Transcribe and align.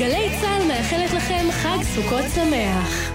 גלי 0.00 0.28
צה"ל 0.40 0.68
מאחלת 0.68 1.12
לכם 1.12 1.46
חג 1.50 1.82
סוכות 1.82 2.24
שמח. 2.34 3.10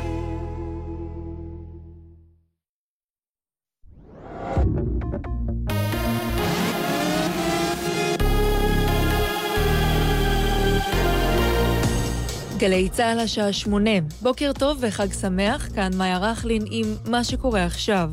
גלי 12.58 12.90
צה"ל 12.90 13.20
השעה 13.20 13.54
שמונה, 13.54 13.92
בוקר 14.22 14.52
טוב 14.60 14.78
וחג 14.82 15.14
שמח, 15.14 15.70
כאן 15.76 15.92
מאיה 15.98 16.18
רכלין 16.18 16.66
עם 16.72 16.96
מה 17.06 17.24
שקורה 17.24 17.66
עכשיו. 17.66 18.10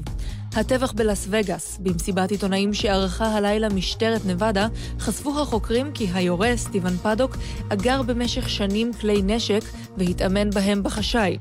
הטבח 0.57 0.93
בלאס 0.93 1.27
וגאס, 1.31 1.79
במסיבת 1.83 2.31
עיתונאים 2.31 2.75
שערכה 2.75 3.27
הלילה 3.27 3.69
משטרת 3.69 4.27
נבדה, 4.27 4.69
חשפו 4.99 5.41
החוקרים 5.41 5.93
כי 5.95 6.09
היורה, 6.15 6.57
סטיבן 6.57 6.97
פדוק, 6.97 7.37
אגר 7.69 8.03
במשך 8.03 8.49
שנים 8.49 8.91
כלי 9.01 9.23
נשק 9.23 9.63
והתאמן 9.97 10.51
בהם 10.51 10.83
בחשאי. 10.83 11.39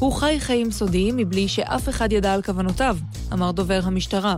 הוא 0.00 0.12
חי 0.12 0.40
חיים 0.40 0.70
סודיים 0.70 1.16
מבלי 1.16 1.48
שאף 1.48 1.88
אחד 1.88 2.12
ידע 2.12 2.34
על 2.34 2.42
כוונותיו, 2.42 2.96
אמר 3.32 3.50
דובר 3.50 3.80
המשטרה. 3.84 4.36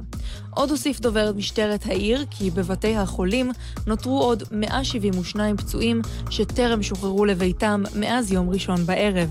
עוד 0.51 0.71
הוסיף 0.71 1.01
דובר 1.01 1.33
משטרת 1.37 1.87
העיר 1.87 2.25
כי 2.31 2.51
בבתי 2.51 2.97
החולים 2.97 3.53
נותרו 3.87 4.23
עוד 4.23 4.43
172 4.51 5.57
פצועים 5.57 6.03
שטרם 6.31 6.83
שוחררו 6.83 7.25
לביתם 7.25 7.83
מאז 7.95 8.33
יום 8.33 8.51
ראשון 8.51 8.87
בערב. 8.87 9.31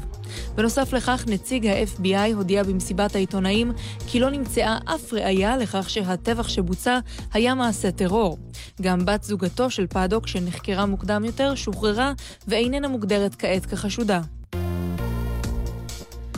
בנוסף 0.55 0.93
לכך, 0.93 1.25
נציג 1.27 1.67
ה-FBI 1.67 2.33
הודיע 2.35 2.63
במסיבת 2.63 3.15
העיתונאים 3.15 3.71
כי 4.07 4.19
לא 4.19 4.29
נמצאה 4.29 4.77
אף 4.85 5.13
ראיה 5.13 5.57
לכך 5.57 5.89
שהטבח 5.89 6.47
שבוצע 6.47 6.99
היה 7.33 7.55
מעשה 7.55 7.91
טרור. 7.91 8.37
גם 8.81 9.05
בת 9.05 9.23
זוגתו 9.23 9.69
של 9.69 9.87
פאדוק, 9.87 10.27
שנחקרה 10.27 10.85
מוקדם 10.85 11.25
יותר, 11.25 11.55
שוחררה 11.55 12.13
ואיננה 12.47 12.87
מוגדרת 12.87 13.35
כעת 13.35 13.65
כחשודה. 13.65 14.21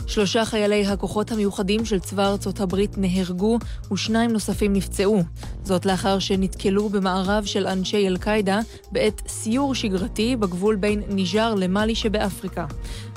שלושה 0.06 0.44
חיילי 0.44 0.86
הכוחות 0.86 1.32
המיוחדים 1.32 1.84
של 1.84 2.00
צבא 2.00 2.28
ארצות 2.28 2.60
הברית 2.60 2.98
נהרגו 2.98 3.58
ושניים 3.92 4.32
נוספים 4.32 4.72
נפצעו. 4.72 5.22
זאת 5.64 5.86
לאחר 5.86 6.18
שנתקלו 6.18 6.88
במערב 6.88 7.44
של 7.44 7.66
אנשי 7.66 8.06
אל-קאעידה 8.06 8.60
בעת 8.92 9.22
סיור 9.28 9.74
שגרתי 9.74 10.36
בגבול 10.36 10.76
בין 10.76 11.02
ניג'ר 11.08 11.54
למאלי 11.54 11.94
שבאפריקה. 11.94 12.66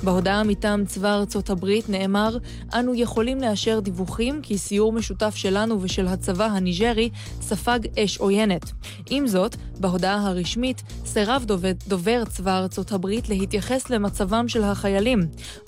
בהודעה 0.03 0.43
מטעם 0.43 0.85
צבא 0.85 1.13
ארצות 1.13 1.49
הברית 1.49 1.89
נאמר, 1.89 2.37
אנו 2.73 2.95
יכולים 2.95 3.41
לאשר 3.41 3.79
דיווחים 3.79 4.41
כי 4.41 4.57
סיור 4.57 4.91
משותף 4.91 5.35
שלנו 5.35 5.81
ושל 5.81 6.07
הצבא 6.07 6.45
הניג'רי 6.45 7.09
ספג 7.41 7.79
אש 7.99 8.17
עוינת. 8.17 8.71
עם 9.09 9.27
זאת, 9.27 9.55
בהודעה 9.79 10.27
הרשמית 10.27 10.83
סירב 11.05 11.43
דובר, 11.45 11.71
דובר 11.87 12.23
צבא 12.25 12.57
ארצות 12.57 12.91
הברית 12.91 13.29
להתייחס 13.29 13.89
למצבם 13.89 14.47
של 14.47 14.63
החיילים. 14.63 15.19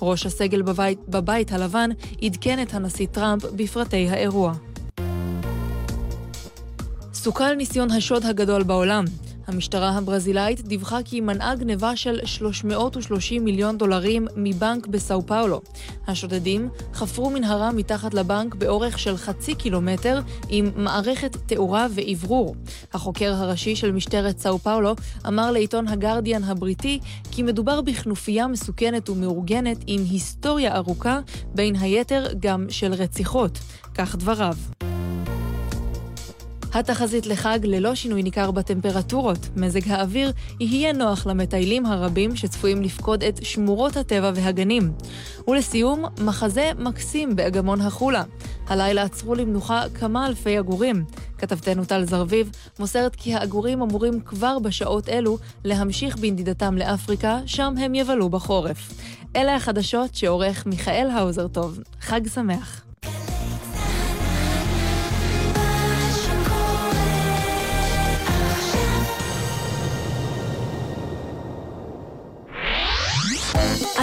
ראש 0.02 0.26
הסגל 0.26 0.62
בבית, 0.62 1.00
בבית 1.08 1.52
הלבן 1.52 1.90
עדכן 2.24 2.62
את 2.62 2.74
הנשיא 2.74 3.08
טראמפ 3.12 3.44
בפרטי 3.56 4.10
האירוע. 4.10 4.54
סוכל 7.14 7.54
ניסיון 7.54 7.92
השוד 7.92 8.26
הגדול 8.26 8.64
בעולם. 8.64 9.06
המשטרה 9.50 9.90
הברזילאית 9.98 10.62
דיווחה 10.62 11.04
כי 11.06 11.22
מנעה 11.22 11.56
גניבה 11.56 11.96
של 11.96 12.20
330 12.26 13.46
מיליון 13.46 13.78
דולרים 13.78 14.28
מבנק 14.36 14.88
בסאו 14.88 15.28
פאולו. 15.28 15.62
השודדים 16.08 16.70
חפרו 16.94 17.30
מנהרה 17.30 17.72
מתחת 17.72 18.14
לבנק 18.14 18.56
באורך 18.56 19.00
של 19.00 19.18
חצי 19.18 19.56
קילומטר 19.56 20.22
עם 20.50 20.72
מערכת 20.76 21.38
תאורה 21.46 21.88
ואוורור. 21.92 22.56
החוקר 22.94 23.34
הראשי 23.34 23.76
של 23.76 23.92
משטרת 23.92 24.40
סאו 24.40 24.60
פאולו 24.60 24.96
אמר 25.28 25.52
לעיתון 25.52 25.88
הגרדיאן 25.88 26.44
הבריטי 26.44 27.00
כי 27.32 27.44
מדובר 27.44 27.82
בכנופיה 27.82 28.48
מסוכנת 28.48 29.10
ומאורגנת 29.10 29.78
עם 29.88 30.02
היסטוריה 30.10 30.76
ארוכה, 30.76 31.20
בין 31.56 31.76
היתר 31.76 32.28
גם 32.40 32.66
של 32.70 32.94
רציחות. 32.94 33.60
כך 33.96 34.16
דבריו. 34.16 34.56
התחזית 36.74 37.28
לחג 37.28 37.60
ללא 37.64 37.96
שינוי 37.96 38.24
ניכר 38.24 38.52
בטמפרטורות. 38.52 39.38
מזג 39.56 39.92
האוויר 39.92 40.32
יהיה 40.60 40.94
נוח 40.94 41.28
למטיילים 41.28 41.86
הרבים 41.86 42.36
שצפויים 42.36 42.82
לפקוד 42.82 43.24
את 43.24 43.46
שמורות 43.46 43.98
הטבע 43.98 44.32
והגנים. 44.36 44.92
ולסיום, 45.48 46.06
מחזה 46.22 46.72
מקסים 46.80 47.36
באגמון 47.36 47.82
החולה. 47.82 48.24
הלילה 48.68 49.04
עצרו 49.04 49.36
למנוחה 49.36 49.84
כמה 49.94 50.28
אלפי 50.28 50.58
עגורים. 50.58 51.06
כתבתנו 51.38 51.86
טל 51.86 52.06
זרביב 52.06 52.52
מוסרת 52.80 53.16
כי 53.16 53.34
העגורים 53.34 53.82
אמורים 53.82 54.20
כבר 54.20 54.60
בשעות 54.60 55.10
אלו 55.10 55.38
להמשיך 55.66 56.18
בנדידתם 56.18 56.78
לאפריקה, 56.78 57.40
שם 57.46 57.74
הם 57.78 57.96
יבלו 57.96 58.30
בחורף. 58.30 58.94
אלה 59.36 59.56
החדשות 59.56 60.16
שעורך 60.16 60.66
מיכאל 60.66 61.10
האוזר 61.10 61.48
טוב. 61.48 61.80
חג 62.02 62.28
שמח. 62.28 62.89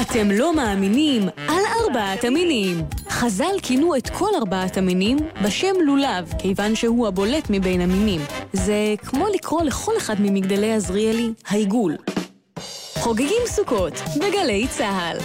אתם 0.01 0.31
לא 0.31 0.55
מאמינים 0.57 1.23
על 1.49 1.63
ארבעת 1.81 2.25
המינים. 2.25 2.85
חז"ל 3.09 3.55
כינו 3.63 3.97
את 3.97 4.11
כל 4.11 4.29
ארבעת 4.37 4.77
המינים 4.77 5.17
בשם 5.45 5.75
לולב, 5.81 6.33
כיוון 6.39 6.75
שהוא 6.75 7.07
הבולט 7.07 7.51
מבין 7.51 7.81
המינים. 7.81 8.21
זה 8.53 8.95
כמו 8.99 9.27
לקרוא 9.35 9.63
לכל 9.63 9.97
אחד 9.99 10.15
ממגדלי 10.19 10.73
עזריאלי 10.73 11.33
העיגול. 11.47 11.97
חוגגים 12.99 13.43
סוכות 13.47 13.93
בגלי 14.17 14.67
צה"ל. 14.69 15.19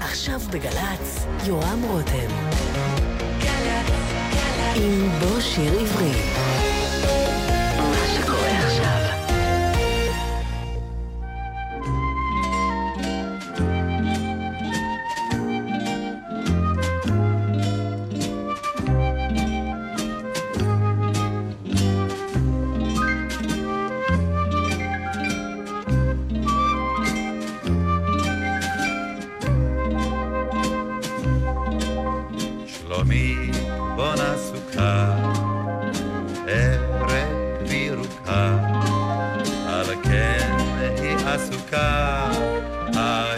עכשיו 0.00 0.40
בגל"צ, 0.50 1.26
יורם 1.46 1.82
רותם. 1.82 2.30
עם 4.76 5.08
בוא 5.20 5.40
שיר 5.40 5.80
עברי. 5.80 6.39
açúcar. 41.34 42.30
Ah, 42.96 43.29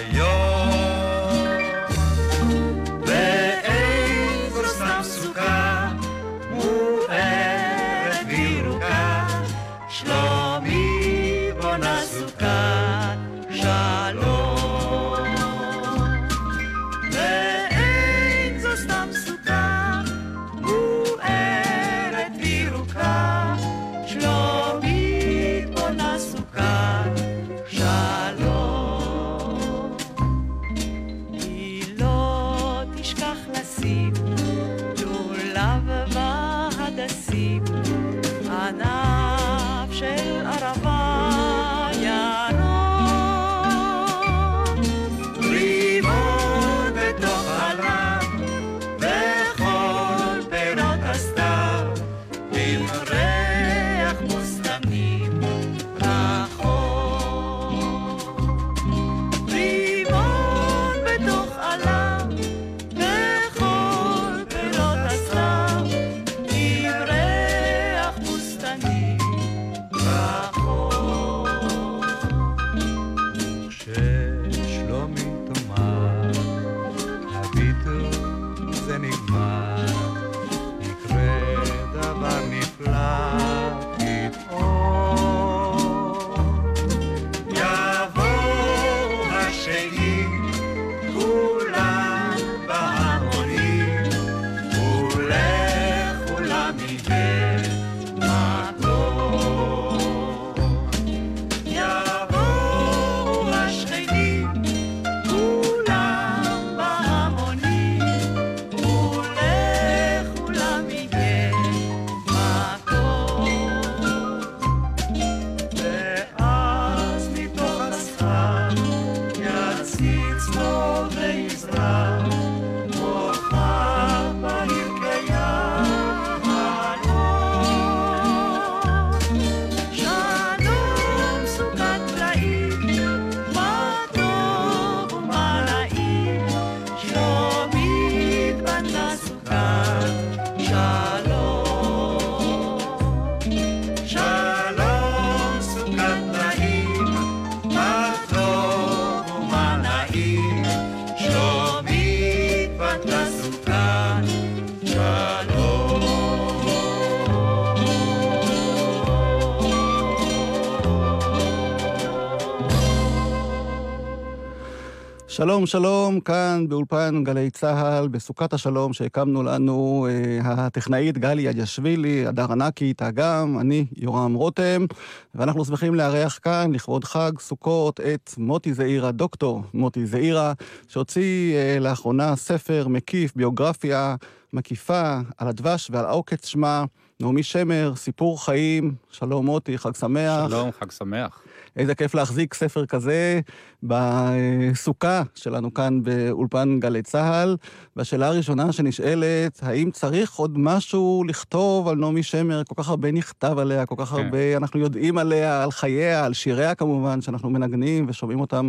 שלום, 165.43 165.67
שלום, 165.67 166.21
כאן 166.21 166.67
באולפן 166.69 167.25
גלי 167.25 167.51
צה"ל, 167.51 168.09
בסוכת 168.09 168.53
השלום 168.53 168.93
שהקמנו 168.93 169.43
לנו 169.43 170.07
אה, 170.11 170.39
הטכנאית 170.45 171.19
גלי 171.19 171.43
ידיאשווילי, 171.43 172.27
הדר 172.27 172.53
ענקית, 172.53 173.03
אגם, 173.03 173.59
אני 173.61 173.87
יורם 173.97 174.35
רותם, 174.35 174.87
ואנחנו 175.35 175.65
שמחים 175.65 175.95
לארח 175.95 176.39
כאן, 176.43 176.73
לכבוד 176.75 177.05
חג 177.05 177.33
סוכות, 177.39 178.01
את 178.01 178.31
מוטי 178.39 178.75
זעירה, 178.75 179.13
דוקטור 179.13 179.63
מוטי 179.75 180.07
זעירה, 180.07 180.53
שהוציא 180.89 181.55
אה, 181.55 181.79
לאחרונה 181.81 182.37
ספר 182.37 182.89
מקיף, 182.89 183.33
ביוגרפיה 183.37 184.17
מקיפה, 184.53 185.19
על 185.39 185.49
הדבש 185.49 185.91
ועל 185.93 186.05
העוקץ 186.05 186.47
שמה, 186.47 186.85
נעמי 187.21 187.43
שמר, 187.43 187.93
סיפור 187.97 188.45
חיים, 188.45 188.95
שלום 189.11 189.47
מוטי, 189.47 189.79
חג 189.79 189.95
שמח. 189.95 190.49
שלום, 190.49 190.71
חג 190.81 190.91
שמח. 190.91 191.43
איזה 191.77 191.95
כיף 191.95 192.15
להחזיק 192.15 192.55
ספר 192.55 192.87
כזה 192.87 193.41
בסוכה 193.83 195.23
שלנו 195.35 195.75
כאן 195.75 196.03
באולפן 196.03 196.81
גלי 196.81 197.03
צה"ל. 197.03 197.57
והשאלה 197.97 198.27
הראשונה 198.27 198.73
שנשאלת, 198.73 199.59
האם 199.63 199.91
צריך 199.91 200.35
עוד 200.35 200.59
משהו 200.59 201.25
לכתוב 201.29 201.89
על 201.89 201.97
נעמי 201.97 202.23
שמר? 202.23 202.63
כל 202.65 202.83
כך 202.83 202.89
הרבה 202.89 203.13
נכתב 203.13 203.59
עליה, 203.59 203.87
כל 203.87 203.95
כך 203.99 204.09
כן. 204.09 204.17
הרבה 204.17 204.57
אנחנו 204.57 204.81
יודעים 204.81 205.19
עליה, 205.19 205.63
על 205.63 205.71
חייה, 205.71 206.25
על 206.25 206.33
שיריה 206.33 206.75
כמובן, 206.75 207.21
שאנחנו 207.21 207.51
מנגנים 207.51 208.07
ושומעים 208.09 208.41
אותם 208.41 208.69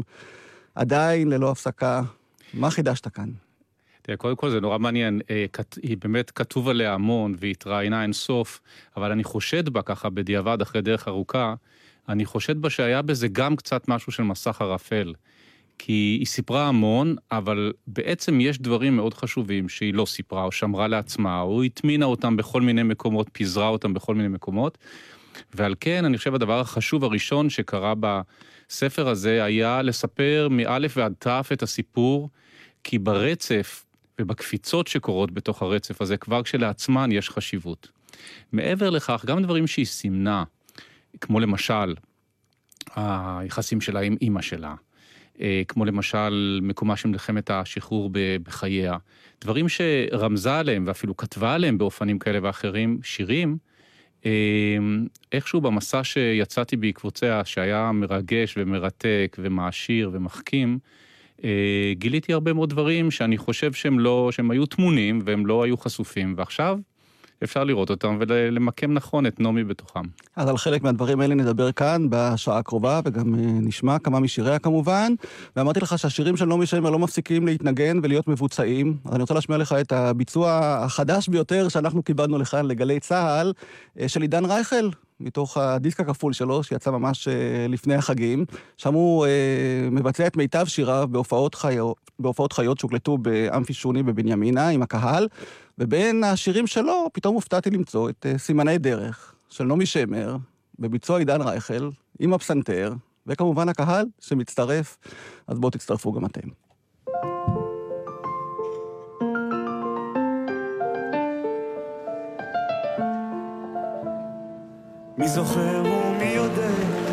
עדיין 0.75 1.29
ללא 1.29 1.51
הפסקה. 1.51 2.01
מה 2.53 2.69
חידשת 2.69 3.07
כאן? 3.07 3.29
תראה, 4.01 4.17
קודם 4.17 4.35
כל 4.35 4.49
זה 4.49 4.61
נורא 4.61 4.77
מעניין, 4.77 5.21
אה, 5.29 5.45
היא 5.81 5.97
באמת 5.97 6.31
כתוב 6.31 6.69
עליה 6.69 6.93
המון 6.93 7.35
והיא 7.37 7.51
התראיינה 7.51 8.03
אינסוף, 8.03 8.61
אבל 8.97 9.11
אני 9.11 9.23
חושד 9.23 9.69
בה 9.69 9.81
ככה 9.81 10.09
בדיעבד 10.09 10.61
אחרי 10.61 10.81
דרך 10.81 11.07
ארוכה, 11.07 11.53
אני 12.09 12.25
חושד 12.25 12.61
בה 12.61 12.69
שהיה 12.69 13.01
בזה 13.01 13.27
גם 13.27 13.55
קצת 13.55 13.87
משהו 13.87 14.11
של 14.11 14.23
מסך 14.23 14.61
ערפל. 14.61 15.13
כי 15.77 16.17
היא 16.19 16.25
סיפרה 16.25 16.67
המון, 16.67 17.15
אבל 17.31 17.73
בעצם 17.87 18.41
יש 18.41 18.59
דברים 18.59 18.95
מאוד 18.95 19.13
חשובים 19.13 19.69
שהיא 19.69 19.93
לא 19.93 20.05
סיפרה 20.05 20.43
או 20.43 20.51
שמרה 20.51 20.87
לעצמה, 20.87 21.41
או 21.41 21.63
הטמינה 21.63 22.05
אותם 22.05 22.37
בכל 22.37 22.61
מיני 22.61 22.83
מקומות, 22.83 23.29
פיזרה 23.31 23.67
אותם 23.67 23.93
בכל 23.93 24.15
מיני 24.15 24.27
מקומות. 24.27 24.77
ועל 25.53 25.75
כן, 25.79 26.05
אני 26.05 26.17
חושב 26.17 26.35
הדבר 26.35 26.59
החשוב 26.59 27.03
הראשון 27.03 27.49
שקרה 27.49 27.93
בספר 27.99 29.07
הזה 29.07 29.43
היה 29.43 29.81
לספר 29.81 30.47
מאלף 30.51 30.97
ועד 30.97 31.13
תף 31.19 31.49
את 31.53 31.63
הסיפור, 31.63 32.29
כי 32.83 32.99
ברצף 32.99 33.85
ובקפיצות 34.21 34.87
שקורות 34.87 35.31
בתוך 35.31 35.61
הרצף 35.61 36.01
הזה, 36.01 36.17
כבר 36.17 36.43
כשלעצמן 36.43 37.11
יש 37.11 37.29
חשיבות. 37.29 37.87
מעבר 38.51 38.89
לכך, 38.89 39.25
גם 39.27 39.43
דברים 39.43 39.67
שהיא 39.67 39.85
סימנה, 39.85 40.43
כמו 41.21 41.39
למשל, 41.39 41.95
היחסים 42.95 43.81
שלה 43.81 43.99
עם 43.99 44.15
אימא 44.21 44.41
שלה, 44.41 44.75
אה, 45.41 45.61
כמו 45.67 45.85
למשל 45.85 46.59
מקומה 46.63 46.95
של 46.95 47.09
מלחמת 47.09 47.49
השחרור 47.49 48.09
בחייה, 48.43 48.97
דברים 49.41 49.65
שרמזה 49.69 50.55
עליהם 50.55 50.83
ואפילו 50.87 51.17
כתבה 51.17 51.53
עליהם 51.53 51.77
באופנים 51.77 52.19
כאלה 52.19 52.39
ואחרים, 52.41 52.99
שירים, 53.03 53.57
אה, 54.25 54.31
איכשהו 55.31 55.61
במסע 55.61 56.03
שיצאתי 56.03 56.77
בעקבותיה, 56.77 57.45
שהיה 57.45 57.91
מרגש 57.91 58.55
ומרתק 58.57 59.37
ומעשיר 59.39 60.09
ומחכים, 60.13 60.79
אה, 61.43 61.93
גיליתי 61.93 62.33
הרבה 62.33 62.53
מאוד 62.53 62.69
דברים 62.69 63.11
שאני 63.11 63.37
חושב 63.37 63.73
שהם 63.73 63.99
לא, 63.99 64.29
שהם 64.31 64.51
היו 64.51 64.65
טמונים 64.65 65.19
והם 65.25 65.45
לא 65.45 65.63
היו 65.63 65.77
חשופים, 65.77 66.33
ועכשיו 66.37 66.79
אפשר 67.43 67.63
לראות 67.63 67.89
אותם 67.89 68.17
ולמקם 68.19 68.93
נכון 68.93 69.25
את 69.25 69.39
נעמי 69.39 69.63
בתוכם. 69.63 70.01
אז 70.35 70.49
על 70.49 70.57
חלק 70.57 70.83
מהדברים 70.83 71.19
האלה 71.19 71.35
נדבר 71.35 71.71
כאן 71.71 72.07
בשעה 72.09 72.57
הקרובה, 72.57 72.99
וגם 73.05 73.35
אה, 73.35 73.39
נשמע 73.45 73.99
כמה 73.99 74.19
משיריה 74.19 74.59
כמובן. 74.59 75.13
ואמרתי 75.55 75.79
לך 75.79 75.99
שהשירים 75.99 76.37
של 76.37 76.45
נעמי 76.45 76.65
שמר 76.65 76.89
לא 76.89 76.99
מפסיקים 76.99 77.45
להתנגן 77.45 77.99
ולהיות 78.03 78.27
מבוצעים. 78.27 78.97
אז 79.05 79.13
אני 79.13 79.21
רוצה 79.21 79.33
להשמיע 79.33 79.57
לך 79.57 79.75
את 79.81 79.91
הביצוע 79.91 80.59
החדש 80.85 81.27
ביותר 81.27 81.69
שאנחנו 81.69 82.03
קיבלנו 82.03 82.37
לכאן 82.37 82.65
לגלי 82.65 82.99
צה"ל, 82.99 83.53
אה, 83.99 84.07
של 84.07 84.21
עידן 84.21 84.45
רייכל, 84.45 84.89
מתוך 85.23 85.57
הדיסק 85.57 85.99
הכפול 85.99 86.33
שלו, 86.33 86.63
שיצא 86.63 86.91
ממש 86.91 87.27
אה, 87.27 87.65
לפני 87.69 87.95
החגים. 87.95 88.45
שם 88.77 88.93
הוא 88.93 89.25
אה, 89.25 89.89
מבצע 89.91 90.27
את 90.27 90.37
מיטב 90.37 90.65
שיריו 90.65 91.07
בהופעות, 91.11 91.55
חיו, 91.55 91.91
בהופעות 92.19 92.53
חיות 92.53 92.79
שהוקלטו 92.79 93.17
באמפי 93.17 93.73
שוני 93.73 94.03
בבנימינה 94.03 94.69
עם 94.69 94.81
הקהל, 94.81 95.27
ובין 95.77 96.23
השירים 96.23 96.67
שלו 96.67 97.09
פתאום 97.13 97.35
הופתעתי 97.35 97.69
למצוא 97.69 98.09
את 98.09 98.25
אה, 98.29 98.37
סימני 98.37 98.77
דרך 98.77 99.33
של 99.49 99.63
נעמי 99.63 99.85
שמר, 99.85 100.37
בביצוע 100.79 101.19
עידן 101.19 101.41
רייכל, 101.41 101.89
עם 102.19 102.33
הפסנתר, 102.33 102.93
וכמובן 103.27 103.69
הקהל 103.69 104.05
שמצטרף, 104.19 104.97
אז 105.47 105.59
בואו 105.59 105.71
תצטרפו 105.71 106.11
גם 106.11 106.25
אתם. 106.25 106.62
מי 115.23 115.29
זוכר 115.29 115.83
ומי 115.85 116.25
יודע 116.25 116.69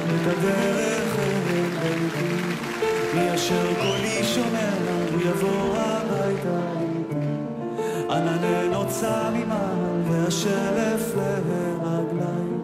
את 0.06 0.26
הדרך 0.26 1.18
אל 1.18 1.38
ביתי, 1.46 2.54
מי 3.14 3.34
אשר 3.34 3.74
קולי 3.74 4.24
שומע 4.24 4.70
הוא 5.12 5.20
יבוא 5.20 5.76
הביתה 5.76 6.60
איתי. 6.80 7.26
ענני 8.10 8.68
נוצה 8.68 9.30
ממעל 9.30 10.02
והשלף 10.04 11.14
לרגליים, 11.16 12.60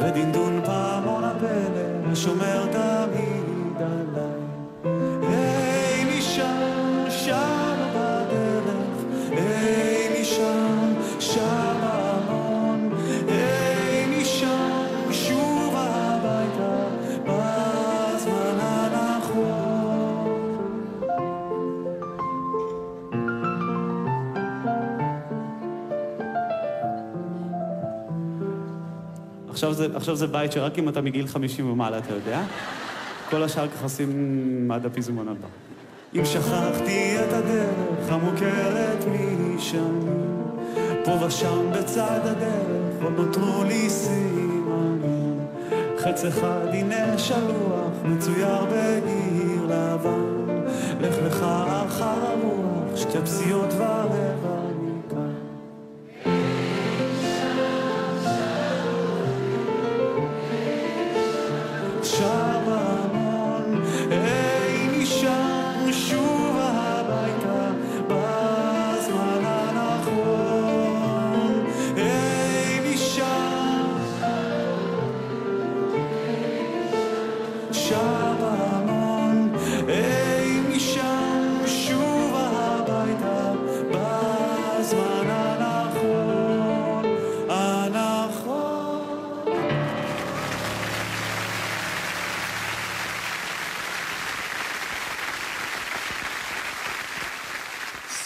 ודינדון 0.00 0.60
פעמון 0.64 1.24
הפלא 1.24 2.14
שומר 2.14 2.66
תמיד 2.66 2.93
זה, 29.74 29.86
עכשיו 29.94 30.16
זה 30.16 30.26
בית 30.26 30.52
שרק 30.52 30.78
אם 30.78 30.88
אתה 30.88 31.00
מגיל 31.00 31.26
50 31.26 31.70
ומעלה 31.70 31.98
אתה 31.98 32.14
יודע. 32.14 32.42
כל 33.30 33.42
השאר 33.42 33.68
ככסים 33.68 34.70
עד 34.74 34.86
הפזמון 34.86 35.28
הבא. 35.28 35.48
אם 36.14 36.24
שכחתי 36.24 37.16
את 37.18 37.32
הדרך 37.32 38.12
המוכרת 38.12 39.04
משנים, 39.08 40.30
פה 41.04 41.26
ושם 41.26 41.70
בצד 41.72 42.20
הדרך 42.24 43.02
עוד 43.02 43.12
נותרו 43.16 43.64
לי 43.64 43.90
סימנים. 43.90 45.40
חץ 45.98 46.24
אחד 46.24 46.66
הנה 46.72 47.18
שלוח 47.18 47.92
מצויר 48.04 48.64
בגיר 48.64 49.62
לבן, 49.64 50.60
לך 51.00 51.14
לך 51.26 51.42
אחר 51.86 52.04
הרוח 52.04 52.96
שתי 52.96 53.18
פסיעות 53.24 53.72
ורבע 53.72 54.53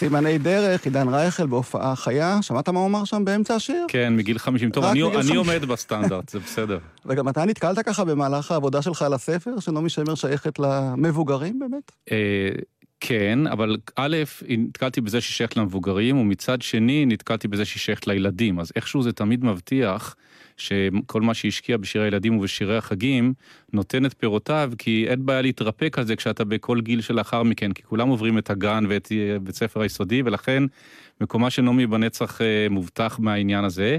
סימני 0.09 0.37
דרך, 0.37 0.85
עידן 0.85 1.07
רייכל 1.09 1.45
בהופעה 1.45 1.95
חיה. 1.95 2.37
שמעת 2.41 2.69
מה 2.69 2.79
הוא 2.79 2.87
אמר 2.87 3.05
שם 3.05 3.25
באמצע 3.25 3.55
השיר? 3.55 3.85
כן, 3.87 4.15
מגיל 4.15 4.37
50. 4.37 4.69
טוב, 4.71 4.83
אני, 4.83 5.03
אני 5.03 5.13
50. 5.13 5.35
עומד 5.35 5.65
בסטנדרט, 5.65 6.29
זה 6.29 6.39
בסדר. 6.39 6.79
וגם 7.05 7.29
אתה 7.29 7.45
נתקלת 7.45 7.79
ככה 7.79 8.05
במהלך 8.05 8.51
העבודה 8.51 8.81
שלך 8.81 9.01
על 9.01 9.13
הספר, 9.13 9.59
שנעמי 9.59 9.89
שמר 9.89 10.15
שייכת 10.15 10.59
למבוגרים 10.59 11.59
באמת? 11.59 11.91
כן, 12.99 13.47
אבל 13.47 13.77
א', 13.95 14.17
נתקלתי 14.49 15.01
בזה 15.01 15.21
שהיא 15.21 15.33
שייכת 15.33 15.57
למבוגרים, 15.57 16.17
ומצד 16.17 16.61
שני 16.61 17.05
נתקלתי 17.05 17.47
בזה 17.47 17.65
שהיא 17.65 17.81
שייכת 17.81 18.07
לילדים, 18.07 18.59
אז 18.59 18.71
איכשהו 18.75 19.03
זה 19.03 19.11
תמיד 19.11 19.45
מבטיח 19.45 20.15
שכל 20.57 21.21
מה 21.21 21.33
שהשקיע 21.33 21.77
בשירי 21.77 22.05
הילדים 22.05 22.37
ובשירי 22.37 22.77
החגים, 22.77 23.33
נותן 23.73 24.05
את 24.05 24.13
פירותיו, 24.17 24.71
כי 24.77 25.05
אין 25.07 25.25
בעיה 25.25 25.41
להתרפק 25.41 25.99
על 25.99 26.05
זה 26.05 26.15
כשאתה 26.15 26.43
בכל 26.43 26.81
גיל 26.81 27.01
שלאחר 27.01 27.43
מכן, 27.43 27.71
כי 27.71 27.83
כולם 27.83 28.09
עוברים 28.09 28.37
את 28.37 28.49
הגן 28.49 28.83
ואת 28.89 29.11
אה, 29.11 29.39
בית 29.39 29.55
ספר 29.55 29.81
היסודי, 29.81 30.21
ולכן 30.25 30.63
מקומה 31.21 31.49
של 31.49 31.61
נעמי 31.61 31.87
בנצח 31.87 32.41
אה, 32.41 32.67
מובטח 32.69 33.19
מהעניין 33.19 33.63
הזה, 33.63 33.97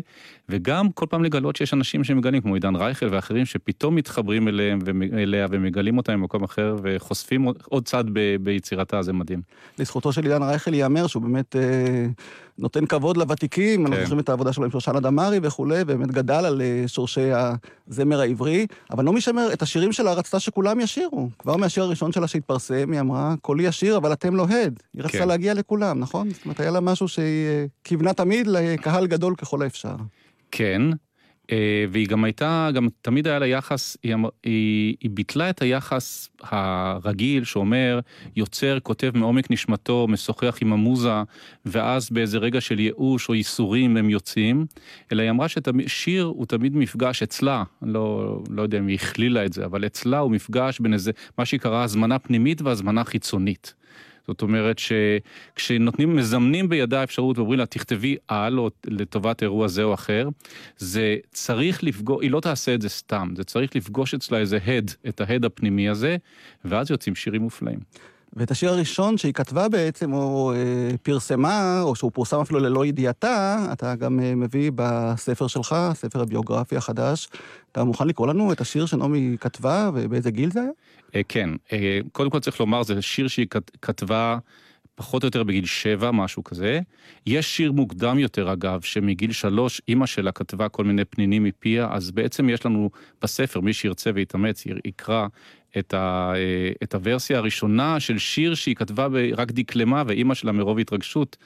וגם 0.49 0.93
כל 0.93 1.07
פעם 1.11 1.25
לגלות 1.25 1.57
שיש 1.57 1.75
אנשים 1.75 2.05
שמגלים, 2.05 2.41
כמו 2.43 2.55
עידן 2.55 2.77
רייכל 2.77 3.07
ואחרים, 3.11 3.47
שפתאום 3.47 3.95
מתחברים 3.95 4.49
אליהם 4.49 4.79
ואליה 4.85 5.47
ומגלים 5.51 5.97
אותם 5.97 6.13
במקום 6.13 6.45
אחר 6.45 6.77
וחושפים 6.83 7.47
עוד 7.69 7.85
צד 7.85 8.05
ב, 8.13 8.37
ביצירתה, 8.41 9.03
זה 9.03 9.13
מדהים. 9.13 9.43
לזכותו 9.79 10.13
של 10.13 10.23
עידן 10.23 10.43
רייכל 10.43 10.75
ייאמר 10.75 11.07
שהוא 11.07 11.23
באמת 11.23 11.57
אה, 11.57 12.07
נותן 12.61 12.87
כבוד 12.87 13.17
לוותיקים, 13.17 13.81
כן. 13.81 13.87
אנחנו 13.87 14.05
זוכרים 14.05 14.21
את 14.21 14.29
העבודה 14.29 14.53
שלו 14.53 14.65
עם 14.65 14.71
שושנה 14.71 15.01
דמארי 15.01 15.39
וכולי, 15.43 15.81
ובאמת 15.81 16.11
גדל 16.11 16.45
על 16.45 16.63
אה, 16.63 16.85
שורשי 16.87 17.31
הזמר 17.89 18.21
העברי, 18.21 18.67
אבל 18.91 19.05
נעמי 19.05 19.21
שמר, 19.21 19.53
את 19.53 19.63
השירים 19.63 19.93
שלה 19.93 20.13
רצתה 20.13 20.41
שכולם 20.41 20.81
ישירו. 20.81 21.29
כבר 21.39 21.57
מהשיר 21.57 21.83
הראשון 21.83 22.13
שלה 22.13 22.27
שהתפרסם, 22.27 22.93
היא 22.93 23.01
אמרה, 23.01 23.35
קולי 23.43 23.63
ישיר, 23.63 23.97
אבל 23.97 24.13
אתם 24.13 24.37
לא 24.37 24.47
הד. 24.49 24.81
היא 24.95 25.03
רצתה 25.03 25.19
כן. 25.19 25.29
להגיע 25.29 25.55
לכולם, 25.55 26.01
נכון? 26.01 26.31
זאת 26.31 26.45
אומרת, 26.45 26.61
היה 26.61 26.71
לה 26.71 26.81
משהו 26.81 27.09
שהיא 27.09 27.47
אה, 27.49 27.65
כיוונה 27.85 28.13
תמיד 28.13 28.47
לקהל 28.47 29.07
גדול 29.07 29.35
ככל 29.35 29.63
האפשר. 29.63 29.95
כן, 30.51 30.83
והיא 31.91 32.09
גם 32.09 32.25
הייתה, 32.25 32.69
גם 32.75 32.89
תמיד 33.03 33.27
היה 33.27 33.39
לה 33.39 33.47
יחס, 33.47 33.97
היא, 34.03 34.15
היא, 34.45 34.97
היא 35.01 35.11
ביטלה 35.11 35.51
את 35.51 35.63
היחס 35.63 36.29
הרגיל 36.43 37.45
שאומר, 37.45 38.01
יוצר, 38.37 38.79
כותב 38.83 39.11
מעומק 39.15 39.51
נשמתו, 39.51 40.07
משוחח 40.09 40.59
עם 40.61 40.73
המוזה, 40.73 41.23
ואז 41.65 42.11
באיזה 42.11 42.39
רגע 42.39 42.61
של 42.61 42.81
ייאוש 42.81 43.29
או 43.29 43.35
ייסורים 43.35 43.97
הם 43.97 44.11
יוצאים, 44.11 44.67
אלא 45.13 45.23
היא 45.23 45.31
אמרה 45.31 45.47
ששיר 45.49 46.25
הוא 46.25 46.47
תמיד 46.47 46.77
מפגש 46.77 47.23
אצלה, 47.23 47.65
לא, 47.83 48.39
לא 48.51 48.63
יודע 48.63 48.79
אם 48.79 48.87
היא 48.87 48.99
הכלילה 49.03 49.45
את 49.45 49.53
זה, 49.53 49.65
אבל 49.65 49.87
אצלה 49.87 50.19
הוא 50.19 50.31
מפגש 50.31 50.81
בין 50.81 50.93
איזה, 50.93 51.11
מה 51.39 51.45
שהיא 51.45 51.61
קראה 51.61 51.83
הזמנה 51.83 52.19
פנימית 52.19 52.63
והזמנה 52.63 53.05
חיצונית. 53.05 53.75
זאת 54.31 54.43
אומרת 54.43 54.79
שכשנותנים, 54.79 56.17
מזמנים 56.17 56.69
בידה 56.69 57.03
אפשרות 57.03 57.39
ואומרים 57.39 57.59
לה, 57.59 57.67
תכתבי 57.67 58.17
על 58.29 58.59
או 58.59 58.71
לטובת 58.87 59.43
אירוע 59.43 59.69
זה 59.69 59.83
או 59.83 59.95
אחר, 59.95 60.29
זה 60.77 61.17
צריך 61.33 61.85
לפגוש, 61.85 62.23
היא 62.23 62.31
לא 62.31 62.41
תעשה 62.41 62.75
את 62.75 62.83
זה 62.83 62.89
סתם, 62.89 63.29
זה 63.37 63.45
צריך 63.45 63.77
לפגוש 63.77 64.15
אצלה 64.15 64.39
איזה 64.39 64.59
הד, 64.67 64.91
את 65.09 65.21
ההד 65.21 65.45
הפנימי 65.45 65.89
הזה, 65.89 66.17
ואז 66.65 66.91
יוצאים 66.91 67.15
שירים 67.15 67.43
מופלאים. 67.43 67.79
ואת 68.33 68.51
השיר 68.51 68.71
הראשון 68.71 69.19
שהיא 69.19 69.33
כתבה 69.33 69.69
בעצם, 69.69 70.13
או 70.13 70.53
אה, 70.53 70.97
פרסמה, 71.03 71.81
או 71.83 71.95
שהוא 71.95 72.11
פורסם 72.15 72.41
אפילו 72.41 72.61
ללא 72.61 72.87
ידיעתה, 72.87 73.67
אתה 73.73 73.95
גם 73.95 74.21
אה, 74.21 74.35
מביא 74.35 74.71
בספר 74.75 75.47
שלך, 75.47 75.77
ספר 75.95 76.21
הביוגרפי 76.21 76.77
החדש. 76.77 77.29
אתה 77.73 77.85
מוכן 77.85 78.09
לקרוא 78.09 78.27
לנו 78.27 78.53
את 78.53 78.61
השיר 78.61 78.87
שנעמי 78.87 79.37
כתבה, 79.41 79.91
ובאיזה 79.95 80.31
גיל 80.31 80.51
זה 80.51 80.61
היה? 80.61 80.71
אה, 81.15 81.21
כן, 81.29 81.51
אה, 81.73 82.01
קודם 82.13 82.31
כל 82.31 82.41
צריך 82.41 82.61
לומר, 82.61 82.83
זה 82.83 83.03
שיר 83.03 83.29
שהיא 83.29 83.47
כתבה 83.83 84.39
פחות 84.95 85.23
או 85.23 85.27
יותר 85.27 85.43
בגיל 85.43 85.67
שבע, 85.67 86.11
משהו 86.11 86.45
כזה. 86.45 86.81
יש 87.27 87.57
שיר 87.57 87.73
מוקדם 87.73 88.19
יותר, 88.19 88.53
אגב, 88.53 88.81
שמגיל 88.81 89.33
שלוש 89.33 89.83
אימא 89.89 90.07
שלה 90.07 90.33
כתבה 90.33 90.69
כל 90.69 90.85
מיני 90.85 91.05
פנינים 91.05 91.45
מפיה, 91.45 91.89
אז 91.91 92.11
בעצם 92.11 92.49
יש 92.49 92.67
לנו 92.67 92.91
בספר, 93.23 93.61
מי 93.61 93.73
שירצה 93.73 94.11
ויתאמץ, 94.15 94.65
יקרא 94.85 95.27
את, 95.79 95.95
ה, 95.95 96.33
אה, 96.35 96.73
את 96.83 96.95
הוורסיה 96.95 97.39
הראשונה 97.39 98.01
של 98.01 98.19
שיר 98.19 98.55
שהיא 98.55 98.75
כתבה 98.75 99.09
רק 99.37 99.53
דקלמה, 99.53 100.03
ואימא 100.07 100.35
שלה 100.35 100.53
מרוב 100.53 100.79
התרגשות 100.79 101.37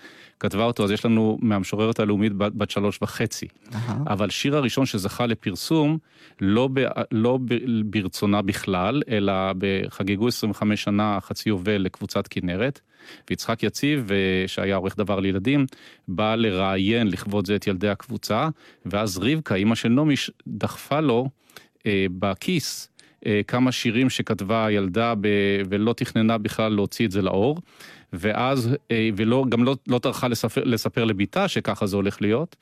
כתבה 0.41 0.65
אותו, 0.65 0.85
אז 0.85 0.91
יש 0.91 1.05
לנו 1.05 1.39
מהמשוררת 1.41 2.01
הלאומית 2.01 2.33
בת, 2.33 2.53
בת 2.53 2.71
שלוש 2.71 2.99
וחצי. 3.03 3.47
Uh-huh. 3.47 3.77
אבל 4.07 4.31
שיר 4.31 4.57
הראשון 4.57 4.87
שזכה 4.87 5.27
לפרסום, 5.27 5.99
לא, 6.41 6.69
ב, 6.73 6.81
לא 7.13 7.39
ב, 7.45 7.55
ברצונה 7.85 8.43
בכלל, 8.43 9.03
אלא 9.09 9.33
בחגגו 9.59 10.29
25 10.29 10.85
שנה 10.85 11.19
חצי 11.21 11.49
יובל 11.49 11.77
לקבוצת 11.77 12.29
כנרת, 12.29 12.81
ויצחק 13.31 13.63
יציב, 13.63 14.13
אה, 14.13 14.49
שהיה 14.49 14.77
עורך 14.77 14.97
דבר 14.97 15.21
לילדים, 15.21 15.67
בא 16.09 16.35
לראיין 16.35 17.09
לכבוד 17.09 17.47
זה 17.47 17.57
את 17.57 17.67
ילדי 17.67 17.89
הקבוצה, 17.89 18.49
ואז 18.87 19.19
רבקה, 19.19 19.55
אימא 19.55 19.75
של 19.75 19.89
נעמי, 19.89 20.15
דחפה 20.47 21.01
לו 21.01 21.29
אה, 21.87 22.07
בכיס. 22.19 22.89
אה, 23.27 23.41
כמה 23.49 23.73
שירים 23.73 24.11
שכתבה 24.11 24.67
הילדה 24.67 25.15
ב... 25.21 25.29
ולא 25.69 25.93
תכננה 25.93 26.39
בכלל 26.39 26.73
להוציא 26.73 27.07
את 27.07 27.11
זה 27.11 27.23
לאור. 27.23 27.61
ואז, 28.13 28.77
אה, 28.91 29.09
ולא, 29.17 29.45
גם 29.49 29.65
לא, 29.65 29.77
לא 29.89 29.99
טרחה 29.99 30.29
לספר, 30.29 30.65
לספר 30.65 31.05
לביתה 31.05 31.49
שככה 31.49 31.87
זה 31.87 31.97
הולך 31.97 32.23
להיות, 32.23 32.57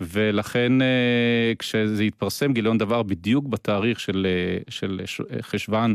ולכן 0.00 0.82
אה, 0.82 1.52
כשזה 1.58 2.02
התפרסם 2.02 2.52
גיליון 2.52 2.78
דבר 2.78 3.02
בדיוק 3.02 3.46
בתאריך 3.46 4.00
של, 4.00 4.26
של 4.68 5.00
חשוון, 5.40 5.94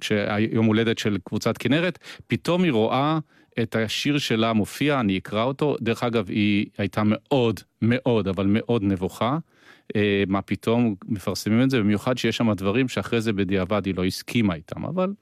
כשהיום 0.00 0.66
הולדת 0.66 0.98
של 0.98 1.16
קבוצת 1.24 1.58
כנרת, 1.58 1.98
פתאום 2.26 2.64
היא 2.64 2.72
רואה 2.72 3.18
את 3.62 3.76
השיר 3.76 4.18
שלה 4.18 4.52
מופיע, 4.52 5.00
אני 5.00 5.18
אקרא 5.18 5.42
אותו, 5.42 5.76
דרך 5.80 6.02
אגב 6.02 6.30
היא 6.30 6.66
הייתה 6.78 7.02
מאוד 7.04 7.60
מאוד 7.82 8.28
אבל 8.28 8.46
מאוד 8.46 8.82
נבוכה. 8.82 9.38
אה, 9.96 10.24
מה 10.26 10.42
פתאום 10.42 10.94
מפרסמים 11.04 11.62
את 11.62 11.70
זה, 11.70 11.78
במיוחד 11.78 12.18
שיש 12.18 12.36
שם 12.36 12.52
דברים 12.52 12.88
שאחרי 12.88 13.20
זה 13.20 13.32
בדיעבד 13.32 13.86
היא 13.86 13.94
לא 13.96 14.04
הסכימה 14.04 14.54
איתם, 14.54 14.84
אבל 14.84 15.12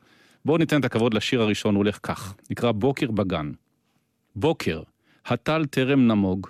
בואו 0.44 0.58
ניתן 0.58 0.80
את 0.80 0.84
הכבוד 0.84 1.14
לשיר 1.14 1.42
הראשון, 1.42 1.74
הוא 1.74 1.80
הולך 1.80 1.98
כך, 2.02 2.34
נקרא 2.50 2.72
בוקר 2.72 3.10
בגן. 3.10 3.52
בוקר, 4.36 4.82
הטל 5.26 5.64
טרם 5.64 6.06
נמוג, 6.06 6.46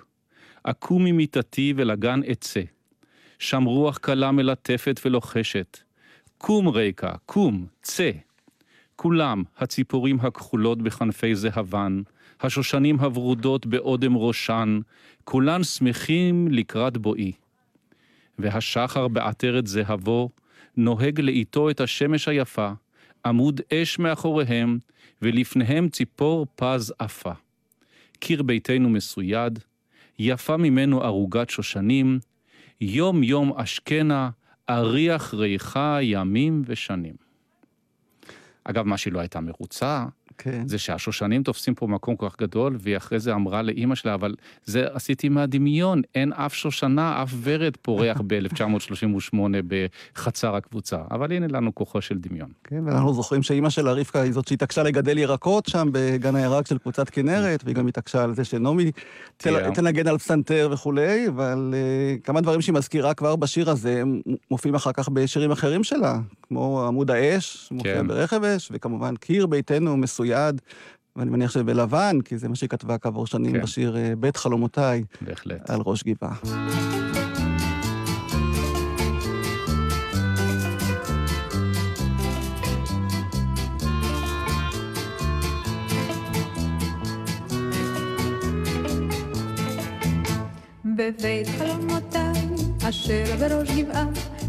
אקום 0.63 1.03
ממיטתי 1.03 1.73
ולגן 1.75 2.19
אצא. 2.31 2.61
שם 3.39 3.63
רוח 3.63 3.97
קלה 3.97 4.31
מלטפת 4.31 4.99
ולוחשת. 5.05 5.77
קום 6.37 6.67
ריקה, 6.67 7.11
קום, 7.25 7.65
צא. 7.81 8.11
כולם, 8.95 9.43
הציפורים 9.57 10.19
הכחולות 10.19 10.81
בכנפי 10.81 11.35
זהבן, 11.35 12.01
השושנים 12.41 12.99
הוורודות 12.99 13.65
באודם 13.65 14.17
ראשן, 14.17 14.79
כולן 15.23 15.63
שמחים 15.63 16.47
לקראת 16.51 16.97
בואי. 16.97 17.31
והשחר 18.39 19.07
בעטרת 19.07 19.67
זהבו, 19.67 20.29
נוהג 20.77 21.21
לאיתו 21.21 21.69
את 21.69 21.81
השמש 21.81 22.27
היפה, 22.27 22.71
עמוד 23.25 23.61
אש 23.73 23.99
מאחוריהם, 23.99 24.79
ולפניהם 25.21 25.89
ציפור 25.89 26.47
פז 26.55 26.93
עפה. 26.99 27.31
קיר 28.19 28.43
ביתנו 28.43 28.89
מסויד, 28.89 29.59
יפה 30.19 30.57
ממנו 30.57 31.03
ערוגת 31.03 31.49
שושנים, 31.49 32.19
יום 32.81 33.23
יום 33.23 33.53
אשכנה, 33.57 34.29
אריח 34.69 35.33
ריחה 35.33 35.97
ימים 36.01 36.63
ושנים. 36.65 37.15
אגב, 38.63 38.85
מה 38.85 38.97
שהיא 38.97 39.13
לא 39.13 39.19
הייתה 39.19 39.41
מרוצה, 39.41 40.05
כן. 40.37 40.67
זה 40.67 40.77
שהשושנים 40.77 41.43
תופסים 41.43 41.75
פה 41.75 41.87
מקום 41.87 42.15
כל 42.15 42.29
כך 42.29 42.41
גדול, 42.41 42.77
והיא 42.79 42.97
אחרי 42.97 43.19
זה 43.19 43.33
אמרה 43.33 43.61
לאימא 43.61 43.95
שלה, 43.95 44.13
אבל 44.13 44.35
זה 44.65 44.87
עשיתי 44.93 45.29
מהדמיון, 45.29 46.01
אין 46.15 46.33
אף 46.33 46.53
שושנה, 46.53 47.23
אף 47.23 47.33
ורד 47.43 47.77
פורח 47.81 48.21
ב-1938 48.27 49.37
בחצר 49.67 50.55
הקבוצה. 50.55 50.97
אבל 51.11 51.31
הנה 51.31 51.47
לנו 51.47 51.75
כוחו 51.75 52.01
של 52.01 52.17
דמיון. 52.17 52.49
כן, 52.63 52.87
ואנחנו 52.87 53.13
זוכרים 53.13 53.43
שאימא 53.43 53.69
שלה, 53.69 53.93
רבקה, 53.93 54.21
היא 54.21 54.33
זאת 54.33 54.47
שהתעקשה 54.47 54.83
לגדל 54.83 55.17
ירקות 55.17 55.65
שם 55.65 55.89
בגן 55.91 56.35
הירק 56.35 56.67
של 56.67 56.77
קבוצת 56.77 57.09
כנרת, 57.09 57.63
והיא 57.63 57.75
גם 57.75 57.87
התעקשה 57.87 58.23
על 58.23 58.35
זה 58.35 58.43
שנעמי 58.43 58.91
תנגן 59.73 60.07
על 60.07 60.17
פסנתר 60.17 60.69
וכולי, 60.71 61.27
אבל 61.27 61.73
uh, 61.73 62.21
כמה 62.23 62.41
דברים 62.41 62.61
שהיא 62.61 62.73
מזכירה 62.73 63.13
כבר 63.13 63.35
בשיר 63.35 63.69
הזה, 63.69 64.03
מופיעים 64.51 64.75
אחר 64.75 64.91
כך 64.91 65.09
בשירים 65.09 65.51
אחרים 65.51 65.83
שלה, 65.83 66.19
כמו 66.47 66.87
עמוד 66.87 67.11
האש, 67.11 67.67
מופיע 67.71 67.95
כן. 67.95 68.07
ברכב 68.07 68.43
אש, 68.43 68.69
וכמובן 68.73 69.15
קיר 69.15 69.45
ביתנו 69.45 69.97
מסוים. 69.97 70.27
יד, 70.27 70.61
ואני 71.15 71.31
מניח 71.31 71.51
שבלבן, 71.51 72.21
כי 72.25 72.37
זה 72.37 72.49
מה 72.49 72.55
שהיא 72.55 72.69
כתבה 72.69 72.97
כעבור 72.97 73.27
שנים 73.27 73.51
כן. 73.51 73.61
בשיר 73.61 73.97
אה, 73.97 74.13
בית 74.17 74.37
חלומותיי. 74.37 75.03
בהחלט. 75.21 75.69
על 75.69 75.79
ראש 75.85 76.03
גבעה. 76.03 76.35
בבית 90.97 91.47
חלומותיי, 91.57 92.47
אשר 92.89 93.23
בראש 93.39 93.69
גבעה, 93.71 94.05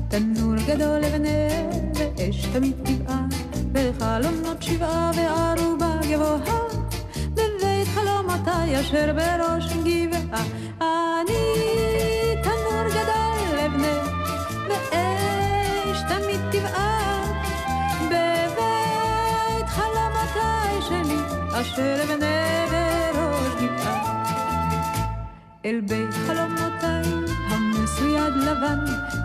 תנור 0.09 0.55
גדול 0.69 0.99
לבנה, 0.99 1.88
ואש 2.19 2.47
תמיד 2.47 2.75
טבעה. 2.85 3.27
בחלונות 3.73 4.63
שבעה 4.63 5.11
וערובה 5.17 5.95
גבוהה, 6.11 6.61
בבית 7.35 7.89
חלומותיי 7.95 8.81
אשר 8.81 9.13
בראש 9.13 9.73
גבעה. 9.73 10.45
אני 10.81 11.45
תנור 12.43 12.89
גדול 12.89 13.59
לבנה, 13.59 13.97
ואש 14.69 15.99
תמיד 16.09 16.41
תבער, 16.51 17.23
בבית 18.07 19.69
חלומותיי 19.69 20.79
אשר 21.53 22.03
אבנה 22.03 22.67
בראש 22.71 23.63
גבעה. 23.63 24.25
אל 25.65 25.81
בית 25.89 26.15
חלומותיי 26.27 27.28
המסויד 27.99 28.37
לבן, 28.37 28.79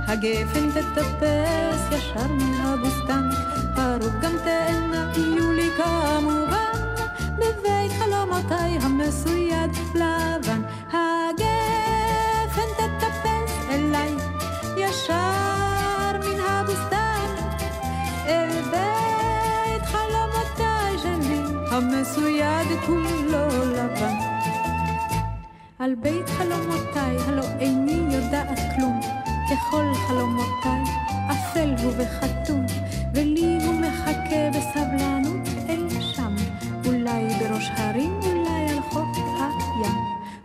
הגפן 0.08 0.70
תטפס 0.72 1.82
ישר 1.92 2.27
מן 2.27 2.53
הבוסתן, 2.53 3.30
הרוב 3.75 4.13
גם 4.22 4.32
תאנה 4.44 5.12
יהיו 5.15 5.51
לי 5.51 5.70
כמובן, 5.77 6.80
בבית 7.36 7.92
חלומותיי 8.00 8.77
המסויד 8.82 9.72
לבן, 9.96 10.62
הגפן 10.88 12.70
תטפס 12.77 13.53
אליי 13.70 14.15
ישר 14.77 16.20
מן 16.20 16.39
הבוסתן, 16.39 17.25
אל 18.25 18.50
בית 18.72 19.86
חלומותיי 19.86 20.98
שלי 20.98 21.42
המסויד 21.72 22.80
כולו 22.86 23.48
לבן. 23.75 24.15
על 25.80 25.96
בית 25.96 26.30
חלומותיי, 26.30 27.02
וחתום, 32.03 32.65
ולי 33.13 33.57
הוא 33.65 33.74
מחכה 33.74 34.50
בסבלנות 34.50 35.48
אי 35.69 36.01
שם, 36.01 36.36
אולי 36.86 37.27
בראש 37.39 37.69
הרים, 37.77 38.19
אולי 38.24 38.69
על 38.69 38.82
חוף 38.89 39.17
הים, 39.17 39.95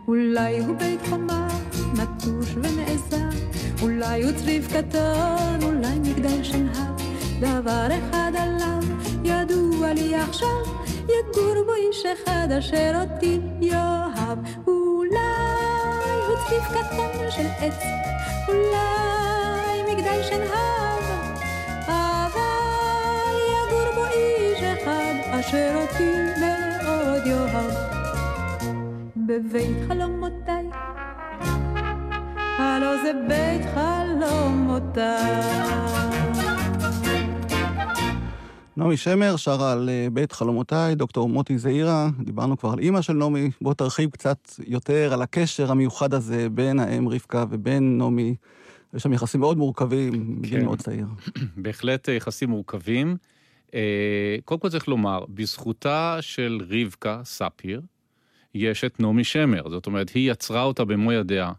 אולי 0.08 0.58
הוא 0.58 0.76
בית 0.76 1.00
חומה, 1.08 1.48
נטוש 1.92 2.54
ונעזר, 2.56 3.38
אולי 3.82 4.22
הוא 4.22 4.32
צריף 4.32 4.68
קטן, 4.72 5.58
אולי 5.62 5.98
מגדל 5.98 6.42
שנהר, 6.44 6.94
דבר 7.40 7.86
אחד 7.88 8.32
עליו 8.38 8.82
ידוע 9.24 9.92
לי 9.92 10.14
עכשיו, 10.14 10.62
יגור 11.04 11.54
בו 11.66 11.74
איש 11.74 12.04
אחד 12.06 12.48
אשר 12.58 13.02
אותי 13.02 13.40
יאהב. 13.60 14.38
צפיף 16.48 16.68
קטן 16.68 17.30
של 17.30 17.46
עץ, 17.58 17.82
אולי 18.48 19.07
אחד 25.48 25.56
אשר 25.56 25.74
אותי 25.74 26.12
מאוד 26.40 27.26
יאהב. 27.26 27.72
בבית 29.16 29.76
חלומותיי, 29.88 30.66
הלא 32.58 33.02
זה 33.02 33.12
בית 33.28 33.62
חלומותיי. 33.74 35.42
נעמי 38.76 38.96
שמר 38.96 39.36
שרה 39.36 39.72
על 39.72 39.88
אה, 39.88 40.06
בית 40.12 40.32
חלומותיי, 40.32 40.94
דוקטור 40.94 41.28
מוטי 41.28 41.58
זעירה, 41.58 42.08
דיברנו 42.24 42.58
כבר 42.58 42.72
על 42.72 42.78
אימא 42.78 43.02
של 43.02 43.12
נעמי, 43.12 43.50
בוא 43.60 43.74
תרחיב 43.74 44.10
קצת 44.10 44.50
יותר 44.66 45.12
על 45.12 45.22
הקשר 45.22 45.70
המיוחד 45.70 46.14
הזה 46.14 46.48
בין 46.50 46.80
האם 46.80 47.08
רבקה 47.08 47.44
ובין 47.50 47.98
נעמי. 47.98 48.34
יש 48.94 49.02
שם 49.02 49.12
יחסים 49.12 49.40
מאוד 49.40 49.58
מורכבים, 49.58 50.40
בגיל 50.40 50.58
כן. 50.58 50.64
מאוד 50.64 50.78
צעיר. 50.78 51.06
בהחלט 51.56 52.08
יחסים 52.08 52.50
מורכבים. 52.50 53.16
אה, 53.74 54.36
קודם 54.44 54.60
כל 54.60 54.68
צריך 54.68 54.88
לומר, 54.88 55.24
בזכותה 55.28 56.18
של 56.20 56.60
רבקה 56.70 57.20
ספיר, 57.24 57.80
יש 58.54 58.84
את 58.84 59.00
נעמי 59.00 59.24
שמר, 59.24 59.68
זאת 59.68 59.86
אומרת, 59.86 60.10
היא 60.10 60.32
יצרה 60.32 60.62
אותה 60.62 60.84
במו 60.84 61.12
ידיה. 61.12 61.52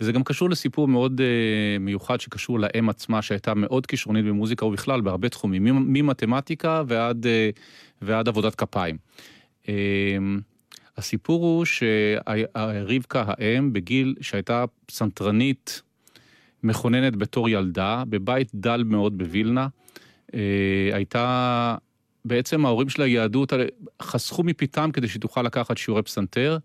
וזה 0.00 0.12
גם 0.12 0.24
קשור 0.24 0.50
לסיפור 0.50 0.88
מאוד 0.88 1.20
uh, 1.20 1.78
מיוחד 1.80 2.20
שקשור 2.20 2.60
לאם 2.60 2.88
עצמה, 2.88 3.22
שהייתה 3.22 3.54
מאוד 3.54 3.86
כישרונית 3.86 4.24
במוזיקה 4.24 4.64
ובכלל 4.64 5.00
בהרבה 5.00 5.28
תחומים, 5.28 5.64
ממתמטיקה 5.64 6.82
ועד, 6.86 7.26
uh, 7.26 7.60
ועד 8.02 8.28
עבודת 8.28 8.54
כפיים. 8.54 8.96
Uh, 9.62 9.68
הסיפור 10.96 11.44
הוא 11.44 11.64
שרבקה 11.64 13.24
האם, 13.26 13.72
בגיל 13.72 14.14
שהייתה 14.20 14.64
פסנתרנית 14.86 15.82
מכוננת 16.62 17.16
בתור 17.16 17.48
ילדה, 17.48 18.02
בבית 18.08 18.50
דל 18.54 18.84
מאוד 18.84 19.18
בווילנה, 19.18 19.68
הייתה 20.92 21.76
בעצם 22.24 22.66
ההורים 22.66 22.88
של 22.88 23.02
היהדות 23.02 23.52
חסכו 24.02 24.42
מפיתם 24.42 24.90
כדי 24.92 25.08
שהיא 25.08 25.20
תוכל 25.20 25.42
לקחת 25.42 25.78
שיעורי 25.78 26.02
פסנתר, 26.02 26.58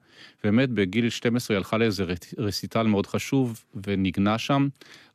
ובאמת 0.43 0.69
בגיל 0.69 1.09
12 1.09 1.55
היא 1.55 1.57
הלכה 1.57 1.77
לאיזה 1.77 2.05
רסיטל 2.37 2.87
מאוד 2.87 3.07
חשוב 3.07 3.63
וניגנה 3.87 4.37
שם. 4.37 4.67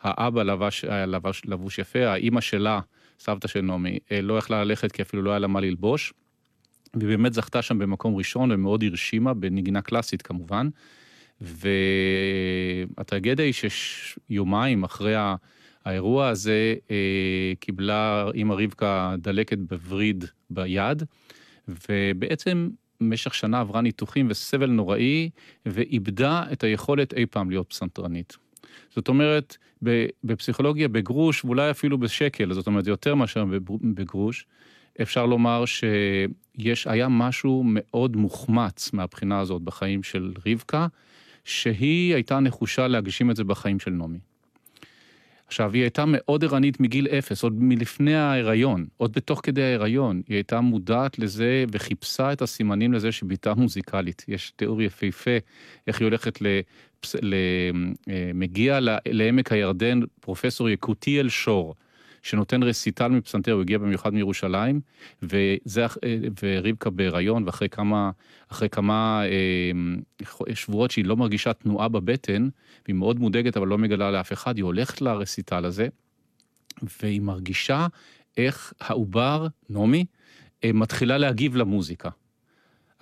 האבא 0.03 0.43
לבש, 0.43 0.85
היה 0.85 1.07
לבש, 1.07 1.43
לבוש 1.45 1.79
יפה, 1.79 2.07
האימא 2.07 2.41
שלה, 2.41 2.81
סבתא 3.21 3.49
של 3.49 3.61
נעמי, 3.61 3.99
אה, 4.13 4.23
לא 4.23 4.39
יכלה 4.39 4.65
ללכת 4.65 4.93
כי 4.93 5.03
אפילו 5.03 5.23
לא 5.23 5.31
היה 5.31 5.39
לה 5.39 5.47
מה 5.47 5.61
ללבוש. 5.61 6.13
והיא 6.95 7.09
באמת 7.09 7.35
זכתה 7.35 7.63
שם 7.63 7.79
במקום 7.79 8.17
ראשון 8.17 8.53
ומאוד 8.53 8.85
הרשימה, 8.85 9.35
בנגינה 9.35 9.83
קלאסית 9.83 10.23
כמובן. 10.23 10.69
והטרגדיה 12.97 13.45
היא 13.45 13.55
שיומיים 13.69 14.85
אחרי 14.85 15.15
ה... 15.15 15.35
האירוע 15.85 16.29
הזה 16.29 16.75
אה, 16.91 17.53
קיבלה 17.61 18.27
אימא 18.35 18.55
רבקה 18.55 19.15
דלקת 19.19 19.59
בווריד 19.59 20.25
ביד, 20.51 21.03
ובעצם 21.69 22.69
במשך 23.01 23.35
שנה 23.35 23.61
עברה 23.61 23.81
ניתוחים 23.81 24.27
וסבל 24.31 24.71
נוראי, 24.71 25.31
ואיבדה 25.67 26.45
את 26.53 26.65
היכולת 26.65 27.15
אי 27.15 27.27
פעם 27.27 27.51
להיות 27.51 27.71
פסנתרנית. 27.71 28.37
זאת 28.91 29.09
אומרת, 29.09 29.57
בפסיכולוגיה 30.25 30.89
בגרוש, 30.89 31.45
ואולי 31.45 31.71
אפילו 31.71 31.99
בשקל, 31.99 32.53
זאת 32.53 32.67
אומרת, 32.67 32.87
יותר 32.87 33.15
מאשר 33.15 33.45
בגרוש, 33.95 34.47
אפשר 35.03 35.27
לומר 35.27 35.65
שיש, 35.65 36.87
היה 36.87 37.09
משהו 37.09 37.63
מאוד 37.67 38.17
מוחמץ 38.17 38.93
מהבחינה 38.93 39.41
הזאת 39.41 39.63
בחיים 39.63 40.03
של 40.03 40.33
רבקה, 40.47 40.87
שהיא 41.45 42.15
הייתה 42.15 42.41
נחושה 42.41 42.89
להגשים 42.89 43.31
את 43.31 43.37
זה 43.37 43.45
בחיים 43.45 43.81
של 43.81 43.91
נעמי. 43.91 44.19
עכשיו, 45.55 45.73
היא 45.73 45.83
הייתה 45.83 46.05
מאוד 46.07 46.45
ערנית 46.45 46.81
מגיל 46.81 47.07
אפס, 47.07 47.43
עוד 47.43 47.53
מלפני 47.59 48.15
ההיריון, 48.15 48.87
עוד 48.97 49.13
בתוך 49.13 49.41
כדי 49.43 49.63
ההיריון. 49.63 50.23
היא 50.29 50.35
הייתה 50.35 50.61
מודעת 50.61 51.19
לזה 51.19 51.65
וחיפשה 51.73 52.33
את 52.33 52.43
הסימנים 52.43 52.93
לזה 52.93 53.13
שבתה 53.13 53.55
מוזיקלית. 53.55 54.25
יש 54.29 54.53
תיאור 54.57 54.83
יפהפה 54.83 55.31
איך 55.87 56.01
היא 56.01 56.07
הולכת 56.07 56.43
ל... 56.43 56.47
ל... 57.23 57.35
אה, 58.09 58.79
לעמק 59.07 59.53
הירדן 59.53 60.01
פרופסור 60.21 60.71
יקותיאל 60.71 61.29
שור. 61.29 61.75
שנותן 62.25 62.63
רסיטל 62.63 63.09
מפסנתר, 63.09 63.53
הוא 63.53 63.61
הגיע 63.61 63.79
במיוחד 63.79 64.15
מירושלים, 64.15 64.81
וזה, 65.23 65.87
ורבקה 66.43 66.91
בהיריון, 66.91 67.45
ואחרי 67.47 67.69
כמה, 67.69 68.11
כמה 68.71 69.23
אה, 69.25 70.55
שבועות 70.55 70.91
שהיא 70.91 71.05
לא 71.05 71.17
מרגישה 71.17 71.53
תנועה 71.53 71.89
בבטן, 71.89 72.49
והיא 72.87 72.97
מאוד 72.97 73.19
מודאגת 73.21 73.57
אבל 73.57 73.67
לא 73.67 73.79
מגלה 73.79 74.11
לאף 74.11 74.33
אחד, 74.33 74.57
היא 74.57 74.65
הולכת 74.65 75.01
לרסיטל 75.01 75.65
הזה, 75.65 75.89
והיא 77.03 77.21
מרגישה 77.21 77.87
איך 78.37 78.73
העובר, 78.81 79.47
נעמי, 79.71 80.05
אה, 80.65 80.73
מתחילה 80.73 81.19
להגיב 81.19 81.57
למוזיקה. 81.57 82.11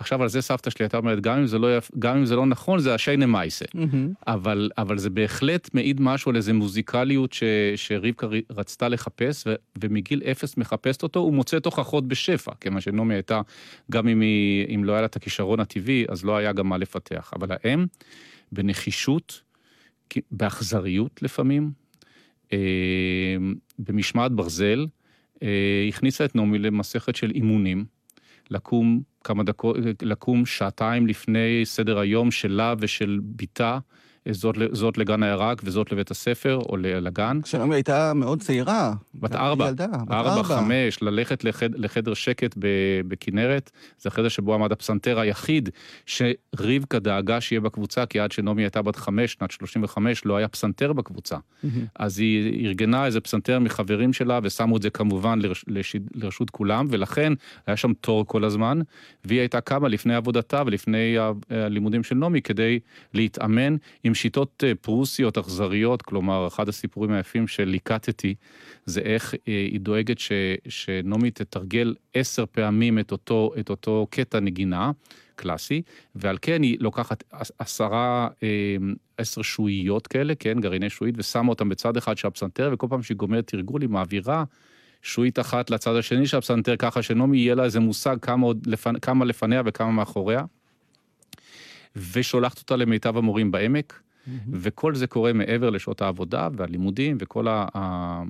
עכשיו 0.03 0.21
על 0.21 0.29
זה 0.29 0.41
סבתא 0.41 0.69
שלי 0.69 0.83
הייתה 0.85 0.97
אומרת, 0.97 1.19
גם 1.21 1.37
אם 1.37 1.45
זה 1.45 1.59
לא, 1.59 1.67
גם 1.99 2.17
אם 2.17 2.25
זה 2.25 2.35
לא 2.35 2.45
נכון, 2.45 2.79
זה 2.79 2.93
השיינה 2.93 3.25
מייסה. 3.25 3.65
Mm-hmm. 3.65 4.13
אבל, 4.27 4.69
אבל 4.77 4.97
זה 4.97 5.09
בהחלט 5.09 5.69
מעיד 5.73 6.01
משהו 6.01 6.29
על 6.29 6.35
איזה 6.35 6.53
מוזיקליות 6.53 7.33
ש, 7.33 7.43
שרבקה 7.75 8.27
רצתה 8.49 8.89
לחפש, 8.89 9.43
ו, 9.47 9.53
ומגיל 9.81 10.21
אפס 10.31 10.57
מחפשת 10.57 11.03
אותו, 11.03 11.19
הוא 11.19 11.33
מוצא 11.33 11.59
תוכחות 11.59 12.07
בשפע, 12.07 12.51
כיוון 12.61 12.81
שנעמי 12.81 13.13
הייתה, 13.13 13.41
גם 13.91 14.07
אם, 14.07 14.21
היא, 14.21 14.75
אם 14.75 14.83
לא 14.83 14.91
היה 14.91 15.01
לה 15.01 15.05
את 15.05 15.15
הכישרון 15.15 15.59
הטבעי, 15.59 16.05
אז 16.09 16.25
לא 16.25 16.37
היה 16.37 16.51
גם 16.51 16.69
מה 16.69 16.77
לפתח. 16.77 17.31
אבל 17.35 17.47
האם, 17.51 17.85
בנחישות, 18.51 19.41
באכזריות 20.31 21.21
לפעמים, 21.21 21.71
אה, 22.53 22.57
במשמעת 23.79 24.31
ברזל, 24.31 24.85
אה, 25.43 25.85
הכניסה 25.89 26.25
את 26.25 26.35
נעמי 26.35 26.59
למסכת 26.59 27.15
של 27.15 27.31
אימונים. 27.31 27.85
לקום 28.49 29.01
כמה 29.23 29.43
דקות, 29.43 29.77
לקום 30.01 30.45
שעתיים 30.45 31.07
לפני 31.07 31.61
סדר 31.63 31.99
היום 31.99 32.31
שלה 32.31 32.73
ושל 32.79 33.19
בתה, 33.23 33.79
זאת, 34.31 34.55
זאת 34.71 34.97
לגן 34.97 35.23
הירק 35.23 35.61
וזאת 35.63 35.91
לבית 35.91 36.11
הספר 36.11 36.59
או 36.69 36.77
לגן. 36.77 37.41
כשנעמי 37.41 37.75
הייתה 37.75 38.13
מאוד 38.13 38.41
צעירה. 38.41 38.93
בת 39.15 39.35
ארבע. 39.35 39.67
ילדה, 39.67 39.87
בת 39.87 40.11
ארבע, 40.11 40.43
חמש, 40.43 41.01
ללכת 41.01 41.43
לחד, 41.43 41.75
לחדר 41.75 42.13
שקט 42.13 42.55
בכנרת, 43.07 43.71
זה 43.97 44.09
החדר 44.09 44.27
שבו 44.27 44.53
עמד 44.53 44.71
הפסנתר 44.71 45.19
היחיד 45.19 45.69
שרבקה 46.05 46.99
דאגה 46.99 47.41
שיהיה 47.41 47.59
בקבוצה, 47.59 48.05
כי 48.05 48.19
עד 48.19 48.31
שנעמי 48.31 48.61
הייתה 48.61 48.81
בת 48.81 48.95
חמש, 48.95 49.33
שנת 49.33 49.51
35, 49.51 50.25
לא 50.25 50.37
היה 50.37 50.47
פסנתר 50.47 50.93
בקבוצה. 50.93 51.37
אז 51.95 52.19
היא 52.19 52.67
ארגנה 52.67 53.05
איזה 53.05 53.21
פסנתר 53.21 53.59
מחברים 53.59 54.13
שלה 54.13 54.39
ושמו 54.43 54.77
את 54.77 54.81
זה 54.81 54.89
כמובן 54.89 55.39
לרש, 55.39 55.65
לשיד, 55.67 56.09
לרשות 56.15 56.49
כולם, 56.49 56.87
ולכן 56.89 57.33
היה 57.67 57.77
שם 57.77 57.93
תור 57.93 58.27
כל 58.27 58.43
הזמן, 58.43 58.79
והיא 59.25 59.39
הייתה 59.39 59.61
קמה 59.61 59.87
לפני 59.87 60.15
עבודתה 60.15 60.63
ולפני 60.65 61.15
הלימודים 61.49 62.03
של 62.03 62.15
נעמי 62.15 62.41
כדי 62.41 62.79
להתאמן 63.13 63.75
עם 64.03 64.12
עם 64.13 64.15
שיטות 64.15 64.63
אה, 64.67 64.75
פרוסיות 64.81 65.37
אכזריות, 65.37 66.01
כלומר, 66.01 66.47
אחד 66.47 66.69
הסיפורים 66.69 67.11
היפים 67.11 67.47
שליקטתי, 67.47 68.35
זה 68.85 69.01
איך 69.01 69.33
אה, 69.33 69.39
היא 69.47 69.79
דואגת 69.79 70.19
ש, 70.19 70.31
שנעמי 70.67 71.31
תתרגל 71.31 71.95
עשר 72.13 72.45
פעמים 72.51 72.99
את 72.99 73.11
אותו, 73.11 73.51
את 73.59 73.69
אותו 73.69 74.07
קטע 74.09 74.39
נגינה 74.39 74.91
קלאסי, 75.35 75.81
ועל 76.15 76.37
כן 76.41 76.63
היא 76.63 76.77
לוקחת 76.79 77.23
עשרה, 77.59 78.27
אה, 78.43 78.75
עשר 79.17 79.41
שועיות 79.41 80.07
כאלה, 80.07 80.35
כן, 80.35 80.59
גרעיני 80.59 80.89
שועית, 80.89 81.15
ושמה 81.17 81.49
אותם 81.49 81.69
בצד 81.69 81.97
אחד 81.97 82.17
של 82.17 82.27
הפסנתר, 82.27 82.69
וכל 82.73 82.87
פעם 82.89 83.03
שהיא 83.03 83.17
גומרת 83.17 83.47
תרגול 83.47 83.81
היא 83.81 83.89
מעבירה 83.89 84.43
שועית 85.01 85.39
אחת 85.39 85.69
לצד 85.69 85.95
השני 85.95 86.27
של 86.27 86.37
הפסנתר, 86.37 86.75
ככה 86.75 87.01
שנעמי 87.01 87.37
יהיה 87.37 87.55
לה 87.55 87.63
איזה 87.63 87.79
מושג 87.79 88.17
כמה, 88.21 88.47
לפנ... 88.65 88.99
כמה 88.99 89.25
לפניה 89.25 89.61
וכמה 89.65 89.91
מאחוריה. 89.91 90.43
ושולחת 91.95 92.59
אותה 92.59 92.75
למיטב 92.75 93.17
המורים 93.17 93.51
בעמק, 93.51 93.93
mm-hmm. 93.93 94.29
וכל 94.51 94.95
זה 94.95 95.07
קורה 95.07 95.33
מעבר 95.33 95.69
לשעות 95.69 96.01
העבודה 96.01 96.47
והלימודים 96.55 97.17
וכל 97.19 97.47
ה... 97.47 97.67
ה... 97.75 98.23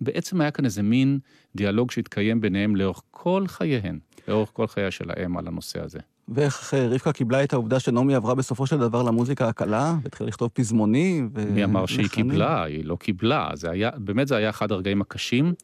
בעצם 0.00 0.40
היה 0.40 0.50
כאן 0.50 0.64
איזה 0.64 0.82
מין 0.82 1.18
דיאלוג 1.56 1.90
שהתקיים 1.90 2.40
ביניהם 2.40 2.76
לאורך 2.76 3.02
כל 3.10 3.44
חייהן, 3.46 3.98
לאורך 4.28 4.50
כל 4.52 4.66
חייה 4.66 4.90
של 4.90 5.10
האם 5.10 5.36
על 5.36 5.48
הנושא 5.48 5.84
הזה. 5.84 5.98
ואיך 6.28 6.74
אה, 6.74 6.88
רבקה 6.88 7.12
קיבלה 7.12 7.44
את 7.44 7.52
העובדה 7.52 7.80
שנעמי 7.80 8.14
עברה 8.14 8.34
בסופו 8.34 8.66
של 8.66 8.78
דבר 8.78 9.02
למוזיקה 9.02 9.48
הקלה, 9.48 9.94
והתחילה 10.02 10.28
לכתוב 10.28 10.50
פזמונים 10.54 11.30
ו... 11.34 11.52
מי 11.52 11.64
אמר 11.64 11.86
שהיא 11.86 12.08
קיבלה? 12.08 12.64
היא 12.64 12.84
לא 12.84 12.96
קיבלה. 12.96 13.50
זה 13.54 13.70
היה, 13.70 13.90
באמת 13.96 14.28
זה 14.28 14.36
היה 14.36 14.50
אחד 14.50 14.72
הרגעים 14.72 15.00
הקשים. 15.00 15.54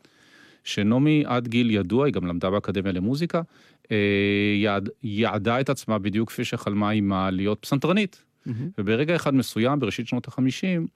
שנעמי 0.65 1.25
עד 1.27 1.49
גיל 1.49 1.71
ידוע, 1.71 2.07
היא 2.07 2.15
גם 2.15 2.27
למדה 2.27 2.51
באקדמיה 2.51 2.93
למוזיקה, 2.93 3.43
יעד, 4.57 4.89
יעדה 5.03 5.61
את 5.61 5.71
עצמה 5.71 5.99
בדיוק 5.99 6.29
כפי 6.29 6.45
שחלמה 6.45 6.91
אימה 6.91 7.31
להיות 7.31 7.59
פסנתרנית. 7.61 8.23
Mm-hmm. 8.47 8.51
וברגע 8.79 9.17
אחד 9.17 9.35
מסוים, 9.35 9.81
בראשית 9.81 10.09
שנות 10.09 10.29
החמישים, 10.29 10.87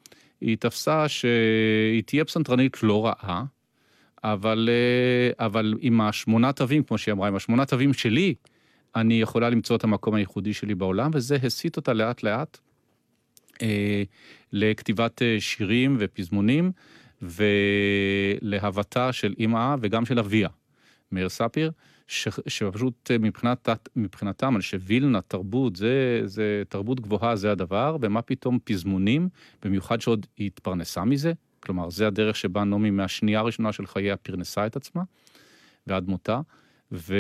היא 0.41 0.57
תפסה 0.57 1.09
שהיא 1.09 2.03
תהיה 2.07 2.25
פסנתרנית 2.25 2.83
לא 2.83 3.07
רעה, 3.07 3.45
אבל, 4.25 4.69
אה, 4.73 5.47
אבל 5.47 5.75
עם 5.81 6.01
השמונה 6.01 6.53
תווים, 6.53 6.83
כמו 6.83 6.99
שהיא 6.99 7.13
אמרה, 7.13 7.29
עם 7.29 7.37
השמונה 7.37 7.67
תווים 7.67 7.93
שלי, 7.93 8.35
אני 8.97 9.21
יכולה 9.21 9.51
למצוא 9.51 9.77
את 9.77 9.85
המקום 9.85 10.15
הייחודי 10.15 10.55
שלי 10.55 10.75
בעולם, 10.75 11.11
וזה 11.15 11.37
הסיט 11.43 11.77
אותה 11.77 11.93
לאט 11.93 12.23
לאט 12.23 12.59
אה, 13.63 14.03
לכתיבת 14.53 15.23
אה, 15.23 15.37
שירים 15.41 15.97
ופזמונים. 16.01 16.73
ולהוותה 18.43 19.13
של 19.13 19.35
אימא 19.39 19.77
וגם 19.81 20.05
של 20.05 20.19
אביה, 20.19 20.49
מאיר 21.13 21.29
ספיר, 21.29 21.71
ש, 22.09 22.29
שפשוט 22.47 23.11
מבחינת, 23.21 23.69
מבחינתם, 23.97 24.57
אנשי 24.57 24.77
וילנה, 24.77 25.21
תרבות, 25.21 25.77
זה, 25.77 26.21
זה 26.25 26.63
תרבות 26.69 27.01
גבוהה, 27.01 27.37
זה 27.37 27.53
הדבר, 27.53 27.97
ומה 28.01 28.23
פתאום 28.23 28.59
פזמונים, 28.65 29.29
במיוחד 29.63 30.01
שעוד 30.01 30.27
היא 30.37 30.47
התפרנסה 30.47 31.05
מזה, 31.05 31.33
כלומר, 31.61 31.91
זה 31.91 32.07
הדרך 32.07 32.37
שבה 32.37 32.65
נעמי 32.65 32.91
מהשנייה 32.91 33.41
הראשונה 33.41 33.73
של 33.73 33.87
חייה 33.87 34.17
פרנסה 34.17 34.67
את 34.67 34.77
עצמה, 34.77 35.03
ועד 35.87 36.09
מותה. 36.09 36.41
ו... 36.93 37.15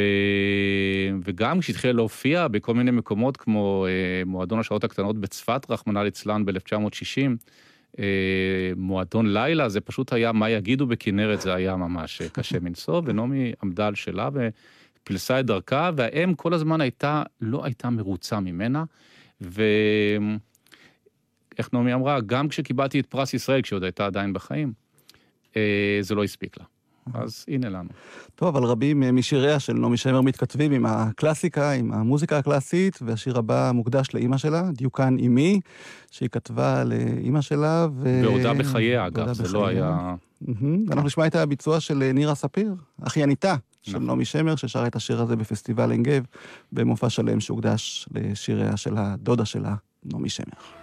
וגם 1.24 1.60
כשהתחילה 1.60 1.92
להופיע 1.92 2.48
בכל 2.48 2.74
מיני 2.74 2.90
מקומות 2.90 3.36
כמו 3.36 3.86
אה, 3.88 4.22
מועדון 4.26 4.58
השעות 4.58 4.84
הקטנות 4.84 5.18
בצפת, 5.18 5.66
רחמנא 5.70 5.98
ליצלן 5.98 6.44
ב-1960, 6.44 7.30
אה, 7.98 8.72
מועדון 8.76 9.32
לילה, 9.32 9.68
זה 9.68 9.80
פשוט 9.80 10.12
היה 10.12 10.32
מה 10.32 10.50
יגידו 10.50 10.86
בכנרת, 10.86 11.40
זה 11.40 11.54
היה 11.54 11.76
ממש 11.76 12.22
אה, 12.22 12.28
קשה 12.28 12.60
מנשוא, 12.64 13.02
ונעמי 13.04 13.52
עמדה 13.62 13.86
על 13.86 13.94
שלה 13.94 14.28
ופלסה 14.34 15.40
את 15.40 15.46
דרכה, 15.46 15.90
והאם 15.96 16.34
כל 16.34 16.54
הזמן 16.54 16.80
הייתה, 16.80 17.22
לא 17.40 17.64
הייתה 17.64 17.90
מרוצה 17.90 18.40
ממנה, 18.40 18.84
ואיך 19.40 19.58
נעמי 21.72 21.94
אמרה, 21.94 22.20
גם 22.20 22.48
כשקיבלתי 22.48 23.00
את 23.00 23.06
פרס 23.06 23.34
ישראל, 23.34 23.62
כשעוד 23.62 23.84
הייתה 23.84 24.06
עדיין 24.06 24.32
בחיים, 24.32 24.72
אה, 25.56 25.98
זה 26.00 26.14
לא 26.14 26.24
הספיק 26.24 26.58
לה. 26.58 26.64
אז 27.14 27.44
הנה 27.48 27.68
לנו. 27.68 27.88
טוב, 28.34 28.56
אבל 28.56 28.64
רבים 28.64 29.16
משיריה 29.16 29.60
של 29.60 29.72
נעמי 29.72 29.96
שמר 29.96 30.20
מתכתבים 30.20 30.72
עם 30.72 30.86
הקלאסיקה, 30.86 31.72
עם 31.72 31.92
המוזיקה 31.92 32.38
הקלאסית, 32.38 32.98
והשיר 33.02 33.38
הבא 33.38 33.70
מוקדש 33.74 34.14
לאימא 34.14 34.36
שלה, 34.36 34.62
דיוקן 34.72 35.16
אימי, 35.18 35.60
שהיא 36.10 36.28
כתבה 36.28 36.84
לאימא 36.84 37.40
שלה, 37.40 37.86
ו... 37.94 38.20
בעודה 38.22 38.54
בחייה, 38.54 39.06
אגב, 39.06 39.32
זה 39.32 39.52
לא 39.52 39.66
היה... 39.66 40.14
אנחנו 40.90 41.06
נשמע 41.06 41.26
את 41.26 41.36
הביצוע 41.36 41.80
של 41.80 42.10
נירה 42.14 42.34
ספיר, 42.34 42.74
אחייניתה 43.02 43.56
של 43.82 43.92
נכון. 43.92 44.06
נעמי 44.06 44.24
שמר, 44.24 44.56
ששרה 44.56 44.86
את 44.86 44.96
השיר 44.96 45.22
הזה 45.22 45.36
בפסטיבל 45.36 45.90
עין 45.90 46.02
גב, 46.02 46.24
במופע 46.72 47.10
שלם 47.10 47.40
שהוקדש 47.40 48.08
לשיריה 48.14 48.76
של 48.76 48.94
הדודה 48.96 49.44
שלה, 49.44 49.74
נעמי 50.04 50.28
שמר. 50.28 50.79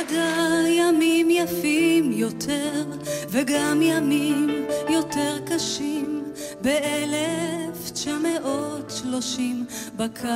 ידע 0.00 0.68
ימים 0.68 1.30
יפים 1.30 2.12
יותר, 2.12 2.84
וגם 3.28 3.82
ימים 3.82 4.66
יותר 4.88 5.38
קשים, 5.46 6.24
באלף 6.60 7.90
תשע 7.92 8.16
מאות 8.18 8.92
שלושים 8.96 9.64
בקיץ. 9.96 10.30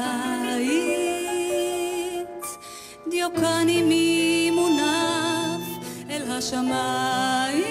דיוקן 3.10 3.66
עמי 3.68 4.50
מונף 4.54 5.62
אל 6.10 6.22
השמיים, 6.30 7.64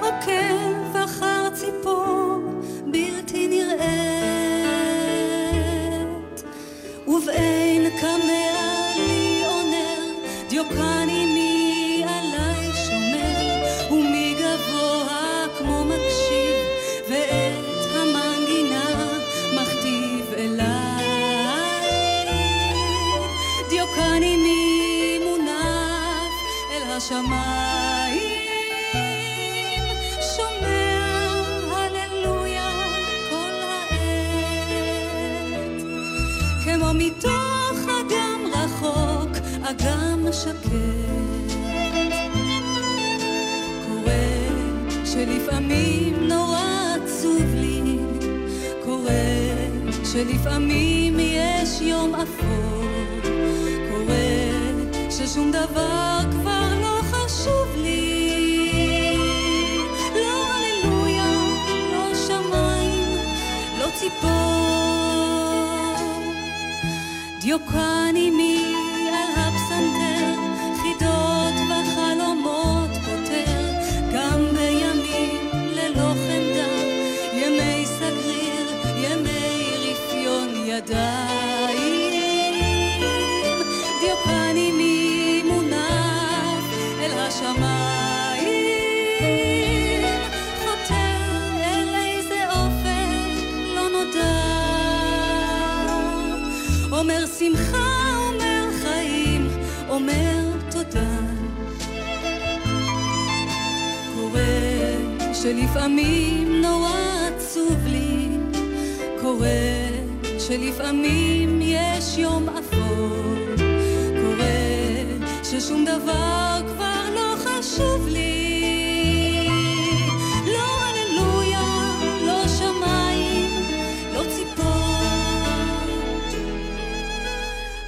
עוקב 0.00 0.96
אחר 1.04 1.50
ציפור 1.54 2.38
בלתי 2.86 3.48
נראית, 3.48 3.78
ובאין 7.06 7.67
דיוקן 10.68 10.97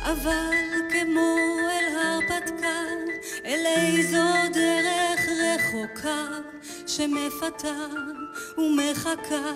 אבל 0.03 0.55
כמו 0.91 1.37
אל 1.71 1.97
הרפתקה, 1.97 2.81
אל 3.45 3.67
איזו 3.67 4.25
דרך 4.55 5.21
רחוקה, 5.29 6.27
שמפתה 6.87 7.87
ומחכה, 8.59 9.53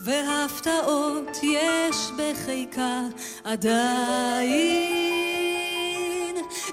והפתעות 0.00 1.36
יש 1.42 1.96
בחיקה 2.16 3.00
עדיין. 3.44 4.82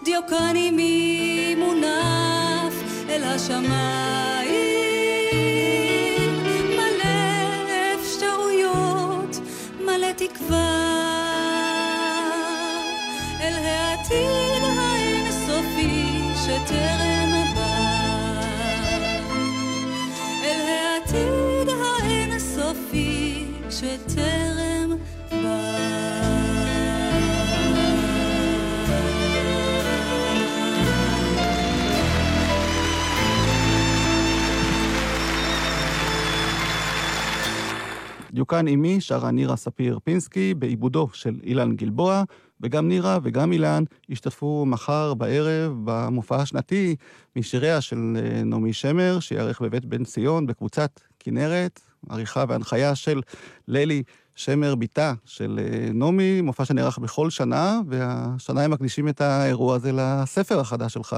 דיוקני 0.03 0.71
מי 0.71 1.55
מונף 1.57 2.73
אל 3.09 3.23
השמיים 3.23 4.09
תקווה 10.19 11.18
אל 11.18 11.18
העתיד 14.11 14.63
האינסופי 14.63 16.05
שטרם 16.35 17.31
בא 17.55 18.41
אל 20.43 20.67
העתיד 20.67 21.69
האינסופי 21.69 23.45
שטרם 23.69 24.97
בא 25.31 25.79
דיוקן 38.33 38.67
אימי 38.67 39.01
שרה 39.01 39.31
נירה 39.31 39.55
ספיר 39.55 39.99
פינסקי 40.03 40.53
בעיבודו 40.53 41.07
של 41.13 41.39
אילן 41.43 41.75
גלבוע, 41.75 42.23
וגם 42.61 42.87
נירה 42.87 43.19
וגם 43.23 43.51
אילן 43.51 43.83
ישתתפו 44.09 44.65
מחר 44.65 45.13
בערב 45.13 45.73
במופע 45.83 46.35
השנתי 46.35 46.95
משיריה 47.35 47.81
של 47.81 48.17
אה, 48.17 48.43
נעמי 48.43 48.73
שמר, 48.73 49.19
שיערך 49.19 49.61
בבית 49.61 49.85
בן 49.85 50.03
ציון 50.03 50.47
בקבוצת 50.47 50.99
כנרת, 51.19 51.79
עריכה 52.09 52.43
והנחיה 52.47 52.95
של 52.95 53.21
ללי 53.67 54.03
שמר, 54.35 54.75
בתה 54.75 55.13
של 55.25 55.59
אה, 55.61 55.89
נעמי, 55.93 56.41
מופע 56.41 56.65
שנערך 56.65 56.97
בכל 56.97 57.29
שנה, 57.29 57.79
והשנה 57.87 58.61
הם 58.61 58.71
מקדישים 58.71 59.07
את 59.07 59.21
האירוע 59.21 59.75
הזה 59.75 59.91
לספר 59.91 60.59
החדש 60.59 60.93
שלך, 60.93 61.15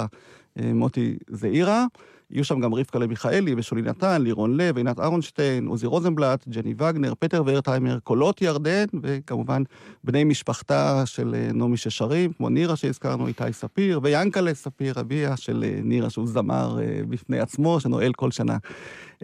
אה, 0.60 0.73
מוטי 0.73 1.17
זעירה. 1.30 1.86
יהיו 2.31 2.43
שם 2.43 2.59
גם 2.59 2.73
רבקה 2.73 2.99
למיכאלי 2.99 3.53
ושולי 3.57 3.81
נתן, 3.81 4.21
לירון 4.21 4.57
לב, 4.57 4.77
עינת 4.77 4.99
אהרונשטיין, 4.99 5.67
עוזי 5.67 5.85
רוזנבלט, 5.85 6.47
ג'ני 6.47 6.73
וגנר, 6.77 7.13
פטר 7.19 7.43
ורטהיימר, 7.45 7.99
קולות 7.99 8.41
ירדן, 8.41 8.85
וכמובן 9.03 9.63
בני 10.03 10.23
משפחתה 10.23 11.03
של 11.05 11.35
אה, 11.35 11.53
נעמי 11.53 11.77
ששרים, 11.77 12.33
כמו 12.33 12.49
נירה 12.49 12.75
שהזכרנו, 12.75 13.27
איתי 13.27 13.43
ספיר, 13.51 13.99
ויאנקלה 14.03 14.53
ספיר, 14.53 14.99
אביה 14.99 15.37
של 15.37 15.63
אה, 15.67 15.79
נירה, 15.83 16.09
שהוא 16.09 16.27
זמר 16.27 16.79
אה, 16.81 17.01
בפני 17.09 17.39
עצמו, 17.39 17.79
שנועל 17.79 18.13
כל 18.13 18.31
שנה 18.31 18.57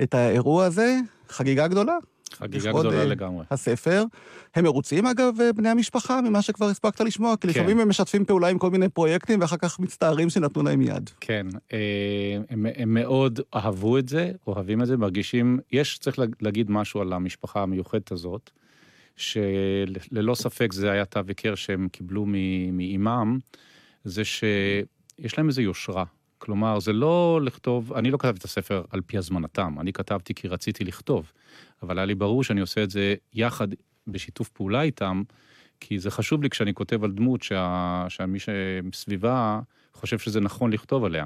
את 0.04 0.14
האירוע 0.14 0.66
הזה. 0.66 1.00
חגיגה 1.30 1.68
גדולה. 1.68 1.98
חגיגה 2.34 2.72
גדולה 2.72 3.06
לגמרי. 3.06 3.46
הספר. 3.52 4.04
הם 4.56 4.64
מרוצים, 4.64 5.06
אגב, 5.06 5.34
בני 5.56 5.70
המשפחה, 5.70 6.22
ממה 6.22 6.42
שכבר 6.42 6.66
הספקת 6.66 7.02
לשמוע, 7.02 7.36
כי 7.36 7.48
כן. 7.48 7.50
לפעמים 7.50 7.80
הם 7.80 7.90
משתפים 7.90 8.26
פעולה 8.26 8.48
עם 8.48 8.58
כל 8.58 8.70
מיני 8.70 8.90
פרויקטים, 8.90 9.42
ואחר 9.42 9.58
כך 9.58 9.80
מצטערים 9.80 10.30
שנתנו 10.30 10.64
להם 10.64 10.82
יד. 10.82 11.10
כן, 11.20 11.48
הם, 12.50 12.66
הם 12.76 12.94
מאוד 12.94 13.40
אהבו 13.56 13.98
את 13.98 14.10
זה, 14.10 14.32
אוהבים 14.48 14.82
את 14.82 14.88
זה, 14.88 14.98
מרגישים, 14.98 15.60
יש, 15.72 15.98
צריך 15.98 16.20
להגיד 16.42 16.72
משהו 16.72 17.02
על 17.02 17.14
המשפחה 17.14 17.62
המיוחדת 17.62 18.12
הזאת, 18.12 18.50
שללא 19.16 20.36
ספק 20.36 20.74
זה 20.74 20.92
היה 20.92 21.06
תו 21.06 21.20
היכר 21.28 21.56
שהם 21.56 21.88
קיבלו 21.92 22.26
מאימם, 22.72 23.40
זה 24.04 24.26
שיש 24.26 25.38
להם 25.38 25.48
איזו 25.48 25.62
יושרה. 25.62 26.04
כלומר, 26.38 26.80
זה 26.80 26.94
לא 26.94 27.40
לכתוב, 27.44 27.94
אני 27.94 28.12
לא 28.12 28.18
כתבתי 28.18 28.40
את 28.40 28.44
הספר 28.44 28.84
על 28.90 29.02
פי 29.02 29.18
הזמנתם, 29.18 29.76
אני 29.80 29.94
כתבתי 29.94 30.34
כי 30.34 30.48
רציתי 30.48 30.84
לכתוב, 30.84 31.32
אבל 31.84 32.00
היה 32.00 32.06
לי 32.06 32.16
ברור 32.16 32.44
שאני 32.44 32.62
עושה 32.62 32.84
את 32.84 32.90
זה 32.90 33.16
יחד, 33.34 33.68
בשיתוף 34.08 34.50
פעולה 34.50 34.82
איתם, 34.82 35.24
כי 35.80 36.00
זה 36.00 36.12
חשוב 36.12 36.44
לי 36.44 36.50
כשאני 36.50 36.74
כותב 36.74 37.04
על 37.04 37.12
דמות 37.12 37.44
שה, 37.44 38.06
שמי 38.10 38.40
שמסביבה 38.40 39.60
חושב 39.94 40.20
שזה 40.20 40.40
נכון 40.40 40.74
לכתוב 40.74 41.04
עליה. 41.04 41.26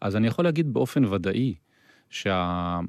אז 0.00 0.16
אני 0.16 0.26
יכול 0.26 0.44
להגיד 0.44 0.72
באופן 0.72 1.04
ודאי 1.04 1.54
שה, 2.10 2.80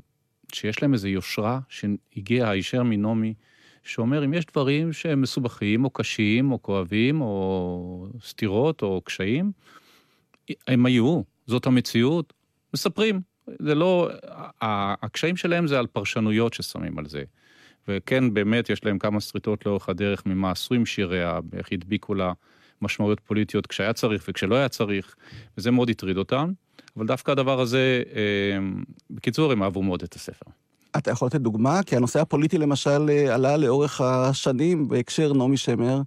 שיש 0.54 0.82
להם 0.82 0.94
איזו 0.94 1.08
יושרה 1.08 1.60
שהגיעה 1.70 2.50
הישר 2.50 2.84
מנעמי, 2.84 3.34
שאומר 3.84 4.26
אם 4.26 4.34
יש 4.34 4.46
דברים 4.46 4.94
שהם 4.94 5.22
מסובכים 5.22 5.86
או 5.86 5.90
קשים 5.90 6.52
או 6.52 6.62
כואבים 6.62 7.22
או 7.22 8.08
סתירות 8.22 8.82
או 8.82 9.02
קשיים, 9.02 9.52
הם 10.68 10.86
היו, 10.86 11.22
זאת 11.48 11.66
המציאות, 11.66 12.34
מספרים. 12.74 13.22
זה 13.60 13.76
לא, 13.76 14.10
הקשיים 14.62 15.36
שלהם 15.36 15.68
זה 15.68 15.80
על 15.80 15.88
פרשנויות 15.88 16.54
ששמים 16.54 17.00
על 17.00 17.06
זה. 17.06 17.24
וכן, 17.88 18.34
באמת, 18.34 18.70
יש 18.70 18.86
להם 18.86 19.00
כמה 19.00 19.22
שריטות 19.22 19.66
לאורך 19.66 19.90
הדרך 19.90 20.26
ממה 20.26 20.52
עשו 20.52 20.76
עם 20.76 20.86
שיריה, 20.86 21.40
איך 21.58 21.72
הדביקו 21.72 22.14
לה 22.14 22.34
משמעויות 22.82 23.20
פוליטיות 23.20 23.68
כשהיה 23.68 23.94
צריך 23.94 24.26
וכשלא 24.30 24.56
היה 24.56 24.70
צריך, 24.70 25.16
וזה 25.58 25.72
מאוד 25.72 25.90
הטריד 25.90 26.18
אותם. 26.18 26.52
אבל 26.98 27.06
דווקא 27.06 27.32
הדבר 27.32 27.60
הזה, 27.60 28.04
אה, 28.16 28.58
בקיצור, 29.10 29.52
הם 29.52 29.64
אהבו 29.64 29.84
מאוד 29.84 30.04
את 30.04 30.14
הספר. 30.14 30.46
אתה 30.98 31.12
יכול 31.12 31.26
לתת 31.26 31.42
דוגמה? 31.42 31.84
כי 31.84 31.96
הנושא 31.96 32.22
הפוליטי 32.22 32.58
למשל 32.58 33.10
אה, 33.10 33.36
עלה 33.36 33.58
לאורך 33.58 34.02
השנים 34.02 34.88
בהקשר 34.88 35.34
נעמי 35.34 35.58
שמר, 35.58 36.02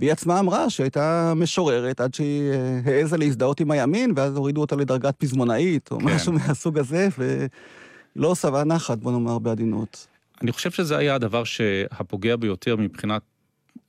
והיא 0.00 0.12
עצמה 0.12 0.40
אמרה 0.40 0.70
שהייתה 0.70 1.32
משוררת 1.36 2.00
עד 2.00 2.14
שהיא 2.14 2.52
אה, 2.52 2.80
העזה 2.84 3.16
להזדהות 3.16 3.60
עם 3.60 3.70
הימין, 3.70 4.12
ואז 4.16 4.36
הורידו 4.36 4.60
אותה 4.60 4.76
לדרגת 4.76 5.16
פזמונאית, 5.18 5.90
או 5.90 5.98
כן. 5.98 6.04
משהו 6.04 6.32
מהסוג 6.32 6.78
הזה, 6.78 7.08
ולא 7.18 8.34
שבעה 8.34 8.64
נחת, 8.64 8.98
בוא 8.98 9.12
נאמר 9.12 9.38
בעדינות. 9.38 10.06
אני 10.42 10.52
חושב 10.52 10.70
שזה 10.70 10.96
היה 10.96 11.14
הדבר 11.14 11.44
שהפוגע 11.44 12.36
ביותר 12.36 12.76
מבחינת, 12.76 13.22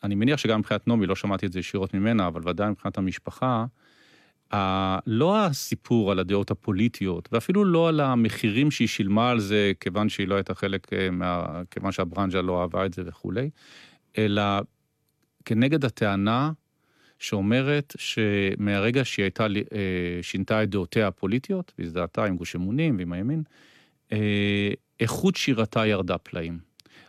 אני 0.04 0.16
מניח 0.16 0.40
שגם 0.40 0.60
מבחינת 0.60 0.88
נעמי, 0.88 1.06
לא 1.06 1.16
שמעתי 1.16 1.46
את 1.46 1.52
זה 1.52 1.60
ישירות 1.60 1.94
ממנה, 1.94 2.28
אבל 2.28 2.50
ודאי 2.50 2.70
מבחינת 2.70 2.98
המשפחה, 2.98 3.66
ה... 4.54 5.00
לא 5.08 5.46
הסיפור 5.46 6.12
על 6.12 6.20
הדעות 6.20 6.52
הפוליטיות, 6.52 7.30
ואפילו 7.32 7.66
לא 7.66 7.90
על 7.90 8.00
המחירים 8.00 8.72
שהיא 8.72 8.88
שילמה 8.88 9.30
על 9.30 9.40
זה, 9.40 9.72
כיוון 9.80 10.10
שהיא 10.10 10.28
לא 10.28 10.36
הייתה 10.36 10.56
חלק 10.56 10.94
אה, 10.94 11.10
מה... 11.12 11.62
כיוון 11.72 11.92
שהברנז'ה 11.92 12.42
לא 12.42 12.62
אהבה 12.62 12.86
את 12.86 12.94
זה 12.94 13.02
וכולי, 13.06 13.50
אלא 14.18 14.44
כנגד 15.46 15.86
הטענה 15.86 16.52
שאומרת 17.20 17.96
שמהרגע 17.98 19.06
שהיא 19.06 19.24
הייתה, 19.24 19.46
אה, 19.46 20.20
שינתה 20.22 20.64
את 20.64 20.70
דעותיה 20.70 21.08
הפוליטיות, 21.08 21.72
והזדהתה 21.80 22.26
עם 22.26 22.38
גוש 22.38 22.56
אמונים 22.56 22.98
ועם 22.98 23.14
הימין, 23.14 23.44
אה, 24.12 24.72
איכות 25.00 25.36
שירתה 25.36 25.86
ירדה 25.86 26.18
פלאים. 26.18 26.60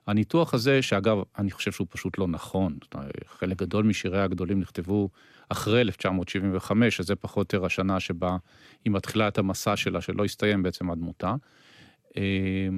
הניתוח 0.06 0.54
הזה, 0.54 0.82
שאגב, 0.82 1.18
אני 1.38 1.50
חושב 1.50 1.72
שהוא 1.72 1.86
פשוט 1.90 2.18
לא 2.18 2.28
נכון, 2.28 2.78
חלק 3.26 3.56
גדול 3.56 3.84
משיריה 3.84 4.24
הגדולים 4.24 4.60
נכתבו 4.60 5.08
אחרי 5.48 5.80
1975, 5.80 6.96
שזה 6.96 7.16
פחות 7.16 7.52
או 7.52 7.56
יותר 7.56 7.66
השנה 7.66 8.00
שבה 8.00 8.36
היא 8.84 8.92
מתחילה 8.92 9.28
את 9.28 9.38
המסע 9.38 9.76
שלה, 9.76 10.00
שלא 10.00 10.24
הסתיים 10.24 10.62
בעצם 10.62 10.90
עד 10.90 10.98
מותה. 10.98 11.34
אה, 12.16 12.68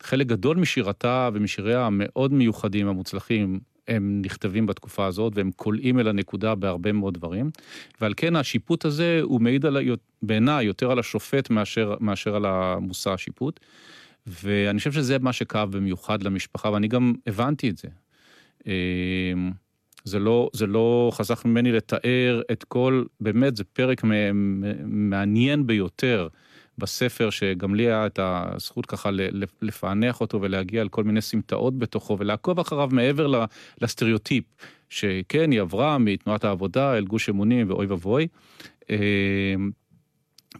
חלק 0.00 0.26
גדול 0.26 0.56
משירתה 0.56 1.30
ומשיריה 1.32 1.86
המאוד 1.86 2.32
מיוחדים, 2.32 2.88
המוצלחים, 2.88 3.60
הם 3.88 4.22
נכתבים 4.24 4.66
בתקופה 4.66 5.06
הזאת 5.06 5.32
והם 5.36 5.50
קולעים 5.56 5.98
אל 5.98 6.08
הנקודה 6.08 6.54
בהרבה 6.54 6.92
מאוד 6.92 7.14
דברים. 7.14 7.50
ועל 8.00 8.14
כן 8.16 8.36
השיפוט 8.36 8.84
הזה 8.84 9.20
הוא 9.22 9.40
מעיד 9.40 9.66
על, 9.66 9.76
בעיניי 10.22 10.66
יותר 10.66 10.90
על 10.90 10.98
השופט 10.98 11.50
מאשר, 11.50 11.94
מאשר 12.00 12.36
על 12.36 12.44
המושא 12.46 13.12
השיפוט. 13.12 13.60
ואני 14.26 14.78
חושב 14.78 14.92
שזה 14.92 15.18
מה 15.18 15.32
שכאב 15.32 15.76
במיוחד 15.76 16.22
למשפחה, 16.22 16.70
ואני 16.70 16.88
גם 16.88 17.14
הבנתי 17.26 17.70
את 17.70 17.78
זה. 17.78 17.88
אמ, 18.66 19.50
זה 20.04 20.18
לא, 20.18 20.50
זה 20.52 20.66
לא 20.66 21.10
חסך 21.14 21.44
ממני 21.44 21.72
לתאר 21.72 22.42
את 22.52 22.64
כל, 22.64 23.04
באמת 23.20 23.56
זה 23.56 23.64
פרק 23.64 24.02
מעניין 24.84 25.66
ביותר 25.66 26.28
בספר, 26.78 27.30
שגם 27.30 27.74
לי 27.74 27.86
היה 27.86 28.06
את 28.06 28.18
הזכות 28.22 28.86
ככה 28.86 29.10
לפענח 29.62 30.20
אותו 30.20 30.42
ולהגיע 30.42 30.80
על 30.80 30.88
כל 30.88 31.04
מיני 31.04 31.20
סמטאות 31.20 31.78
בתוכו 31.78 32.16
ולעקוב 32.18 32.60
אחריו 32.60 32.88
מעבר 32.92 33.44
לסטריאוטיפ, 33.80 34.44
שכן, 34.90 35.50
היא 35.50 35.60
עברה 35.60 35.98
מתנועת 35.98 36.44
העבודה 36.44 36.96
אל 36.96 37.04
גוש 37.04 37.28
אמונים 37.28 37.70
ואוי 37.70 37.86
ואבוי. 37.86 38.26
אמ, 38.90 39.70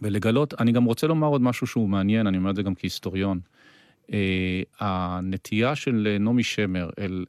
ולגלות, 0.01 0.53
אני 0.61 0.71
גם 0.71 0.83
רוצה 0.83 1.07
לומר 1.07 1.27
עוד 1.27 1.41
משהו 1.41 1.67
שהוא 1.67 1.89
מעניין, 1.89 2.27
אני 2.27 2.37
אומר 2.37 2.49
את 2.49 2.55
זה 2.55 2.63
גם 2.63 2.75
כהיסטוריון. 2.75 3.39
אה, 4.13 4.61
הנטייה 4.79 5.75
של 5.75 6.17
נעמי 6.19 6.43
שמר 6.43 6.89
אל 6.99 7.25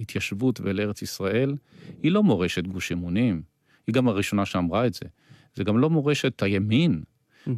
התיישבות 0.00 0.60
ואל 0.60 0.80
ארץ 0.80 1.02
ישראל, 1.02 1.54
היא 2.02 2.12
לא 2.12 2.22
מורשת 2.22 2.66
גוש 2.66 2.92
אמונים, 2.92 3.42
היא 3.86 3.94
גם 3.94 4.08
הראשונה 4.08 4.46
שאמרה 4.46 4.86
את 4.86 4.94
זה. 4.94 5.06
זה 5.54 5.64
גם 5.64 5.78
לא 5.78 5.90
מורשת 5.90 6.42
הימין, 6.42 7.02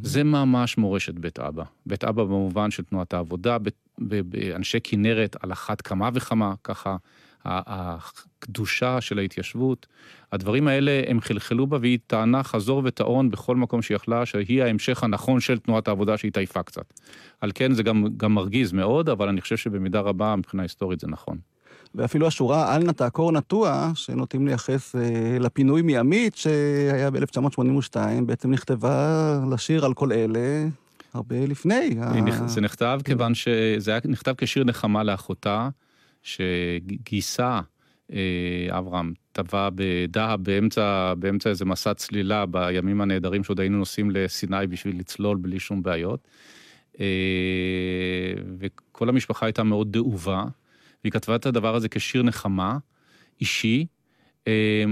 זה 0.02 0.24
ממש 0.24 0.78
מורשת 0.78 1.14
בית 1.14 1.38
אבא. 1.38 1.64
בית 1.86 2.04
אבא 2.04 2.24
במובן 2.24 2.70
של 2.70 2.82
תנועת 2.82 3.14
העבודה, 3.14 3.56
באנשי 3.98 4.78
כנרת 4.84 5.36
על 5.40 5.52
אחת 5.52 5.80
כמה 5.80 6.10
וכמה, 6.14 6.54
ככה 6.64 6.96
הקדושה 7.44 9.00
של 9.00 9.18
ההתיישבות. 9.18 9.86
הדברים 10.32 10.68
האלה, 10.68 11.02
הם 11.06 11.20
חלחלו 11.20 11.66
בה 11.66 11.78
והיא 11.80 11.98
טענה 12.06 12.42
חזור 12.42 12.82
וטעון 12.84 13.30
בכל 13.30 13.56
מקום 13.56 13.82
שהיא 13.82 13.96
יכלה, 13.96 14.26
שהיא 14.26 14.62
ההמשך 14.62 15.02
הנכון 15.02 15.40
של 15.40 15.58
תנועת 15.58 15.88
העבודה 15.88 16.16
שהתעייפה 16.16 16.62
קצת. 16.62 16.94
על 17.40 17.50
כן 17.54 17.72
זה 17.72 17.82
גם, 17.82 18.06
גם 18.16 18.34
מרגיז 18.34 18.72
מאוד, 18.72 19.08
אבל 19.08 19.28
אני 19.28 19.40
חושב 19.40 19.56
שבמידה 19.56 20.00
רבה 20.00 20.36
מבחינה 20.36 20.62
היסטורית 20.62 21.00
זה 21.00 21.06
נכון. 21.06 21.38
ואפילו 21.94 22.26
השורה 22.26 22.76
"אל 22.76 22.82
נא 22.82 22.92
תעקור 22.92 23.32
נטוע", 23.32 23.92
שנוטים 23.94 24.46
לייחס 24.46 24.96
אה, 24.96 25.36
לפינוי 25.40 25.82
מימית 25.82 26.36
שהיה 26.36 27.10
ב-1982, 27.10 27.96
בעצם 28.26 28.50
נכתבה 28.50 29.40
לשיר 29.50 29.84
על 29.84 29.94
כל 29.94 30.12
אלה 30.12 30.68
הרבה 31.14 31.46
לפני. 31.46 31.96
זה 32.46 32.60
נכתב 32.60 33.00
כיוון 33.04 33.34
שזה 33.34 33.90
היה 33.90 34.00
נכתב 34.04 34.34
כשיר 34.36 34.64
נחמה 34.64 35.02
לאחותה, 35.02 35.68
שגייסה 36.22 37.60
אה, 38.12 38.78
אברהם, 38.78 39.12
טבע 39.32 39.68
בדהב 39.74 40.42
באמצע, 40.42 41.14
באמצע 41.18 41.50
איזה 41.50 41.64
מסע 41.64 41.94
צלילה 41.94 42.46
בימים 42.46 43.00
הנהדרים 43.00 43.44
שעוד 43.44 43.60
היינו 43.60 43.78
נוסעים 43.78 44.10
לסיני 44.10 44.66
בשביל 44.66 44.98
לצלול 44.98 45.36
בלי 45.36 45.60
שום 45.60 45.82
בעיות. 45.82 46.28
אה, 47.00 47.04
וכל 48.58 49.08
המשפחה 49.08 49.46
הייתה 49.46 49.62
מאוד 49.62 49.92
דאובה, 49.92 50.44
והיא 51.04 51.12
כתבה 51.12 51.36
את 51.36 51.46
הדבר 51.46 51.74
הזה 51.74 51.88
כשיר 51.88 52.22
נחמה, 52.22 52.78
אישי. 53.40 53.86
אה, 54.48 54.84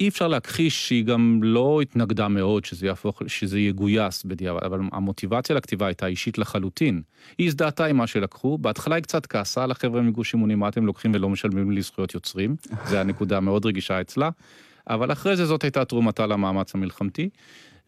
אי 0.00 0.08
אפשר 0.08 0.28
להכחיש 0.28 0.88
שהיא 0.88 1.04
גם 1.04 1.40
לא 1.42 1.80
התנגדה 1.80 2.28
מאוד 2.28 2.64
שזה 2.64 2.86
יהפוך, 2.86 3.22
שזה 3.26 3.58
יגויס 3.58 4.24
בדיעבד, 4.24 4.64
אבל 4.64 4.80
המוטיבציה 4.92 5.56
לכתיבה 5.56 5.86
הייתה 5.86 6.06
אישית 6.06 6.38
לחלוטין. 6.38 7.02
היא 7.38 7.46
הזדהתה 7.46 7.84
עם 7.84 7.96
מה 7.96 8.06
שלקחו, 8.06 8.58
בהתחלה 8.58 8.94
היא 8.94 9.02
קצת 9.02 9.26
כעסה 9.26 9.64
על 9.64 9.70
החבר'ה 9.70 10.02
מגוש 10.02 10.34
אימונים, 10.34 10.58
מה 10.58 10.68
אתם 10.68 10.86
לוקחים 10.86 11.12
ולא 11.14 11.28
משלמים 11.28 11.70
לי 11.70 11.82
זכויות 11.82 12.14
יוצרים, 12.14 12.56
זו 12.88 12.96
הנקודה 12.96 13.36
המאוד 13.36 13.66
רגישה 13.66 14.00
אצלה, 14.00 14.30
אבל 14.88 15.12
אחרי 15.12 15.36
זה 15.36 15.46
זאת 15.46 15.62
הייתה 15.62 15.84
תרומתה 15.84 16.26
למאמץ 16.26 16.74
המלחמתי, 16.74 17.28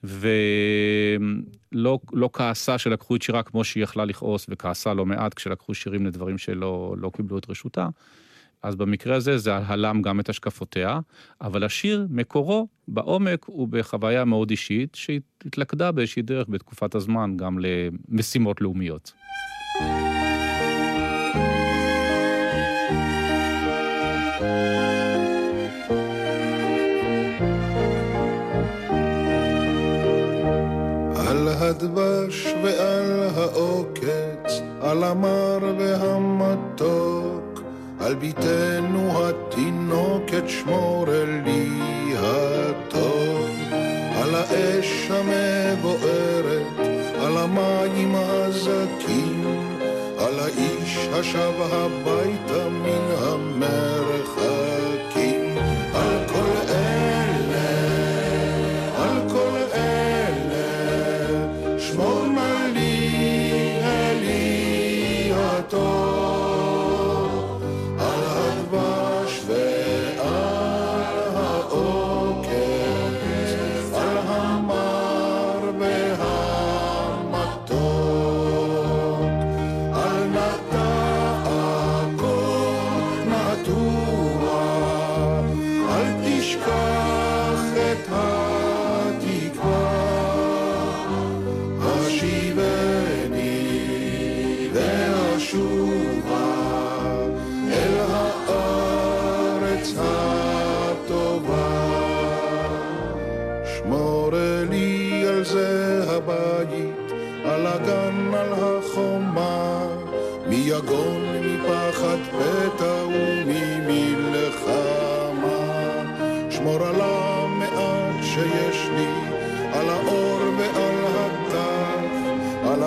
ולא 0.05 1.99
לא 2.13 2.31
כעסה 2.33 2.79
שלקחו 2.79 3.17
את 3.17 3.23
שירה 3.23 3.43
כמו 3.43 3.65
שהיא 3.65 3.83
יכלה 3.83 4.05
לכעוס, 4.05 4.47
וכעסה 4.49 4.95
לא 4.95 5.07
מעט 5.07 5.35
כשלקחו 5.35 5.75
שירים 5.75 6.07
לדברים 6.07 6.39
שלא 6.39 6.95
לא 6.99 7.11
קיבלו 7.17 7.39
את 7.39 7.51
רשותה. 7.51 7.89
אז 8.63 8.77
במקרה 8.77 9.17
הזה 9.17 9.39
זה 9.39 9.57
הלם 9.57 10.03
גם 10.03 10.21
את 10.21 10.29
השקפותיה, 10.29 11.01
אבל 11.41 11.65
השיר 11.65 12.07
מקורו 12.11 12.69
בעומק 12.89 13.49
ובחוויה 13.49 14.25
מאוד 14.25 14.51
אישית 14.51 14.95
שהתלכדה 14.95 15.93
באיזושהי 15.93 16.23
דרך 16.23 16.49
בתקופת 16.49 16.95
הזמן 16.95 17.37
גם 17.37 17.59
למשימות 17.59 18.61
לאומיות. 18.61 19.13
הדבש 31.83 32.47
ועל 32.65 33.29
העוקץ, 33.37 34.63
על 34.81 35.05
המר 35.05 35.59
והמתוק. 35.79 37.63
על 38.01 38.15
ביתנו 38.15 39.13
התינוקת 39.29 40.49
שמור 40.49 41.07
לי 41.45 41.69
הטוב, 42.17 43.51
על 44.17 44.35
האש 44.35 45.11
המבוערת, 45.11 46.79
על 47.21 47.37
המים 47.37 48.15
הזכים, 48.15 49.69
על 50.19 50.41
האיש 50.41 50.99
השב 51.13 51.53
הביתה 51.61 52.69
מן 52.69 53.15
המרחקים, 53.19 54.92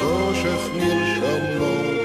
בחושך 0.00 0.68
נרשמות. 0.74 2.00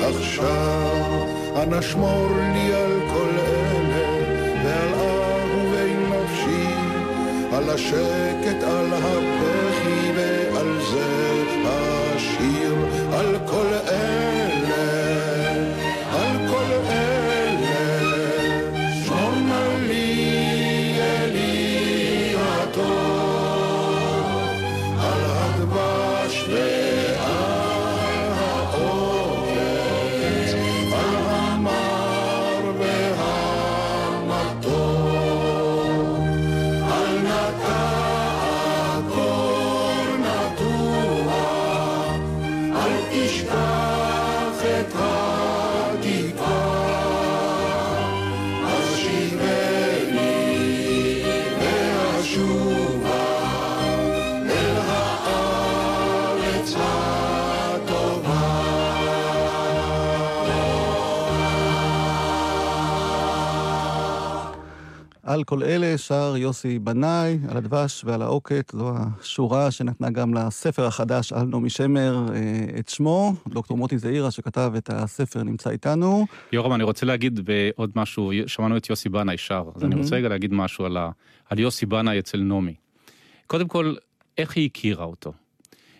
עכשיו, 0.00 1.26
אנא 1.62 1.80
שמור 1.80 2.28
לי 2.52 2.74
על 2.74 3.00
כל 3.10 3.28
אלה, 3.38 4.04
ועל 4.64 4.94
אהובי 4.94 5.94
נפשי, 6.10 6.74
על 7.52 7.70
השקט, 7.70 8.62
על 8.62 8.92
הבכי 8.92 9.31
על 65.42 65.46
כל 65.46 65.62
אלה 65.62 65.98
שר 65.98 66.34
יוסי 66.36 66.78
בנאי, 66.78 67.38
על 67.48 67.56
הדבש 67.56 68.04
ועל 68.04 68.22
העוקת, 68.22 68.72
זו 68.76 68.92
השורה 68.96 69.70
שנתנה 69.70 70.10
גם 70.10 70.34
לספר 70.34 70.86
החדש 70.86 71.32
על 71.32 71.46
נעמי 71.46 71.70
שמר 71.70 72.26
אה, 72.34 72.78
את 72.78 72.88
שמו. 72.88 73.32
דוקטור 73.48 73.76
מוטי 73.76 73.98
זעירה, 73.98 74.30
שכתב 74.30 74.72
את 74.76 74.90
הספר, 74.92 75.42
נמצא 75.42 75.70
איתנו. 75.70 76.26
יורם, 76.52 76.72
אני 76.72 76.82
רוצה 76.82 77.06
להגיד 77.06 77.40
בעוד 77.44 77.90
משהו, 77.96 78.30
שמענו 78.46 78.76
את 78.76 78.90
יוסי 78.90 79.08
בנאי 79.08 79.38
שר, 79.38 79.64
אז 79.74 79.84
אני 79.84 79.94
רוצה 79.94 80.16
רגע 80.16 80.28
להגיד 80.28 80.52
משהו 80.52 80.84
על, 80.84 80.96
ה, 80.96 81.10
על 81.50 81.58
יוסי 81.58 81.86
בנאי 81.86 82.18
אצל 82.18 82.38
נעמי. 82.38 82.74
קודם 83.46 83.68
כל, 83.68 83.94
איך 84.38 84.56
היא 84.56 84.66
הכירה 84.66 85.04
אותו? 85.04 85.32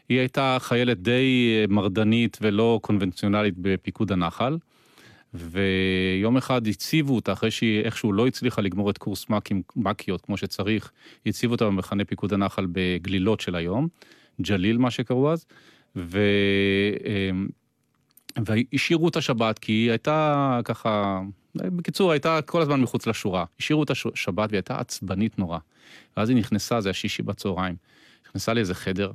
היא 0.09 0.19
הייתה 0.19 0.57
חיילת 0.61 1.03
די 1.03 1.57
אה, 1.61 1.65
מרדנית 1.75 2.39
ולא 2.41 2.79
קונבנציונלית 2.83 3.55
בפיקוד 3.59 4.13
הנחל. 4.13 4.57
ויום 5.35 6.37
אחד 6.37 6.67
הציבו 6.67 7.15
אותה, 7.15 7.33
אחרי 7.33 7.51
שהיא 7.51 7.81
איכשהו 7.81 8.13
לא 8.13 8.27
הצליחה 8.27 8.63
לגמור 8.63 8.91
את 8.91 8.99
קורס 8.99 9.29
מ"כים, 9.29 9.63
מ"כיות 9.77 10.21
כמו 10.21 10.37
שצריך, 10.37 10.93
הציבו 11.27 11.53
אותה 11.53 11.65
במחנה 11.65 12.05
פיקוד 12.05 12.33
הנחל 12.33 12.67
בגלילות 12.73 13.41
של 13.41 13.55
היום, 13.55 13.89
ג'ליל 14.41 14.79
מה 14.79 14.91
שקראו 14.91 15.33
אז, 15.33 15.47
ו... 15.97 16.21
אמ, 17.05 17.49
והשאירו 18.45 19.09
את 19.09 19.17
השבת 19.17 19.59
כי 19.59 19.73
היא 19.73 19.91
הייתה 19.91 20.61
ככה, 20.65 21.21
בקיצור, 21.55 22.13
הייתה 22.13 22.43
כל 22.47 22.63
הזמן 22.63 22.81
מחוץ 22.81 23.07
לשורה. 23.07 23.45
השאירו 23.61 23.83
את 23.83 23.91
השבת 23.91 24.49
והיא 24.51 24.59
הייתה 24.59 24.79
עצבנית 24.79 25.39
נורא. 25.39 25.59
ואז 26.17 26.29
היא 26.29 26.37
נכנסה, 26.37 26.81
זה 26.81 26.89
היה 26.89 26.95
שישי 26.95 27.23
בצהריים, 27.23 27.77
נכנסה 28.27 28.55
לאיזה 28.55 28.75
חדר, 28.75 29.13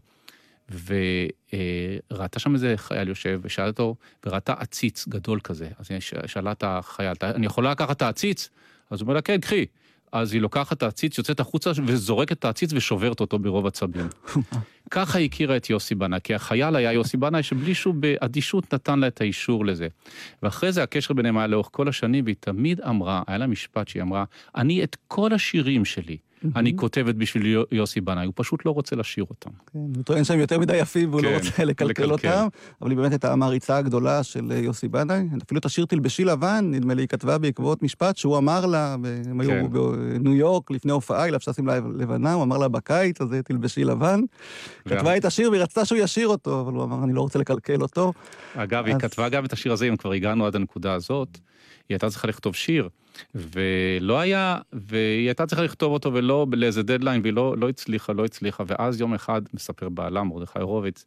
וראתה 2.11 2.39
שם 2.39 2.53
איזה 2.53 2.74
חייל 2.78 3.07
יושב, 3.07 3.39
ושאלה 3.43 3.68
אותו, 3.68 3.95
וראתה 4.26 4.53
עציץ 4.53 5.07
גדול 5.07 5.39
כזה. 5.39 5.70
אז 5.80 5.91
היא 5.91 5.99
שאלה 6.26 6.51
את 6.51 6.63
החייל, 6.68 7.13
אני 7.24 7.45
יכולה 7.45 7.72
לקחת 7.72 7.97
את 7.97 8.01
העציץ? 8.01 8.49
אז 8.89 8.99
הוא 8.99 9.05
אומר 9.05 9.13
לה, 9.13 9.22
כן, 9.22 9.41
קחי. 9.41 9.65
אז 10.11 10.34
היא 10.34 10.41
לוקחת 10.41 10.78
את 10.78 10.84
העציץ, 10.84 11.18
יוצאת 11.18 11.39
החוצה 11.39 11.72
וזורקת 11.86 12.39
את 12.39 12.45
העציץ 12.45 12.74
ושוברת 12.74 13.20
אותו 13.20 13.39
ברוב 13.39 13.65
עצבים. 13.65 14.07
ככה 14.91 15.18
היא 15.18 15.30
הכירה 15.30 15.57
את 15.57 15.70
יוסי 15.70 15.95
בנאי, 15.95 16.20
כי 16.24 16.36
החייל 16.36 16.76
היה 16.76 16.93
יוסי 16.93 17.18
בנאי, 17.18 17.43
שבלי 17.43 17.76
שהוא 17.76 17.93
באדישות 17.93 18.74
נתן 18.74 18.99
לה 18.99 19.07
את 19.07 19.22
האישור 19.22 19.65
לזה. 19.65 19.88
ואחרי 20.43 20.72
זה 20.72 20.84
הקשר 20.84 21.13
ביניהם 21.13 21.38
היה 21.38 21.47
לאורך 21.47 21.70
כל 21.72 21.88
השנים, 21.88 22.24
והיא 22.24 22.36
תמיד 22.39 22.82
אמרה, 22.82 23.24
היה 23.28 23.38
לה 23.38 23.47
משפט 23.47 23.88
שהיא 23.88 24.03
אמרה, 24.03 24.24
אני 24.55 24.84
את 24.84 24.97
כל 25.07 25.34
השירים 25.34 25.86
שלי, 25.86 26.18
אני 26.56 26.76
כותבת 26.76 27.16
בשביל 27.16 27.64
יוסי 27.72 28.02
בנאי, 28.02 28.26
הוא 28.26 28.34
פשוט 28.36 28.66
לא 28.66 28.72
רוצה 28.72 28.96
לשיר 28.96 29.26
אותם. 29.30 29.50
כן, 29.50 29.80
הוא 29.96 30.04
טוען 30.04 30.24
שהם 30.24 30.40
יותר 30.40 30.60
מדי 30.60 30.78
יפים 30.78 31.10
והוא 31.10 31.22
לא 31.22 31.30
כן, 31.30 31.36
רוצה 31.36 31.64
לקלקל 31.72 32.12
אותם, 32.12 32.48
אבל 32.82 32.90
היא 32.90 32.98
באמת 32.98 33.12
הייתה 33.12 33.34
המעריצה 33.34 33.78
הגדולה 33.78 34.24
של 34.24 34.52
אה, 34.52 34.58
יוסי 34.58 34.88
בנאי. 34.88 35.24
אפילו 35.44 35.60
את 35.60 35.66
השיר 35.66 35.86
תלבשי 35.86 36.26
לבן, 36.26 36.66
נדמה 36.72 36.94
לי, 36.94 37.02
היא 37.02 37.08
כתבה 37.08 37.38
בעקבות 37.38 37.84
משפט 37.84 38.18
שהוא 38.18 38.38
אמר 38.38 38.66
לה, 38.66 38.96
הם 39.30 39.42
היו 39.42 39.50
כן. 39.50 39.68
בניו 39.70 40.36
יורק 40.36 40.72
לפני 40.72 40.92
הופעה, 40.92 41.24
היא 41.24 41.32
לבשה 41.32 41.54
שמלה 41.54 41.76
לבנה, 41.76 42.34
הוא 42.34 42.44
אמר 42.44 42.58
לה 42.58 42.68
בקיץ, 42.68 43.22
אז 43.22 43.28
תלבשי 43.46 43.84
לבן. 43.84 44.22
כתבה 44.86 45.18
את 45.18 45.26
השיר 45.26 45.52
והיא 45.52 45.62
רצתה 45.62 45.86
שהוא 45.86 45.98
ישיר 45.98 46.28
אותו, 46.28 46.62
אבל 46.62 46.74
הוא 46.74 46.84
אמר, 46.84 47.04
אני 47.04 47.14
לא 47.14 47.22
רוצה 47.22 47.40
לקלקל 47.40 47.82
אותו. 47.82 48.14
אגב, 48.56 48.86
היא 48.86 48.96
כתבה 48.96 49.30
גם 49.30 49.46
את 49.46 49.54
השיר 49.54 49.72
הזה, 49.72 49.88
אם 49.88 49.96
כבר 49.96 50.12
הגענו 50.12 50.46
עד 50.46 50.56
הנקודה 50.56 50.94
הזאת, 50.94 51.40
היא 51.90 51.96
הייתה 51.96 52.10
צריכה 52.10 52.28
לכתוב 52.28 52.56
שיר. 52.56 52.90
ולא 53.36 54.20
היה, 54.20 54.58
והיא 54.74 55.28
הייתה 55.28 55.46
צריכה 55.46 55.64
לכתוב 55.64 55.94
אותו 55.94 56.14
ולא 56.14 56.46
לאיזה 56.54 56.84
דדליין, 56.84 57.22
והיא 57.22 57.34
לא, 57.34 57.58
לא 57.58 57.70
הצליחה, 57.70 58.14
לא 58.14 58.26
הצליחה, 58.26 58.64
ואז 58.68 59.02
יום 59.02 59.14
אחד, 59.14 59.42
מספר 59.54 59.90
בעלה, 59.90 60.24
מרדכי 60.24 60.60
הורוביץ, 60.60 61.06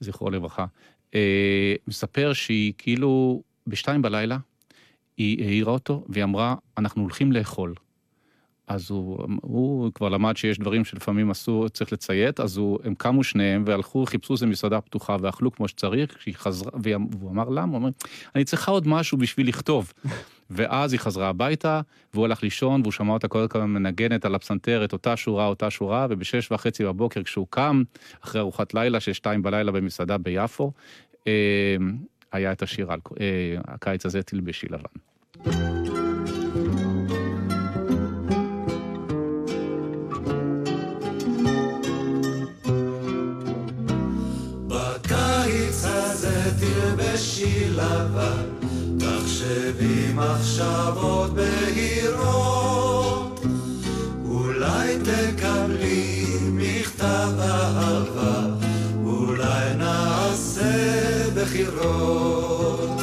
זכרו 0.00 0.30
לברכה, 0.30 0.66
אה, 1.14 1.74
מספר 1.88 2.32
שהיא 2.32 2.72
כאילו 2.78 3.42
בשתיים 3.66 4.02
בלילה, 4.02 4.38
היא 5.16 5.44
העירה 5.44 5.72
אותו, 5.72 6.04
והיא 6.08 6.24
אמרה, 6.24 6.54
אנחנו 6.78 7.02
הולכים 7.02 7.32
לאכול. 7.32 7.74
אז 8.68 8.90
הוא, 8.90 9.18
הוא 9.42 9.92
כבר 9.94 10.08
למד 10.08 10.36
שיש 10.36 10.58
דברים 10.58 10.84
שלפעמים 10.84 11.30
אסור, 11.30 11.68
צריך 11.68 11.92
לציית, 11.92 12.40
אז 12.40 12.56
הוא, 12.56 12.78
הם 12.84 12.94
קמו 12.94 13.24
שניהם 13.24 13.64
והלכו, 13.66 14.06
חיפשו 14.06 14.32
איזה 14.32 14.46
מסעדה 14.46 14.80
פתוחה 14.80 15.16
ואכלו 15.20 15.52
כמו 15.52 15.68
שצריך, 15.68 16.16
כשהיא 16.18 16.34
חזרה, 16.34 16.70
והוא 16.82 17.30
אמר 17.30 17.48
למה? 17.48 17.72
הוא 17.72 17.76
אומר, 17.76 17.88
אני 18.34 18.44
צריכה 18.44 18.70
עוד 18.70 18.88
משהו 18.88 19.18
בשביל 19.18 19.48
לכתוב. 19.48 19.92
ואז 20.50 20.92
היא 20.92 21.00
חזרה 21.00 21.28
הביתה, 21.28 21.80
והוא 22.14 22.24
הלך 22.24 22.42
לישון, 22.42 22.80
והוא 22.80 22.92
שמע 22.92 23.12
אותה 23.12 23.28
כל 23.28 23.38
הזמן 23.38 23.70
מנגנת 23.70 24.24
על 24.24 24.34
הפסנתר 24.34 24.84
את 24.84 24.92
אותה 24.92 25.16
שורה, 25.16 25.46
אותה 25.46 25.70
שורה, 25.70 26.06
ובשש 26.10 26.52
וחצי 26.52 26.84
בבוקר 26.84 27.22
כשהוא 27.22 27.46
קם, 27.50 27.82
אחרי 28.24 28.40
ארוחת 28.40 28.74
לילה 28.74 29.00
של 29.00 29.12
שתיים 29.12 29.42
בלילה 29.42 29.72
במסעדה 29.72 30.18
ביפו, 30.18 30.72
אה, 31.26 31.76
היה 32.32 32.52
את 32.52 32.62
השיר 32.62 32.90
אה, 32.90 32.96
הקיץ 33.64 34.06
הזה 34.06 34.22
תלבשי 34.22 34.66
לבן. 34.70 36.03
תלבשי 47.34 47.68
לבן, 47.70 48.46
תחשבי 48.98 50.12
מחשבות 50.14 51.34
בהירות, 51.34 52.64
אולי 54.24 54.98
תקבלי 54.98 56.26
מכתב 56.52 57.30
אהבה, 57.38 58.42
אולי 59.04 59.74
נעשה 59.78 60.72
בחירות. 61.34 63.00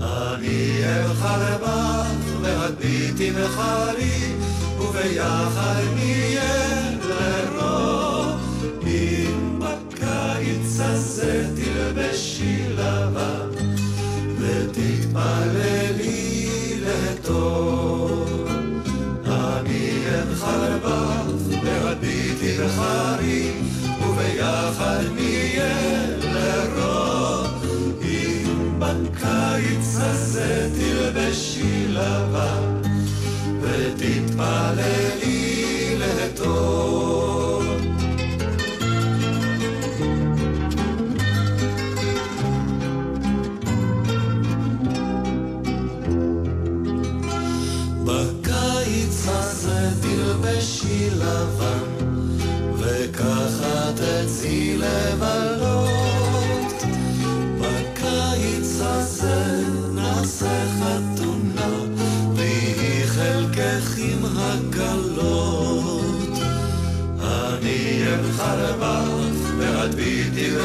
אני 0.00 0.80
אבחר 1.00 1.56
בך 1.62 2.08
ואת 2.42 2.78
בי 2.78 3.10
תבחרי, 3.16 4.32
וביחד 4.78 5.82
נהיה 5.94 6.63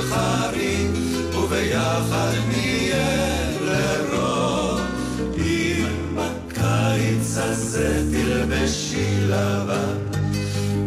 תבחרי, 0.09 0.87
וביחד 1.33 2.33
נהיה 2.47 3.49
לרוב. 3.61 4.79
בקיץ 6.15 7.37
הזה 7.37 8.03
תלבשי 8.11 9.15
לבן 9.27 9.97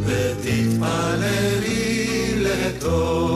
ותתפללי 0.06 1.54
לטוב. 2.36 3.31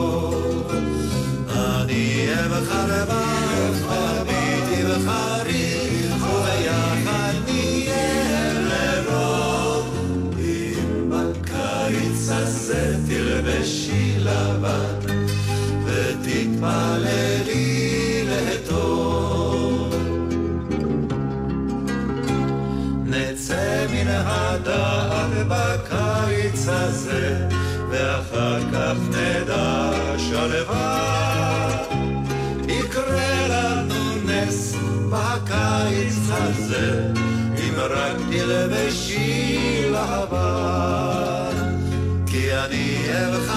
מן 23.91 24.07
הדעת 24.07 25.47
בקיץ 25.47 26.67
הזה, 26.67 27.47
ואחר 27.89 28.59
כך 28.73 28.95
נדע 29.09 29.91
שלווה. 30.17 31.27
יקרה 32.67 33.47
לנו 33.47 34.15
נס 34.25 34.75
בקיץ 35.09 36.17
הזה, 36.29 37.11
אם 37.57 37.73
רק 37.79 38.17
תלבשי 38.31 39.85
לבן. 39.89 41.77
כי 42.27 42.53
אני 42.53 42.97
אבך 43.09 43.51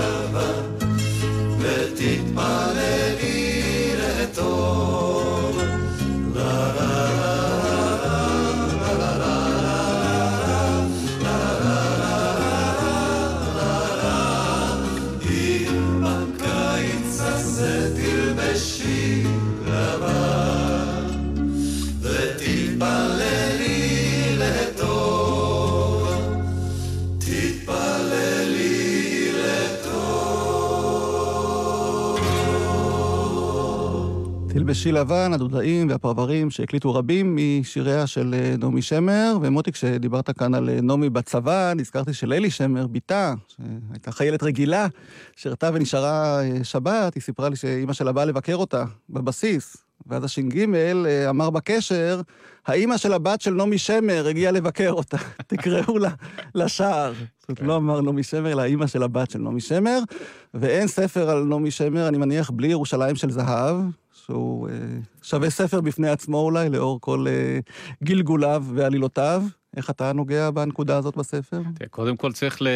תלבשי 0.00 0.29
תלבשי 34.60 34.92
לבן, 34.92 35.32
הדודאים 35.32 35.88
והפרברים 35.88 36.50
שהקליטו 36.50 36.94
רבים 36.94 37.36
משיריה 37.36 38.06
של 38.06 38.34
אה, 38.34 38.54
נעמי 38.58 38.82
שמר. 38.82 39.38
ומוטי, 39.42 39.72
כשדיברת 39.72 40.38
כאן 40.38 40.54
על 40.54 40.68
אה, 40.68 40.80
נעמי 40.80 41.10
בצבא, 41.10 41.72
נזכרתי 41.76 42.12
שללי 42.12 42.50
שמר, 42.50 42.86
בתה, 42.86 43.34
שהייתה 43.48 44.12
חיילת 44.12 44.42
רגילה, 44.42 44.86
שירתה 45.36 45.70
ונשארה 45.74 46.42
אה, 46.42 46.64
שבת, 46.64 47.14
היא 47.14 47.22
סיפרה 47.22 47.48
לי 47.48 47.56
שאימא 47.56 47.92
שלה 47.92 48.12
באה 48.12 48.24
לבקר 48.24 48.54
אותה 48.54 48.84
בבסיס. 49.10 49.76
ואז 50.06 50.24
הש"ג 50.24 50.64
אמר 51.28 51.50
בקשר, 51.50 52.20
האימא 52.66 52.96
של 52.96 53.12
הבת 53.12 53.40
של 53.40 53.54
נעמי 53.54 53.78
שמר 53.78 54.26
הגיעה 54.28 54.52
לבקר 54.52 54.90
אותה, 54.90 55.16
תקראו 55.46 55.98
לה 55.98 56.10
לשער. 56.54 57.12
זאת 57.38 57.48
אומרת, 57.48 57.62
לא 57.62 57.76
אמר 57.76 58.00
נעמי 58.00 58.22
שמר, 58.22 58.52
אלא 58.52 58.62
האימא 58.62 58.86
של 58.86 59.02
הבת 59.02 59.30
של 59.30 59.38
נעמי 59.38 59.60
שמר. 59.60 59.98
ואין 60.54 60.86
ספר 60.86 61.30
על 61.30 61.44
נעמי 61.44 61.70
שמר, 61.70 62.08
אני 62.08 62.18
מניח, 62.18 62.50
בלי 62.50 62.68
ירושלים 62.68 63.16
של 63.16 63.30
זהב, 63.30 63.76
שהוא 64.24 64.68
אה, 64.68 64.74
שווה 65.22 65.50
ספר 65.50 65.80
בפני 65.80 66.08
עצמו 66.08 66.38
אולי, 66.38 66.68
לאור 66.68 67.00
כל 67.00 67.26
אה, 67.28 67.58
גלגוליו 68.04 68.64
ועלילותיו. 68.74 69.42
איך 69.76 69.90
אתה 69.90 70.12
נוגע 70.12 70.50
בנקודה 70.50 70.96
הזאת 70.96 71.16
בספר? 71.16 71.60
קודם 71.90 72.16
כל 72.16 72.32
צריך 72.32 72.62
ל... 72.62 72.66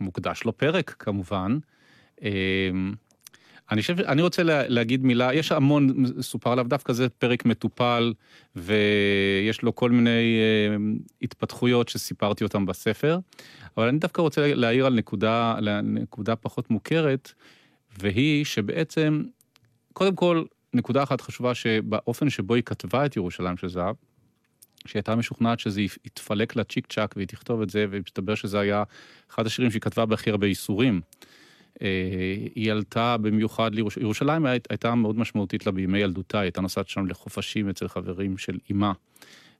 מוקדש 0.00 0.44
לו 0.44 0.56
פרק, 0.56 0.94
כמובן. 0.98 1.58
אמ, 2.22 2.94
אני 3.70 3.80
חושב, 3.80 4.00
אני 4.00 4.22
רוצה 4.22 4.42
לה, 4.42 4.68
להגיד 4.68 5.04
מילה, 5.04 5.34
יש 5.34 5.52
המון, 5.52 6.04
סופר 6.20 6.52
עליו 6.52 6.66
דווקא 6.68 6.92
זה 6.92 7.08
פרק 7.08 7.44
מטופל, 7.44 8.14
ויש 8.56 9.62
לו 9.62 9.74
כל 9.74 9.90
מיני 9.90 10.10
אה, 10.10 10.76
התפתחויות 11.22 11.88
שסיפרתי 11.88 12.44
אותם 12.44 12.66
בספר, 12.66 13.18
אבל 13.76 13.88
אני 13.88 13.98
דווקא 13.98 14.22
רוצה 14.22 14.54
להעיר 14.54 14.86
על 14.86 14.94
נקודה, 14.94 15.56
נקודה 15.82 16.36
פחות 16.36 16.70
מוכרת, 16.70 17.32
והיא 17.98 18.44
שבעצם, 18.44 19.22
קודם 19.92 20.14
כל, 20.14 20.44
נקודה 20.74 21.02
אחת 21.02 21.20
חשובה 21.20 21.54
שבאופן 21.54 22.30
שבו 22.30 22.54
היא 22.54 22.62
כתבה 22.62 23.06
את 23.06 23.16
ירושלים 23.16 23.56
של 23.56 23.68
זהב, 23.68 23.94
שהיא 24.86 25.00
הייתה 25.00 25.16
משוכנעת 25.16 25.60
שזה 25.60 25.80
יתפלק 25.80 26.56
לה 26.56 26.64
צ'יק 26.64 26.86
צ'אק 26.92 27.14
והיא 27.16 27.28
תכתוב 27.28 27.62
את 27.62 27.70
זה, 27.70 27.86
ומסתבר 27.90 28.34
שזה 28.34 28.60
היה 28.60 28.82
אחד 29.30 29.46
השירים 29.46 29.70
שהיא 29.70 29.80
כתבה 29.80 30.06
בהכי 30.06 30.30
הרבה 30.30 30.46
ייסורים. 30.46 31.00
אה, 31.82 31.88
היא 32.54 32.72
עלתה 32.72 33.16
במיוחד 33.16 33.74
לירושלים, 33.74 34.04
ירושלים 34.04 34.46
הייתה 34.46 34.94
מאוד 34.94 35.18
משמעותית 35.18 35.66
לה 35.66 35.72
בימי 35.72 35.98
ילדותה, 35.98 36.38
היא 36.38 36.42
הייתה 36.42 36.60
נוסעת 36.60 36.88
שם 36.88 37.06
לחופשים 37.06 37.68
אצל 37.68 37.88
חברים 37.88 38.38
של 38.38 38.58
אימה, 38.68 38.92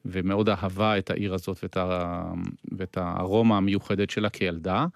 ומאוד 0.05 0.49
אהבה 0.49 0.99
את 0.99 1.11
העיר 1.11 1.35
הזאת 1.35 1.59
ואת, 1.63 1.77
ה... 1.77 2.23
ואת 2.73 2.99
הארומה 2.99 3.57
המיוחדת 3.57 4.11
שלה 4.11 4.31
כילדה. 4.31 4.87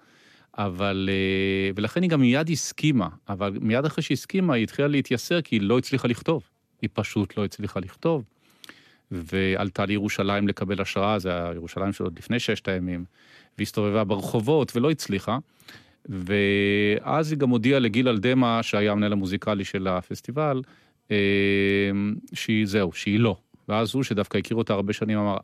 אבל, 0.57 1.09
אה, 1.11 1.71
ולכן 1.75 2.01
היא 2.01 2.09
גם 2.09 2.21
מיד 2.21 2.49
הסכימה, 2.49 3.07
אבל 3.29 3.57
מיד 3.61 3.85
אחרי 3.85 4.03
שהיא 4.03 4.15
הסכימה 4.15 4.53
היא 4.53 4.63
התחילה 4.63 4.87
להתייסר 4.87 5.41
כי 5.41 5.55
היא 5.55 5.61
לא 5.61 5.77
הצליחה 5.77 6.07
לכתוב. 6.07 6.43
היא 6.81 6.89
פשוט 6.93 7.37
לא 7.37 7.45
הצליחה 7.45 7.79
לכתוב. 7.79 8.23
ועלתה 9.11 9.85
לירושלים 9.85 10.47
לקבל 10.47 10.81
השראה, 10.81 11.19
זה 11.19 11.29
היה 11.29 11.51
ירושלים 11.55 11.93
של 11.93 12.03
עוד 12.03 12.17
לפני 12.17 12.39
ששת 12.39 12.67
הימים, 12.67 13.05
והסתובבה 13.57 14.03
ברחובות 14.03 14.75
ולא 14.75 14.91
הצליחה. 14.91 15.37
ואז 16.05 17.31
היא 17.31 17.39
גם 17.39 17.49
הודיעה 17.49 17.79
לגיל 17.79 18.09
אלדמה, 18.09 18.63
שהיה 18.63 18.91
המנהל 18.91 19.13
המוזיקלי 19.13 19.63
של 19.63 19.87
הפסטיבל, 19.87 20.61
אה, 21.11 21.17
שהיא 22.33 22.65
זהו, 22.65 22.91
שהיא 22.93 23.19
לא. 23.19 23.37
ואז 23.69 23.95
הוא, 23.95 24.03
שדווקא 24.03 24.37
הכיר 24.37 24.57
אותה 24.57 24.73
הרבה 24.73 24.93
שנים, 24.93 25.17
אמר, 25.17 25.37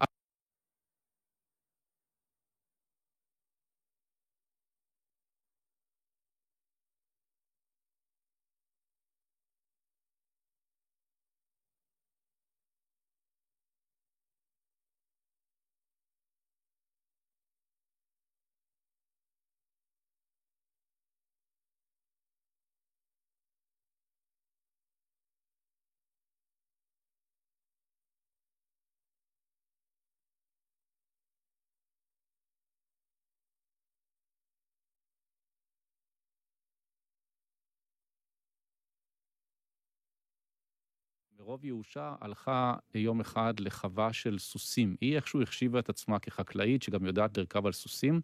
מרוב 41.45 41.65
ייאושה 41.65 42.13
הלכה 42.21 42.73
יום 42.95 43.19
אחד 43.19 43.53
לחווה 43.59 44.13
של 44.13 44.39
סוסים. 44.39 44.95
היא 45.01 45.15
איכשהו 45.15 45.41
החשיבה 45.41 45.79
את 45.79 45.89
עצמה 45.89 46.19
כחקלאית, 46.19 46.83
שגם 46.83 47.05
יודעת 47.05 47.37
לרכב 47.37 47.65
על 47.65 47.71
סוסים, 47.71 48.21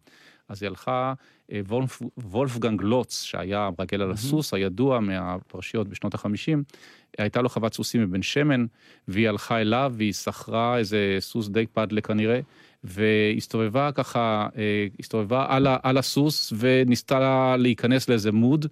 אז 0.50 0.64
היא 0.64 0.68
הלכה, 0.68 1.14
אה, 1.52 1.62
וולף, 1.68 2.02
וולפגנג 2.18 2.82
לוץ, 2.82 3.24
שהיה 3.24 3.70
מרגל 3.80 4.02
על 4.02 4.12
הסוס, 4.12 4.54
הידוע 4.54 5.00
מהפרשיות 5.00 5.88
בשנות 5.88 6.14
החמישים, 6.14 6.64
הייתה 7.18 7.42
לו 7.42 7.50
חוות 7.50 7.74
סוסים 7.74 8.04
מבן 8.04 8.22
שמן, 8.22 8.66
והיא 9.08 9.30
הלכה 9.30 9.62
אליו 9.62 9.94
והיא 9.96 10.14
שכרה 10.14 10.78
איזה 10.78 11.18
סוס 11.20 11.50
די 11.50 11.66
פדלה 11.68 12.02
כנראה, 12.02 12.40
והסתובבה 12.84 13.92
ככה, 13.92 14.48
אה, 14.58 14.88
הסתובבה 15.00 15.46
על, 15.50 15.68
על 15.84 15.98
הסוס 15.98 16.54
וניסתה 16.58 17.56
להיכנס 17.58 18.10
לאיזה 18.10 18.32
מוד, 18.32 18.66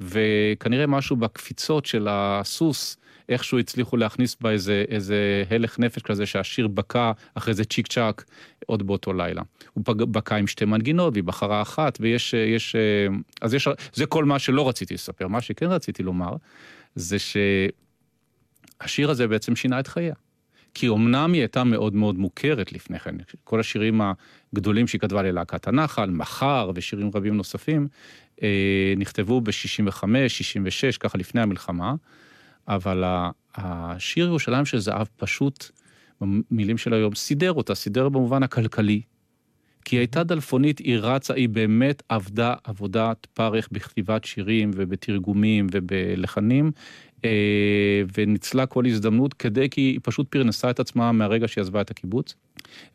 וכנראה 0.00 0.86
משהו 0.86 1.16
בקפיצות 1.16 1.86
של 1.86 2.06
הסוס, 2.10 2.96
איכשהו 3.28 3.58
הצליחו 3.58 3.96
להכניס 3.96 4.36
בה 4.40 4.50
איזה, 4.50 4.84
איזה 4.88 5.44
הלך 5.50 5.78
נפש 5.78 6.02
כזה 6.02 6.26
שהשיר 6.26 6.68
בקע 6.68 7.12
אחרי 7.34 7.54
זה 7.54 7.64
צ'יק 7.64 7.86
צ'אק 7.86 8.24
עוד 8.66 8.86
באותו 8.86 9.12
לילה. 9.12 9.42
הוא 9.72 9.84
בקע 9.86 10.36
עם 10.36 10.46
שתי 10.46 10.64
מנגינות 10.64 11.12
והיא 11.12 11.24
בחרה 11.24 11.62
אחת 11.62 11.98
ויש, 12.00 12.34
יש, 12.34 12.76
אז 13.40 13.54
יש, 13.54 13.68
זה 13.92 14.06
כל 14.06 14.24
מה 14.24 14.38
שלא 14.38 14.68
רציתי 14.68 14.94
לספר. 14.94 15.28
מה 15.28 15.40
שכן 15.40 15.66
רציתי 15.66 16.02
לומר 16.02 16.36
זה 16.94 17.16
שהשיר 17.18 19.10
הזה 19.10 19.28
בעצם 19.28 19.56
שינה 19.56 19.80
את 19.80 19.86
חייה. 19.86 20.14
כי 20.74 20.88
אמנם 20.88 21.32
היא 21.32 21.40
הייתה 21.40 21.64
מאוד 21.64 21.94
מאוד 21.94 22.18
מוכרת 22.18 22.72
לפני 22.72 22.98
כן, 22.98 23.16
כל 23.44 23.60
השירים 23.60 24.00
הגדולים 24.52 24.86
שהיא 24.86 25.00
כתבה 25.00 25.22
ללהקת 25.22 25.68
הנחל, 25.68 26.10
מחר 26.10 26.70
ושירים 26.74 27.10
רבים 27.14 27.36
נוספים, 27.36 27.88
אה, 28.42 28.94
נכתבו 28.96 29.40
ב-65, 29.40 30.04
66, 30.28 30.98
ככה 30.98 31.18
לפני 31.18 31.40
המלחמה. 31.40 31.94
אבל 32.68 33.04
השיר 33.54 34.26
ירושלים 34.26 34.64
של 34.64 34.78
זהב 34.78 35.06
פשוט, 35.16 35.70
במילים 36.20 36.78
של 36.78 36.94
היום, 36.94 37.14
סידר 37.14 37.52
אותה, 37.52 37.74
סידר 37.74 38.08
במובן 38.08 38.42
הכלכלי. 38.42 39.02
כי 39.84 39.96
היא 39.96 40.00
הייתה 40.00 40.24
דלפונית, 40.24 40.78
היא 40.78 40.98
רצה, 41.00 41.34
היא 41.34 41.48
באמת 41.48 42.02
עבדה 42.08 42.54
עבודת 42.64 43.26
פרך 43.34 43.68
בכתיבת 43.72 44.24
שירים 44.24 44.70
ובתרגומים 44.74 45.66
ובלחנים, 45.72 46.72
וניצלה 48.16 48.66
כל 48.66 48.86
הזדמנות 48.86 49.34
כדי 49.34 49.68
כי 49.68 49.80
היא 49.80 50.00
פשוט 50.02 50.28
פרנסה 50.28 50.70
את 50.70 50.80
עצמה 50.80 51.12
מהרגע 51.12 51.48
שהיא 51.48 51.62
עזבה 51.62 51.80
את 51.80 51.90
הקיבוץ. 51.90 52.34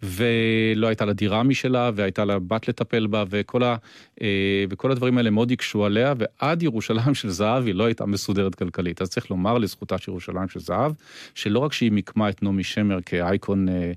ולא 0.04 0.88
הייתה 0.88 1.06
לה 1.06 1.14
דירה 1.14 1.44
משלה, 1.44 1.92
והייתה 1.96 2.26
לה 2.26 2.40
בת 2.40 2.68
לטפל 2.68 3.08
בה, 3.08 3.24
וכל, 3.30 3.64
ה, 3.64 3.76
אה, 4.22 4.66
וכל 4.70 4.92
הדברים 4.92 5.18
האלה 5.18 5.30
מאוד 5.30 5.52
הקשו 5.52 5.86
עליה, 5.86 6.14
ועד 6.18 6.64
ירושלים 6.64 7.14
של 7.14 7.30
זהב 7.30 7.66
היא 7.66 7.76
לא 7.76 7.84
הייתה 7.84 8.06
מסודרת 8.06 8.56
כלכלית. 8.56 9.02
אז 9.02 9.10
צריך 9.10 9.30
לומר 9.30 9.58
לזכותה 9.58 9.98
של 9.98 10.12
ירושלים 10.12 10.50
של 10.50 10.60
זהב, 10.60 10.92
שלא 11.36 11.60
רק 11.60 11.74
שהיא 11.74 11.92
מיקמה 11.92 12.30
את 12.30 12.44
נעמי 12.44 12.64
שמר 12.64 13.00
כאייקון 13.06 13.70
אה, 13.70 13.92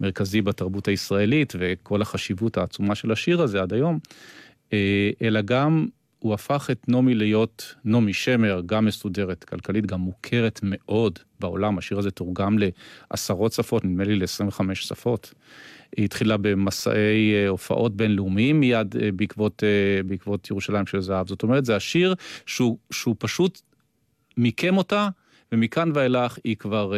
מרכזי 0.00 0.42
בתרבות 0.42 0.88
הישראלית, 0.88 1.52
וכל 1.58 2.02
החשיבות 2.02 2.56
העצומה 2.56 2.94
של 2.94 3.12
השיר 3.12 3.42
הזה 3.42 3.62
עד 3.62 3.72
היום, 3.72 3.98
אלא 5.22 5.40
גם 5.40 5.86
הוא 6.18 6.34
הפך 6.34 6.68
את 6.72 6.88
נעמי 6.88 7.14
להיות 7.14 7.74
נעמי 7.84 8.12
שמר, 8.12 8.62
גם 8.66 8.84
מסודרת 8.84 9.44
כלכלית, 9.44 9.86
גם 9.86 10.00
מוכרת 10.00 10.60
מאוד 10.62 11.18
בעולם. 11.40 11.78
השיר 11.78 11.98
הזה 11.98 12.10
תורגם 12.10 12.56
לעשרות 13.10 13.52
שפות, 13.52 13.84
נדמה 13.84 14.04
לי 14.04 14.16
ל-25 14.16 14.74
שפות. 14.74 15.34
היא 15.96 16.04
התחילה 16.04 16.36
במסעי 16.36 17.34
אה, 17.34 17.48
הופעות 17.48 17.96
בינלאומיים 17.96 18.60
מיד 18.60 18.96
אה, 18.96 19.12
בעקבות, 19.12 19.64
אה, 19.64 20.02
בעקבות 20.02 20.50
ירושלים 20.50 20.86
של 20.86 21.00
זהב. 21.00 21.28
זאת 21.28 21.42
אומרת, 21.42 21.64
זה 21.64 21.76
השיר 21.76 22.14
שהוא, 22.46 22.78
שהוא 22.90 23.14
פשוט 23.18 23.60
מיקם 24.36 24.76
אותה, 24.76 25.08
ומכאן 25.52 25.90
ואילך 25.94 26.38
היא 26.44 26.56
כבר 26.56 26.92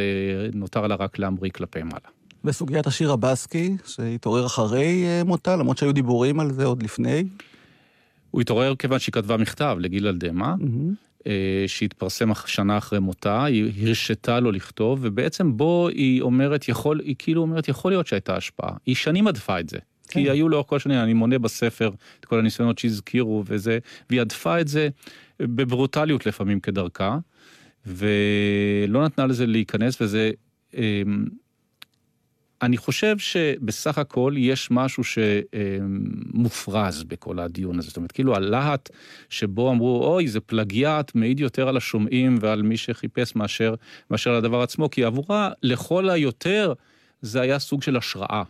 נותר 0.55 0.87
לה 0.87 0.95
רק 0.95 1.19
להמריא 1.19 1.51
כלפי 1.51 1.83
מעלה. 1.83 2.09
וסוגיית 2.45 2.87
השיר 2.87 3.13
הבסקי, 3.13 3.77
שהתעורר 3.87 4.47
אחרי 4.47 5.05
מותה, 5.25 5.57
למרות 5.57 5.79
שהיו 5.79 5.93
דיבורים 5.93 6.41
על 6.41 6.53
זה 6.53 6.65
עוד 6.65 6.83
לפני. 6.83 7.25
הוא 8.31 8.41
התעורר 8.41 8.75
כיוון 8.75 8.99
שהיא 8.99 9.13
כתבה 9.13 9.37
מכתב 9.37 9.77
לגיל 9.81 10.07
אלדמה, 10.07 10.55
mm-hmm. 10.61 11.29
שהתפרסם 11.67 12.31
שנה 12.47 12.79
אחרי 12.79 12.99
מותה, 12.99 13.45
היא 13.45 13.87
הרשתה 13.87 14.41
לו 14.41 14.53
לכתוב, 14.53 14.99
ובעצם 15.03 15.57
בו 15.57 15.89
היא 15.89 16.23
אומרת, 16.23 16.69
יכול, 16.69 17.01
היא 17.01 17.17
כאילו 17.19 17.43
אומרת, 17.43 17.69
יכול 17.69 17.93
להיות 17.93 18.07
שהייתה 18.07 18.37
השפעה. 18.37 18.73
היא 18.87 18.95
שנים 18.95 19.27
הדפה 19.27 19.61
את 19.61 19.69
זה. 19.69 19.79
כן. 20.09 20.21
כי 20.21 20.31
היו 20.31 20.49
לאורך 20.49 20.67
כל 20.67 20.79
שנים, 20.79 20.99
אני 20.99 21.13
מונה 21.13 21.39
בספר 21.39 21.91
את 22.21 22.25
כל 22.25 22.39
הניסיונות 22.39 22.79
שהזכירו 22.79 23.45
וזה, 23.47 23.79
והיא 24.11 24.21
הדפה 24.21 24.61
את 24.61 24.69
זה 24.69 24.89
בברוטליות 25.41 26.27
לפעמים 26.27 26.61
כדרכה, 26.61 27.19
ולא 27.87 29.05
נתנה 29.05 29.27
לזה 29.27 29.47
להיכנס, 29.47 30.01
וזה 30.01 30.31
אמ, 30.75 31.25
אני 32.63 32.77
חושב 32.77 33.19
שבסך 33.19 33.99
הכל 33.99 34.35
יש 34.37 34.69
משהו 34.71 35.03
שמופרז 36.35 37.03
בכל 37.03 37.39
הדיון 37.39 37.79
הזה. 37.79 37.89
זאת 37.89 37.97
אומרת, 37.97 38.13
כאילו 38.13 38.35
הלהט 38.37 38.91
שבו 39.29 39.71
אמרו, 39.71 40.05
אוי, 40.05 40.29
זה 40.29 40.41
פלגיאט, 40.41 41.15
מעיד 41.15 41.41
יותר 41.41 41.69
על 41.69 41.77
השומעים 41.77 42.39
ועל 42.41 42.63
מי 42.63 42.77
שחיפש 42.77 43.37
מאשר, 43.37 43.75
מאשר 44.11 44.31
על 44.31 44.37
הדבר 44.37 44.63
עצמו, 44.63 44.91
כי 44.91 45.05
עבורה, 45.05 45.51
לכל 45.63 46.11
היותר, 46.11 46.73
זה 47.23 47.41
היה 47.41 47.59
סוג 47.59 47.83
של 47.83 47.97
השראה. 47.97 48.43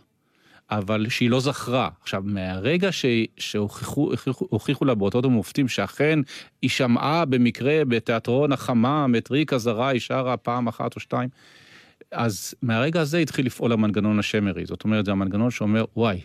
אבל 0.71 1.09
שהיא 1.09 1.29
לא 1.29 1.39
זכרה. 1.39 1.89
עכשיו, 2.01 2.21
מהרגע 2.25 2.89
שהוכיחו 3.37 4.85
לה 4.85 4.95
באותות 4.95 5.25
המופתים 5.25 5.67
שאכן 5.67 6.19
היא 6.61 6.69
שמעה 6.69 7.25
במקרה 7.25 7.85
בתיאטרון 7.87 8.51
החמם 8.51 9.15
את 9.17 9.31
ריקה 9.31 9.57
זרה, 9.57 9.87
היא 9.87 10.01
שרה 10.01 10.37
פעם 10.37 10.67
אחת 10.67 10.95
או 10.95 10.99
שתיים, 10.99 11.29
אז 12.11 12.53
מהרגע 12.61 13.01
הזה 13.01 13.17
התחיל 13.17 13.45
לפעול 13.45 13.71
המנגנון 13.71 14.19
השמרי. 14.19 14.65
זאת 14.65 14.83
אומרת, 14.83 15.05
זה 15.05 15.11
המנגנון 15.11 15.51
שאומר, 15.51 15.85
וואי, 15.95 16.21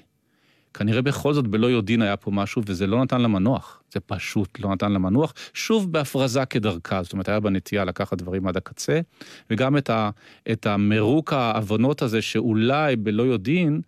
כנראה 0.74 1.02
בכל 1.02 1.34
זאת 1.34 1.46
בלא 1.46 1.66
יודעין 1.66 2.02
היה 2.02 2.16
פה 2.16 2.30
משהו, 2.30 2.62
וזה 2.66 2.86
לא 2.86 3.02
נתן 3.02 3.20
לה 3.20 3.28
מנוח. 3.28 3.82
זה 3.92 4.00
פשוט 4.00 4.58
לא 4.60 4.74
נתן 4.74 4.92
לה 4.92 4.98
מנוח. 4.98 5.34
שוב 5.54 5.92
בהפרזה 5.92 6.44
כדרכה, 6.44 7.02
זאת 7.02 7.12
אומרת, 7.12 7.28
היה 7.28 7.40
בה 7.40 7.50
נטייה 7.50 7.84
לקחת 7.84 8.18
דברים 8.18 8.46
עד 8.46 8.56
הקצה, 8.56 9.00
וגם 9.50 9.76
את, 9.76 9.90
ה, 9.90 10.10
את 10.52 10.66
המרוק 10.66 11.32
ההבנות 11.32 12.02
הזה, 12.02 12.22
שאולי 12.22 12.96
בלא 12.96 13.22
יודעין, 13.22 13.80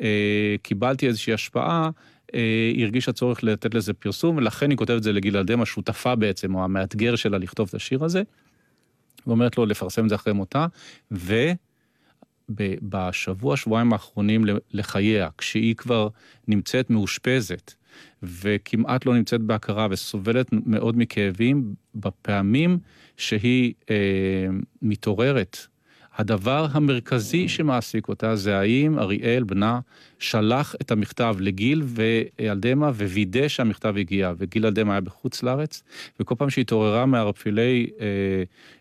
אה, 0.00 0.56
קיבלתי 0.62 1.06
איזושהי 1.06 1.32
השפעה, 1.32 1.90
אה, 2.34 2.70
היא 2.74 2.84
הרגישה 2.84 3.12
צורך 3.12 3.44
לתת 3.44 3.74
לזה 3.74 3.92
פרסום, 3.92 4.36
ולכן 4.36 4.70
היא 4.70 4.78
כותבת 4.78 4.96
את 4.96 5.02
זה 5.02 5.12
לגיל 5.12 5.36
השותפה 5.62 6.14
בעצם, 6.14 6.54
או 6.54 6.64
המאתגר 6.64 7.16
שלה 7.16 7.38
לכתוב 7.38 7.68
את 7.68 7.74
השיר 7.74 8.04
הזה. 8.04 8.22
ואומרת 9.26 9.58
לו 9.58 9.66
לפרסם 9.66 10.04
את 10.04 10.08
זה 10.08 10.14
אחרי 10.14 10.32
מותה, 10.32 10.66
ובשבוע, 12.50 13.56
שבועיים 13.56 13.92
האחרונים 13.92 14.44
לחייה, 14.72 15.28
כשהיא 15.38 15.74
כבר 15.74 16.08
נמצאת 16.48 16.90
מאושפזת, 16.90 17.74
וכמעט 18.22 19.06
לא 19.06 19.14
נמצאת 19.14 19.40
בהכרה 19.40 19.86
וסובלת 19.90 20.46
מאוד 20.52 20.98
מכאבים, 20.98 21.74
בפעמים 21.94 22.78
שהיא 23.16 23.74
אה, 23.90 24.46
מתעוררת 24.82 25.66
הדבר 26.16 26.66
המרכזי 26.72 27.48
שמעסיק 27.48 28.08
אותה 28.08 28.36
זה 28.36 28.58
האם 28.58 28.98
אריאל 28.98 29.42
בנה 29.42 29.80
שלח 30.18 30.74
את 30.80 30.90
המכתב 30.90 31.36
לגיל 31.40 31.82
ואלדמה 31.86 32.88
ווידא 32.88 33.48
שהמכתב 33.48 33.94
הגיע, 33.96 34.32
וגיל 34.38 34.66
אלדמה 34.66 34.92
היה 34.92 35.00
בחוץ 35.00 35.42
לארץ, 35.42 35.82
וכל 36.20 36.34
פעם 36.38 36.50
שהיא 36.50 36.62
התעוררה 36.62 37.06
מערפילי 37.06 37.86
אה, 38.00 38.06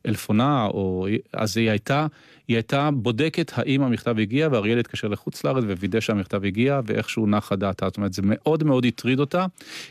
אלפונה, 0.06 0.66
או, 0.66 1.08
אז 1.34 1.58
היא 1.58 1.70
הייתה, 1.70 2.08
היא 2.48 2.58
הייתה 2.58 2.90
בודקת 2.94 3.52
האם 3.56 3.82
המכתב 3.82 4.20
הגיע, 4.20 4.48
ואריאל 4.52 4.80
התקשר 4.80 5.08
לחוץ 5.08 5.44
לארץ 5.44 5.64
ווידא 5.64 6.00
שהמכתב 6.00 6.46
הגיע, 6.46 6.82
ואיכשהו 6.86 7.28
נחה 7.28 7.56
דעתה. 7.56 7.86
זאת 7.86 7.98
אומרת, 7.98 8.14
זה 8.14 8.22
מאוד 8.26 8.64
מאוד 8.64 8.86
הטריד 8.86 9.20
אותה. 9.20 9.46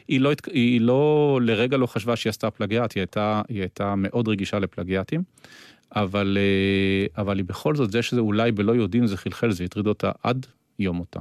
היא 0.08 0.20
לא, 0.20 0.32
היא 0.52 0.80
לא 0.80 1.38
לרגע 1.42 1.76
לא 1.76 1.86
חשבה 1.86 2.16
שהיא 2.16 2.30
עשתה 2.30 2.50
פלגיאט, 2.50 2.94
היא 2.94 3.00
הייתה, 3.00 3.42
היא 3.48 3.60
הייתה 3.60 3.94
מאוד 3.96 4.28
רגישה 4.28 4.58
לפלגיאטים. 4.58 5.22
אבל, 5.94 6.38
אה, 6.40 7.22
אבל 7.22 7.36
היא 7.36 7.44
בכל 7.44 7.76
זאת, 7.76 7.92
זה 7.92 8.02
שזה 8.02 8.20
אולי 8.20 8.52
בלא 8.52 8.72
יודעים 8.72 9.06
זה 9.06 9.16
חלחל, 9.16 9.50
זה 9.50 9.64
הטריד 9.64 9.86
אותה 9.86 10.10
עד 10.22 10.46
יום 10.78 10.96
מותה. 10.96 11.20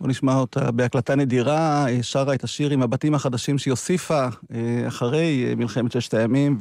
בוא 0.00 0.08
נשמע 0.08 0.34
אותה 0.34 0.70
בהקלטה 0.70 1.14
נדירה, 1.14 1.88
אה, 1.88 2.02
שרה 2.02 2.34
את 2.34 2.44
השיר 2.44 2.70
עם 2.70 2.82
הבתים 2.82 3.14
החדשים 3.14 3.58
שהיא 3.58 3.72
הוסיפה 3.72 4.28
אה, 4.54 4.84
אחרי 4.88 5.54
מלחמת 5.56 5.92
ששת 5.92 6.14
הימים 6.14 6.58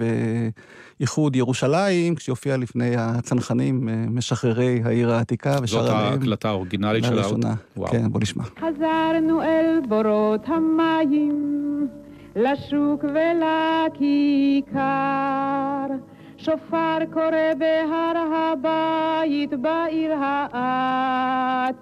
ואיחוד 0.99 1.35
ירושלים, 1.35 2.15
כשהיא 2.15 2.33
הופיעה 2.33 2.57
לפני 2.57 2.95
הצנחנים, 2.97 3.89
משחררי 4.09 4.81
העיר 4.85 5.11
העתיקה, 5.11 5.57
ושרה 5.63 5.81
להם. 5.81 5.91
זאת 5.91 6.21
ההקלטה 6.21 6.49
האורגינלית 6.49 7.03
שלה. 7.03 7.15
לראשונה. 7.15 7.55
כן, 7.91 8.11
בוא 8.11 8.21
נשמע. 8.21 8.43
חזרנו 8.43 9.41
אל 9.41 9.79
בורות 9.87 10.45
המים, 10.47 11.87
לשוק 12.35 13.03
ולכיכר. 13.03 14.77
שופר 16.47 16.99
קורא 17.13 17.53
בהר 17.57 18.17
הבית 18.17 19.53
בעיר 19.53 20.13
העתיקה. 20.53 21.77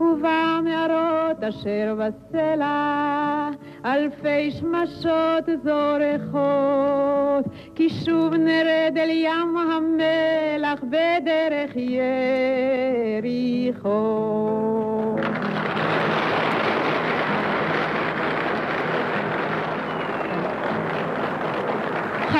ובמערות 0.00 1.44
אשר 1.48 1.96
בסלע 1.98 3.50
אלפי 3.84 4.50
שמשות 4.50 5.44
זורחות 5.64 7.44
כי 7.74 7.90
שוב 7.90 8.34
נרד 8.34 8.98
אל 8.98 9.10
ים 9.10 9.56
המלח 9.56 10.80
בדרך 10.82 11.76
יריחו 13.20 13.98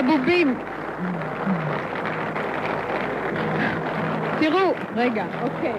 חבובים. 0.08 0.54
תראו, 4.40 4.74
רגע, 4.94 5.26
אוקיי. 5.42 5.78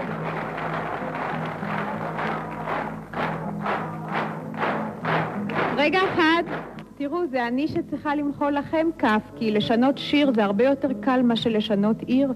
רגע 5.78 6.00
אחד, 6.14 6.44
תראו, 6.98 7.28
זה 7.28 7.48
אני 7.48 7.68
שצריכה 7.68 8.16
למחוא 8.16 8.50
לכם 8.50 8.88
כף, 8.98 9.22
כי 9.36 9.52
לשנות 9.52 9.98
שיר 9.98 10.32
זה 10.36 10.44
הרבה 10.44 10.64
יותר 10.64 10.90
קל 11.02 11.22
מאשר 11.22 11.50
לשנות 11.50 12.02
עיר. 12.02 12.34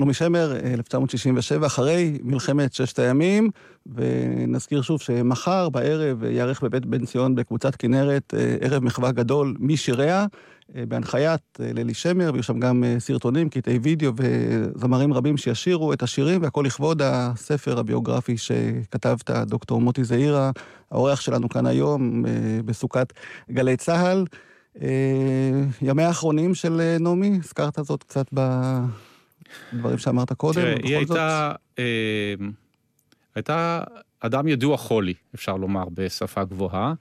נעמי 0.00 0.14
שמר, 0.14 0.56
1967, 0.64 1.66
אחרי 1.66 2.18
מלחמת 2.22 2.72
ששת 2.72 2.98
הימים, 2.98 3.50
ונזכיר 3.86 4.82
שוב 4.82 5.00
שמחר 5.00 5.68
בערב 5.68 6.24
ייערך 6.24 6.62
בבית 6.62 6.86
בן 6.86 7.06
ציון 7.06 7.34
בקבוצת 7.34 7.76
כנרת 7.76 8.34
אה, 8.34 8.56
ערב 8.60 8.84
מחווה 8.84 9.12
גדול 9.12 9.54
משיריה, 9.60 10.26
אה, 10.76 10.84
בהנחיית 10.88 11.40
אה, 11.60 11.70
לילי 11.72 11.94
שמר, 11.94 12.30
ויהיו 12.32 12.42
שם 12.42 12.60
גם 12.60 12.84
סרטונים, 12.98 13.48
קטעי 13.48 13.78
וידאו 13.78 14.12
וזמרים 14.16 15.12
רבים 15.12 15.36
שישירו 15.36 15.92
את 15.92 16.02
השירים, 16.02 16.42
והכל 16.42 16.62
לכבוד 16.66 17.02
הספר 17.02 17.78
הביוגרפי 17.78 18.36
שכתבת, 18.36 19.30
דוקטור 19.30 19.80
מוטי 19.80 20.04
זעירה, 20.04 20.50
האורח 20.90 21.20
שלנו 21.20 21.48
כאן 21.48 21.66
היום 21.66 22.24
בסוכת 22.64 23.12
גלי 23.50 23.76
צה"ל. 23.76 24.24
ימי 25.82 26.02
האחרונים 26.02 26.54
של 26.54 26.96
נעמי, 27.00 27.38
הזכרת 27.44 27.78
זאת 27.82 28.02
קצת 28.02 28.26
ב... 28.34 28.40
דברים 29.72 29.98
שאמרת 29.98 30.32
קודם, 30.32 30.60
תראה, 30.60 30.74
היא 30.82 30.96
הייתה, 30.96 31.52
אה, 31.78 32.34
הייתה 33.34 33.82
אדם 34.20 34.48
ידוע 34.48 34.76
חולי, 34.76 35.14
אפשר 35.34 35.56
לומר, 35.56 35.84
בשפה 35.94 36.44
גבוהה. 36.44 36.94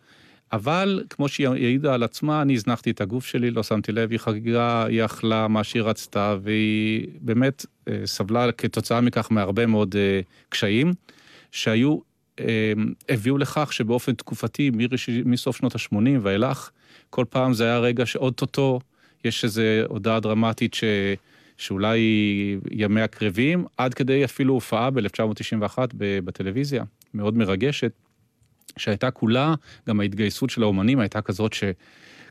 אבל 0.51 1.03
כמו 1.09 1.27
שהיא 1.27 1.47
העידה 1.47 1.93
על 1.93 2.03
עצמה, 2.03 2.41
אני 2.41 2.53
הזנחתי 2.53 2.91
את 2.91 3.01
הגוף 3.01 3.25
שלי, 3.25 3.51
לא 3.51 3.63
שמתי 3.63 3.91
לב, 3.91 4.11
היא 4.11 4.19
חגיגה, 4.19 4.85
היא 4.85 5.05
אכלה 5.05 5.47
מה 5.47 5.63
שהיא 5.63 5.83
רצתה, 5.83 6.35
והיא 6.41 7.07
באמת 7.21 7.65
אה, 7.87 8.01
סבלה 8.05 8.51
כתוצאה 8.51 9.01
מכך 9.01 9.27
מהרבה 9.31 9.65
מאוד 9.65 9.95
אה, 9.95 10.21
קשיים, 10.49 10.93
שהיו, 11.51 11.97
אה, 12.39 12.73
הביאו 13.09 13.37
לכך 13.37 13.73
שבאופן 13.73 14.13
תקופתי, 14.13 14.71
מסוף 15.25 15.57
שנות 15.57 15.75
ה-80 15.75 15.97
ואילך, 16.21 16.69
כל 17.09 17.25
פעם 17.29 17.53
זה 17.53 17.63
היה 17.63 17.79
רגע 17.79 18.05
שאו-טו-טו 18.05 18.79
יש 19.25 19.43
איזו 19.43 19.61
הודעה 19.87 20.19
דרמטית 20.19 20.73
ש... 20.73 20.83
שאולי 21.57 21.99
ימיה 22.71 23.01
קרבים, 23.01 23.65
עד 23.77 23.93
כדי 23.93 24.25
אפילו 24.25 24.53
הופעה 24.53 24.89
ב-1991 24.89 25.77
בטלוויזיה, 25.97 26.83
מאוד 27.13 27.37
מרגשת, 27.37 27.91
שהייתה 28.77 29.11
כולה, 29.11 29.53
גם 29.87 29.99
ההתגייסות 29.99 30.49
של 30.49 30.63
האומנים 30.63 30.99
הייתה 30.99 31.21
כזאת 31.21 31.53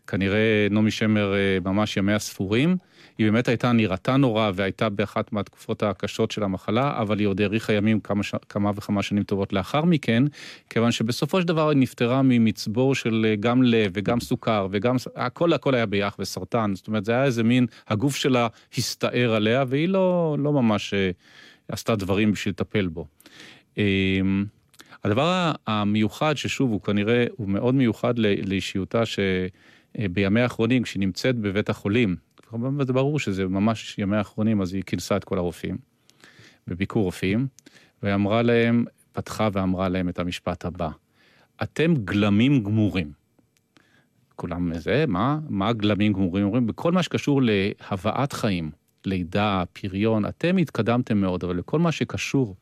שכנראה 0.07 0.66
נעמי 0.70 0.90
שמר 0.90 1.34
אה, 1.34 1.59
ממש 1.64 1.96
ימיה 1.96 2.18
ספורים. 2.18 2.76
היא 3.18 3.26
באמת 3.26 3.48
הייתה 3.48 3.72
נראתה 3.72 4.16
נורא 4.16 4.50
והייתה 4.54 4.88
באחת 4.88 5.32
מהתקופות 5.32 5.82
הקשות 5.82 6.30
של 6.30 6.42
המחלה, 6.42 7.00
אבל 7.00 7.18
היא 7.18 7.26
עוד 7.26 7.40
האריכה 7.40 7.72
ימים 7.72 8.00
כמה, 8.00 8.22
ש... 8.22 8.34
כמה 8.48 8.70
וכמה 8.76 9.02
שנים 9.02 9.22
טובות 9.22 9.52
לאחר 9.52 9.84
מכן, 9.84 10.22
כיוון 10.70 10.92
שבסופו 10.92 11.40
של 11.40 11.46
דבר 11.46 11.68
היא 11.68 11.78
נפטרה 11.78 12.22
ממצבור 12.24 12.94
של 12.94 13.26
אה, 13.28 13.36
גם 13.36 13.62
לב 13.62 13.90
וגם 13.94 14.20
סוכר 14.20 14.68
וגם, 14.70 14.96
הכל 15.16 15.52
הכל 15.52 15.74
היה 15.74 15.86
ביח 15.86 16.16
וסרטן, 16.18 16.72
זאת 16.74 16.88
אומרת 16.88 17.04
זה 17.04 17.12
היה 17.12 17.24
איזה 17.24 17.42
מין, 17.42 17.66
הגוף 17.88 18.16
שלה 18.16 18.48
הסתער 18.78 19.34
עליה 19.34 19.64
והיא 19.68 19.88
לא, 19.88 20.36
לא 20.38 20.52
ממש 20.52 20.94
אה, 20.94 21.11
עשתה 21.68 21.96
דברים 21.96 22.32
בשביל 22.32 22.52
לטפל 22.52 22.86
בו. 22.86 23.07
אמ, 23.78 24.44
הדבר 25.04 25.52
המיוחד, 25.66 26.36
ששוב, 26.36 26.70
הוא 26.70 26.80
כנראה, 26.80 27.24
הוא 27.36 27.48
מאוד 27.48 27.74
מיוחד 27.74 28.14
לאישיותה 28.18 29.02
שבימי 30.03 30.40
האחרונים, 30.40 30.82
כשהיא 30.82 31.01
נמצאת 31.01 31.36
בבית 31.36 31.70
החולים, 31.70 32.16
זה 32.86 32.92
ברור 32.92 33.18
שזה 33.18 33.47
ממש 33.47 33.99
ימי 33.99 34.16
האחרונים, 34.16 34.61
אז 34.61 34.74
היא 34.74 34.82
כינסה 34.82 35.16
את 35.16 35.24
כל 35.24 35.38
הרופאים, 35.38 35.78
בביקור 36.66 37.05
רופאים, 37.05 37.47
והיא 38.03 38.14
אמרה 38.14 38.42
להם, 38.42 38.84
פתחה 39.12 39.49
ואמרה 39.53 39.88
להם 39.88 40.09
את 40.09 40.18
המשפט 40.18 40.64
הבא: 40.64 40.88
אתם 41.62 41.94
גלמים 42.05 42.62
גמורים. 42.62 43.12
כולם 44.36 44.78
זה, 44.78 45.05
מה? 45.09 45.38
מה 45.49 45.72
גלמים 45.72 46.12
גמורים? 46.12 46.44
אומרים, 46.44 46.66
בכל 46.66 46.92
מה 46.92 47.03
שקשור 47.03 47.40
להבאת 47.42 48.32
חיים, 48.32 48.70
לידה, 49.05 49.64
פריון, 49.72 50.26
אתם 50.26 50.57
התקדמתם 50.57 51.20
מאוד, 51.20 51.44
אבל 51.44 51.57
לכל 51.57 51.78
מה 51.78 51.92
שקשור 51.92 52.57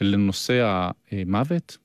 לנושא 0.00 0.88
המוות, 1.10 1.78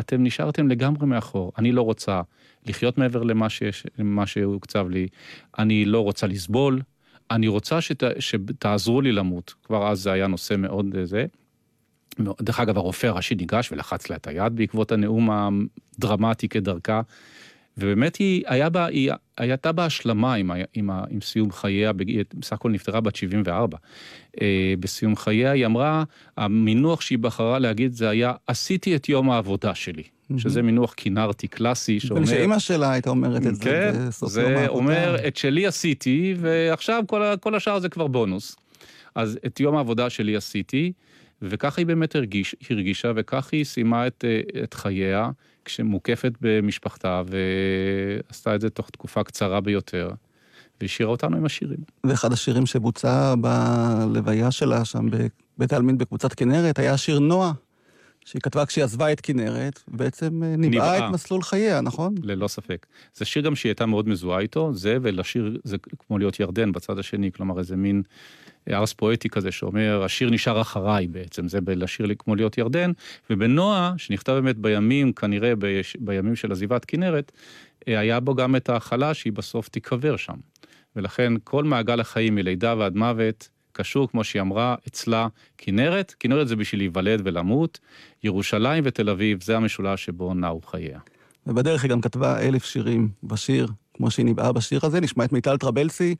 אתם 0.00 0.24
נשארתם 0.24 0.68
לגמרי 0.68 1.06
מאחור. 1.06 1.52
אני 1.58 1.72
לא 1.72 1.82
רוצה 1.82 2.20
לחיות 2.66 2.98
מעבר 2.98 3.22
למה, 3.22 3.48
שיש, 3.48 3.86
למה 3.98 4.26
שהוקצב 4.26 4.88
לי, 4.88 5.08
אני 5.58 5.84
לא 5.84 6.00
רוצה 6.00 6.26
לסבול, 6.26 6.80
אני 7.30 7.48
רוצה 7.48 7.80
שת, 7.80 8.02
שתעזרו 8.18 9.00
לי 9.00 9.12
למות. 9.12 9.54
כבר 9.62 9.88
אז 9.88 10.00
זה 10.00 10.12
היה 10.12 10.26
נושא 10.26 10.54
מאוד 10.58 10.96
אה, 10.96 11.06
זה. 11.06 11.26
דרך 12.18 12.60
אגב, 12.60 12.76
הרופא 12.78 13.06
הראשי 13.06 13.34
ניגש 13.34 13.72
ולחץ 13.72 14.10
לה 14.10 14.16
את 14.16 14.26
היד 14.26 14.56
בעקבות 14.56 14.92
הנאום 14.92 15.30
הדרמטי 15.30 16.48
כדרכה. 16.48 17.00
ובאמת 17.78 18.16
היא, 18.16 18.42
היה 18.46 18.68
בה, 18.68 18.86
היא 18.86 19.10
הייתה 19.38 19.72
בה 19.72 19.84
השלמה 19.84 20.34
עם, 20.34 20.50
עם, 20.74 20.90
עם 20.90 21.20
סיום 21.20 21.52
חייה, 21.52 21.92
היא 22.06 22.24
בסך 22.34 22.52
הכל 22.52 22.70
נפטרה 22.70 23.00
בת 23.00 23.16
74. 23.16 23.78
אה, 24.40 24.74
בסיום 24.80 25.16
חייה 25.16 25.50
היא 25.50 25.66
אמרה, 25.66 26.04
המינוח 26.36 27.00
שהיא 27.00 27.18
בחרה 27.18 27.58
להגיד 27.58 27.92
זה 27.92 28.08
היה, 28.08 28.32
עשיתי 28.46 28.96
את 28.96 29.08
יום 29.08 29.30
העבודה 29.30 29.74
שלי. 29.74 30.02
שזה 30.36 30.62
מינוח 30.62 30.92
קינרטי 30.92 31.48
קלאסי 31.48 32.00
שאומר... 32.00 32.26
שאימא 32.26 32.58
שלה 32.58 32.92
הייתה 32.92 33.10
אומרת 33.10 33.46
את 33.46 33.54
זה 33.54 33.64
כן, 33.64 33.92
בסוף 34.08 34.36
יום 34.36 34.44
העבודה. 34.44 34.62
זה 34.62 34.68
אומר, 34.68 35.16
את 35.28 35.36
שלי 35.36 35.66
עשיתי, 35.66 36.34
ועכשיו 36.38 37.04
כל, 37.06 37.22
כל 37.40 37.54
השאר 37.54 37.78
זה 37.78 37.88
כבר 37.88 38.06
בונוס. 38.06 38.56
אז 39.14 39.38
את 39.46 39.60
יום 39.60 39.76
העבודה 39.76 40.10
שלי 40.10 40.36
עשיתי, 40.36 40.92
וככה 41.42 41.80
היא 41.80 41.86
באמת 41.86 42.16
הרגיש, 42.16 42.56
הרגישה, 42.70 43.12
וכך 43.16 43.48
היא 43.52 43.64
סיימה 43.64 44.06
את, 44.06 44.24
את 44.62 44.74
חייה. 44.74 45.30
כשמוקפת 45.64 46.32
במשפחתה, 46.40 47.22
ועשתה 47.26 48.54
את 48.54 48.60
זה 48.60 48.70
תוך 48.70 48.90
תקופה 48.90 49.24
קצרה 49.24 49.60
ביותר, 49.60 50.10
והשאירה 50.80 51.10
אותנו 51.10 51.36
עם 51.36 51.44
השירים. 51.44 51.78
ואחד 52.04 52.32
השירים 52.32 52.66
שבוצע 52.66 53.34
בלוויה 53.40 54.50
שלה 54.50 54.84
שם 54.84 55.06
בבית 55.10 55.72
העלמין 55.72 55.98
בקבוצת 55.98 56.34
כנרת, 56.34 56.78
היה 56.78 56.92
השיר 56.92 57.18
נועה. 57.18 57.52
שהיא 58.24 58.42
כתבה 58.42 58.66
כשהיא 58.66 58.84
עזבה 58.84 59.12
את 59.12 59.20
כנרת, 59.20 59.82
בעצם 59.88 60.42
אה, 60.42 60.56
ניבאה 60.56 60.98
את 60.98 61.12
מסלול 61.12 61.42
חייה, 61.42 61.80
נכון? 61.80 62.14
ללא 62.22 62.48
ספק. 62.48 62.86
זה 63.14 63.24
שיר 63.24 63.42
גם 63.42 63.56
שהיא 63.56 63.70
הייתה 63.70 63.86
מאוד 63.86 64.08
מזוהה 64.08 64.40
איתו, 64.40 64.72
זה 64.72 64.96
ולשיר, 65.02 65.58
זה 65.64 65.76
כמו 65.98 66.18
להיות 66.18 66.40
ירדן 66.40 66.72
בצד 66.72 66.98
השני, 66.98 67.32
כלומר 67.32 67.58
איזה 67.58 67.76
מין 67.76 68.02
ארס 68.70 68.92
פואטי 68.92 69.28
כזה 69.28 69.52
שאומר, 69.52 70.02
השיר 70.04 70.30
נשאר 70.30 70.60
אחריי 70.60 71.06
בעצם, 71.06 71.48
זה 71.48 71.60
בלשיר 71.60 72.06
כמו 72.18 72.34
להיות 72.34 72.58
ירדן, 72.58 72.92
ובנועה, 73.30 73.94
שנכתב 73.96 74.32
באמת 74.32 74.56
בימים, 74.56 75.12
כנראה 75.12 75.56
ביש, 75.56 75.96
בימים 76.00 76.36
של 76.36 76.52
עזיבת 76.52 76.84
כנרת, 76.84 77.32
אה, 77.88 77.98
היה 77.98 78.20
בו 78.20 78.34
גם 78.34 78.56
את 78.56 78.68
ההכלה 78.68 79.14
שהיא 79.14 79.32
בסוף 79.32 79.68
תיקבר 79.68 80.16
שם. 80.16 80.36
ולכן 80.96 81.32
כל 81.44 81.64
מעגל 81.64 82.00
החיים 82.00 82.34
מלידה 82.34 82.74
ועד 82.78 82.96
מוות, 82.96 83.48
קשור, 83.76 84.08
כמו 84.08 84.24
שהיא 84.24 84.42
אמרה, 84.42 84.74
אצלה 84.88 85.28
כנרת. 85.58 86.14
כנרת 86.20 86.48
זה 86.48 86.56
בשביל 86.56 86.80
להיוולד 86.80 87.20
ולמות. 87.24 87.80
ירושלים 88.24 88.84
ותל 88.86 89.10
אביב, 89.10 89.42
זה 89.42 89.56
המשולש 89.56 90.04
שבו 90.04 90.34
נעו 90.34 90.60
חייה. 90.66 91.00
ובדרך 91.46 91.82
היא 91.82 91.90
גם 91.90 92.00
כתבה 92.00 92.40
אלף 92.40 92.64
שירים 92.64 93.08
בשיר, 93.22 93.68
כמו 93.96 94.10
שהיא 94.10 94.24
ניבאה 94.24 94.52
בשיר 94.52 94.80
הזה. 94.82 95.00
נשמע 95.00 95.24
את 95.24 95.32
מיטל 95.32 95.56
טרבלסי, 95.56 96.14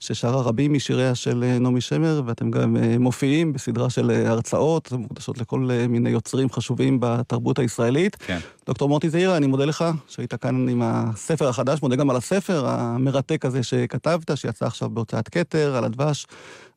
ששרה 0.00 0.42
רבים 0.42 0.72
משיריה 0.72 1.14
של 1.14 1.44
אה, 1.44 1.58
נעמי 1.58 1.80
שמר, 1.80 2.22
ואתם 2.26 2.50
גם 2.50 2.76
אה, 2.76 2.98
מופיעים 2.98 3.52
בסדרה 3.52 3.90
של 3.90 4.10
אה, 4.10 4.30
הרצאות, 4.30 4.92
מוקדשות 4.92 5.38
לכל 5.38 5.70
מיני 5.88 6.10
יוצרים 6.10 6.50
חשובים 6.50 6.98
בתרבות 7.00 7.58
הישראלית. 7.58 8.16
כן. 8.16 8.38
דוקטור 8.66 8.88
מוטי 8.88 9.10
זעירה, 9.10 9.36
אני 9.36 9.46
מודה 9.46 9.64
לך 9.64 9.84
שהיית 10.08 10.34
כאן 10.34 10.68
עם 10.68 10.82
הספר 10.84 11.48
החדש, 11.48 11.82
מודה 11.82 11.96
גם 11.96 12.10
על 12.10 12.16
הספר 12.16 12.66
המרתק 12.68 13.44
הזה 13.44 13.62
שכתבת, 13.62 14.36
שיצא 14.36 14.66
עכשיו 14.66 14.90
בהוצאת 14.90 15.28
כתר, 15.28 15.76
על 15.76 15.84
הדבש 15.84 16.26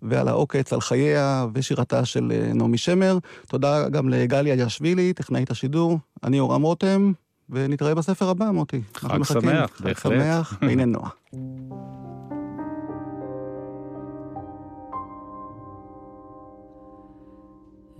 ועל 0.02 0.28
העוקץ, 0.28 0.74
על 0.74 0.82
חייה 0.82 1.45
ושירתה 1.54 2.06
של 2.06 2.32
נעמי 2.54 2.78
שמר. 2.78 3.18
תודה 3.48 3.89
גם 3.89 4.10
לגליה 4.10 4.54
ישווילי, 4.54 5.14
טכנאית 5.14 5.52
השידור. 5.52 6.00
אני 6.24 6.39
אורם 6.39 6.62
רותם. 6.62 7.12
ונתראה 7.50 7.95
בספר 7.95 8.30
הבא, 8.30 8.52
מוטי. 8.52 8.82
חג 8.93 9.24
שמח, 9.24 9.82
בהחלט. 9.82 9.98
חג 9.98 10.10
שמח, 10.10 10.58
והנה 10.62 10.86
נועה. 10.86 11.10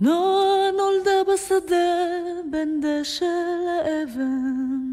נועה 0.00 0.70
נולדה 0.76 1.32
בשדה 1.32 2.06
בין 2.50 2.80
דשא 2.82 3.24
לאבן. 3.66 4.88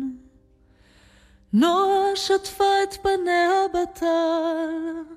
נועה 1.53 2.15
שטפה 2.15 2.83
את 2.83 2.93
פניה 2.93 3.49
בטל. 3.73 5.15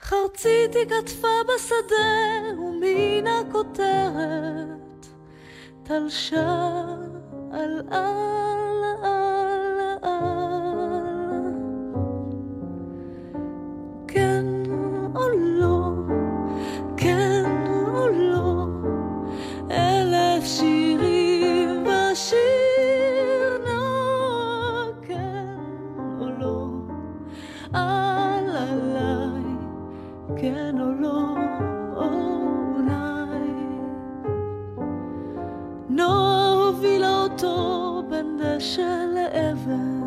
חרצית 0.00 0.74
היא 0.74 0.84
כתפה 0.84 1.28
בשדה, 1.48 2.58
ומן 2.58 3.26
הכותרת 3.26 5.06
תלשה 5.82 7.01
al 7.52 7.84
al 7.90 8.82
al 9.02 9.78
al 10.02 11.46
כן 14.06 14.46
או 15.14 15.51
דשא 38.42 39.04
לאבן. 39.14 40.02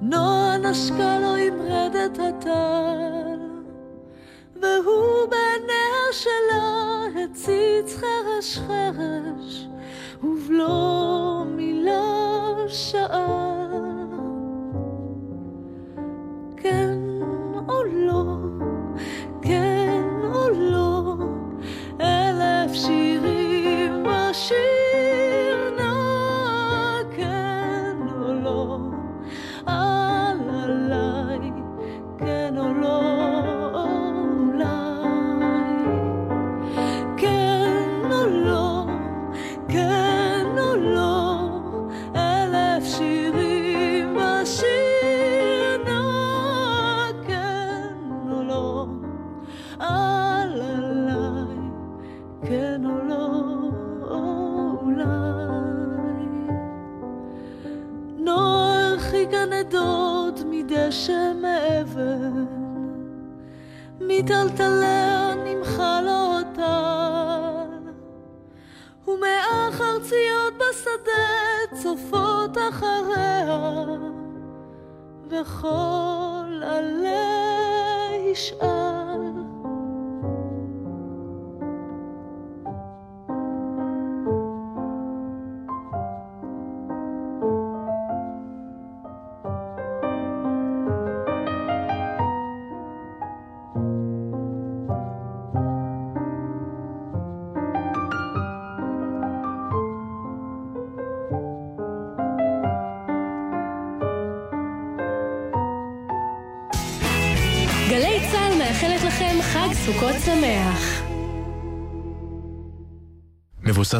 נועה 0.00 0.58
נשקה 0.58 1.18
לו 1.18 1.34
עם 1.34 1.54
רדת 1.60 2.18
הטל, 2.18 3.40
והוא 4.62 5.28
בעיניה 5.30 6.06
שלה 6.12 7.04
הציץ 7.24 7.96
חרש 7.96 8.58
חרש, 8.58 9.68
ובלא 10.22 11.44
מילה 11.46 12.54
שאל. 12.68 13.72
כן 16.56 16.98
או 17.68 17.82
לא, 17.84 18.24
כן 19.42 20.02
או 20.34 20.50
לא, 20.50 21.14
אלף 22.00 22.74
שירים 22.74 24.04
בשיר 24.04 24.81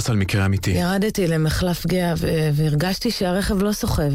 מבוסס 0.03 0.11
על 0.11 0.17
מקרה 0.17 0.47
אמיתי. 0.47 0.71
ירדתי 0.71 1.27
למחלף 1.27 1.87
גאה 1.87 2.15
והרגשתי 2.55 3.11
שהרכב 3.11 3.63
לא 3.63 3.73
סוחב. 3.73 4.13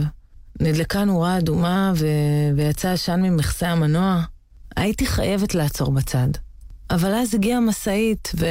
נדלקה 0.59 1.03
נורה 1.03 1.37
אדומה 1.37 1.93
ו- 1.95 2.55
ויצא 2.55 2.89
עשן 2.89 3.21
ממכסה 3.21 3.67
המנוע. 3.69 4.21
הייתי 4.75 5.05
חייבת 5.05 5.55
לעצור 5.55 5.91
בצד. 5.91 6.27
אבל 6.89 7.13
אז 7.13 7.35
הגיעה 7.35 7.59
משאית 7.59 8.31
ו... 8.35 8.45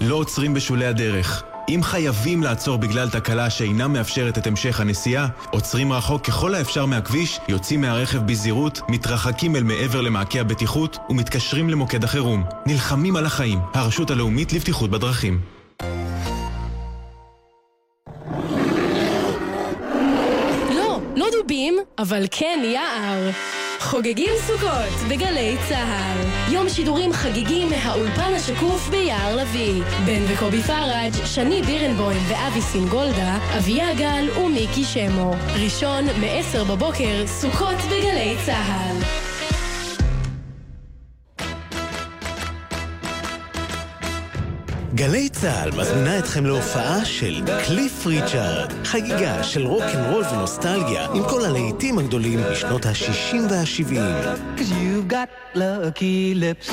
לא 0.00 0.14
עוצרים 0.14 0.54
בשולי 0.54 0.86
הדרך. 0.86 1.49
אם 1.74 1.82
חייבים 1.82 2.42
לעצור 2.42 2.78
בגלל 2.78 3.10
תקלה 3.10 3.50
שאינה 3.50 3.88
מאפשרת 3.88 4.38
את 4.38 4.46
המשך 4.46 4.80
הנסיעה, 4.80 5.28
עוצרים 5.50 5.92
רחוק 5.92 6.24
ככל 6.24 6.54
האפשר 6.54 6.86
מהכביש, 6.86 7.40
יוצאים 7.48 7.80
מהרכב 7.80 8.18
בזהירות, 8.26 8.80
מתרחקים 8.88 9.56
אל 9.56 9.62
מעבר 9.62 10.00
למעקה 10.00 10.40
הבטיחות 10.40 10.98
ומתקשרים 11.10 11.70
למוקד 11.70 12.04
החירום. 12.04 12.44
נלחמים 12.66 13.16
על 13.16 13.26
החיים. 13.26 13.58
הרשות 13.74 14.10
הלאומית 14.10 14.52
לבטיחות 14.52 14.90
בדרכים. 14.90 15.40
לא, 20.74 21.00
לא 21.16 21.26
דובים, 21.32 21.74
אבל 21.98 22.26
כן 22.30 22.62
יער. 22.64 23.30
חוגגים 23.80 24.32
סוכות 24.46 25.08
בגלי 25.08 25.56
צה"ל. 25.68 26.52
יום 26.52 26.68
שידורים 26.68 27.12
חגיגי 27.12 27.64
מהאולפן 27.64 28.32
השקוף 28.36 28.88
ביער 28.88 29.36
לביא. 29.36 29.82
בן 30.06 30.22
וקובי 30.28 30.62
פראג', 30.62 31.12
שני 31.24 31.62
בירנבוים 31.62 32.22
ואבי 32.28 32.62
סינגולדה, 32.62 33.38
אביה 33.58 33.94
גל 33.94 34.28
ומיקי 34.38 34.84
שמו. 34.84 35.34
ראשון 35.64 36.04
מ-10 36.04 36.64
בבוקר, 36.64 37.26
סוכות 37.26 37.76
בגלי 37.90 38.36
צה"ל. 38.46 39.19
גלי 45.00 45.28
צה"ל 45.28 45.70
מזמינה 45.70 46.18
אתכם 46.18 46.46
להופעה 46.46 47.04
של 47.04 47.42
קליף 47.66 48.06
ריצ'ארד, 48.06 48.72
חגיגה 48.84 49.42
של 49.42 49.66
רוקנרול 49.66 50.24
ונוסטלגיה 50.32 51.06
עם 51.14 51.22
כל 51.28 51.44
הלהיטים 51.44 51.98
הגדולים 51.98 52.40
בשנות 52.50 52.86
ה-60 52.86 53.36
וה-70. 53.50 53.94
You've 54.58 55.12
got 55.12 55.56
lucky 55.56 56.34
lips. 56.34 56.70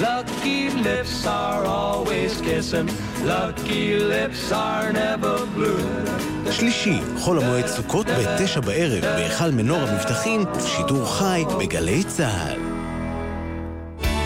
Lucky 0.00 0.70
lips 0.88 1.26
are 1.26 1.64
always 1.64 2.40
kissing. 2.40 2.88
Lucky 3.24 3.98
lips 4.14 4.52
are 4.52 4.92
never 4.92 5.36
blue. 5.56 6.52
שלישי, 6.52 6.98
חול 7.18 7.38
המועד 7.38 7.66
סוכות 7.66 8.06
בתשע 8.06 8.60
בערב 8.60 9.00
בהיכל 9.02 9.50
מנור 9.50 9.78
המבטחים, 9.78 10.44
שידור 10.66 11.06
חי 11.06 11.44
בגלי 11.58 12.04
צה"ל. 12.04 12.67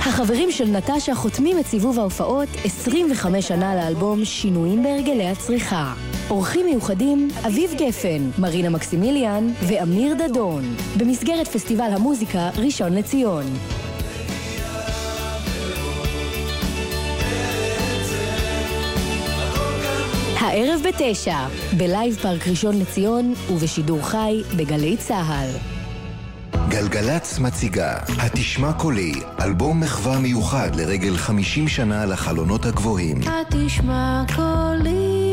החברים 0.06 0.50
של 0.50 0.64
נטשה 0.64 1.14
חותמים 1.14 1.58
את 1.58 1.66
סיבוב 1.66 1.98
ההופעות 1.98 2.48
25 2.64 3.48
שנה 3.48 3.74
לאלבום 3.74 4.24
שינויים 4.24 4.82
בהרגלי 4.82 5.28
הצריכה. 5.28 5.94
אורחים 6.30 6.66
מיוחדים 6.66 7.28
אביב 7.46 7.70
גפן, 7.74 8.30
מרינה 8.38 8.70
מקסימיליאן 8.70 9.48
ואמיר 9.68 10.14
דדון, 10.14 10.62
במסגרת 10.98 11.48
פסטיבל 11.48 11.90
המוזיקה 11.92 12.50
ראשון 12.56 12.92
לציון. 12.92 13.44
הערב 20.40 20.80
בתשע, 20.88 21.38
בלייב 21.76 22.14
פארק 22.14 22.48
ראשון 22.48 22.78
לציון 22.78 23.34
ובשידור 23.52 24.02
חי 24.02 24.42
בגלי 24.56 24.96
צה"ל. 24.96 25.71
גלגלצ 26.72 27.38
מציגה 27.38 27.98
התשמע 28.18 28.72
קולי, 28.72 29.12
אלבום 29.40 29.80
מחווה 29.80 30.18
מיוחד 30.18 30.74
לרגל 30.74 31.16
50 31.16 31.68
שנה 31.68 32.06
לחלונות 32.06 32.66
הגבוהים. 32.66 33.20
התשמע 33.26 34.22
קולי, 34.36 35.30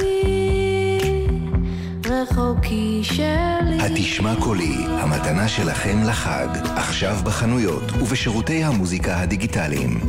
רחוקי 2.05 2.99
שלי. 3.03 3.77
התשמע 3.79 4.33
קולי, 4.39 4.75
המתנה 4.87 5.47
שלכם 5.47 6.03
לחג, 6.03 6.47
עכשיו 6.75 7.17
בחנויות 7.23 7.91
ובשירותי 7.91 8.63
המוזיקה 8.63 9.21
הדיגיטליים. 9.21 9.99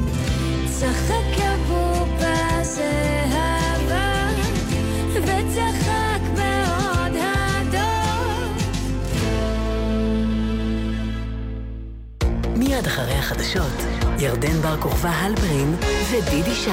צחק 0.78 1.38
יבוא 1.38 2.06
בזהבה, 2.16 3.50
וצחק 5.22 6.09
מיד 12.70 12.86
אחרי 12.86 13.14
החדשות, 13.14 13.72
ירדן 14.18 14.60
בר 14.62 14.76
כוכבא 14.80 15.08
הלפרין 15.08 15.74
ודידי 16.10 16.54
שי. 16.54 16.68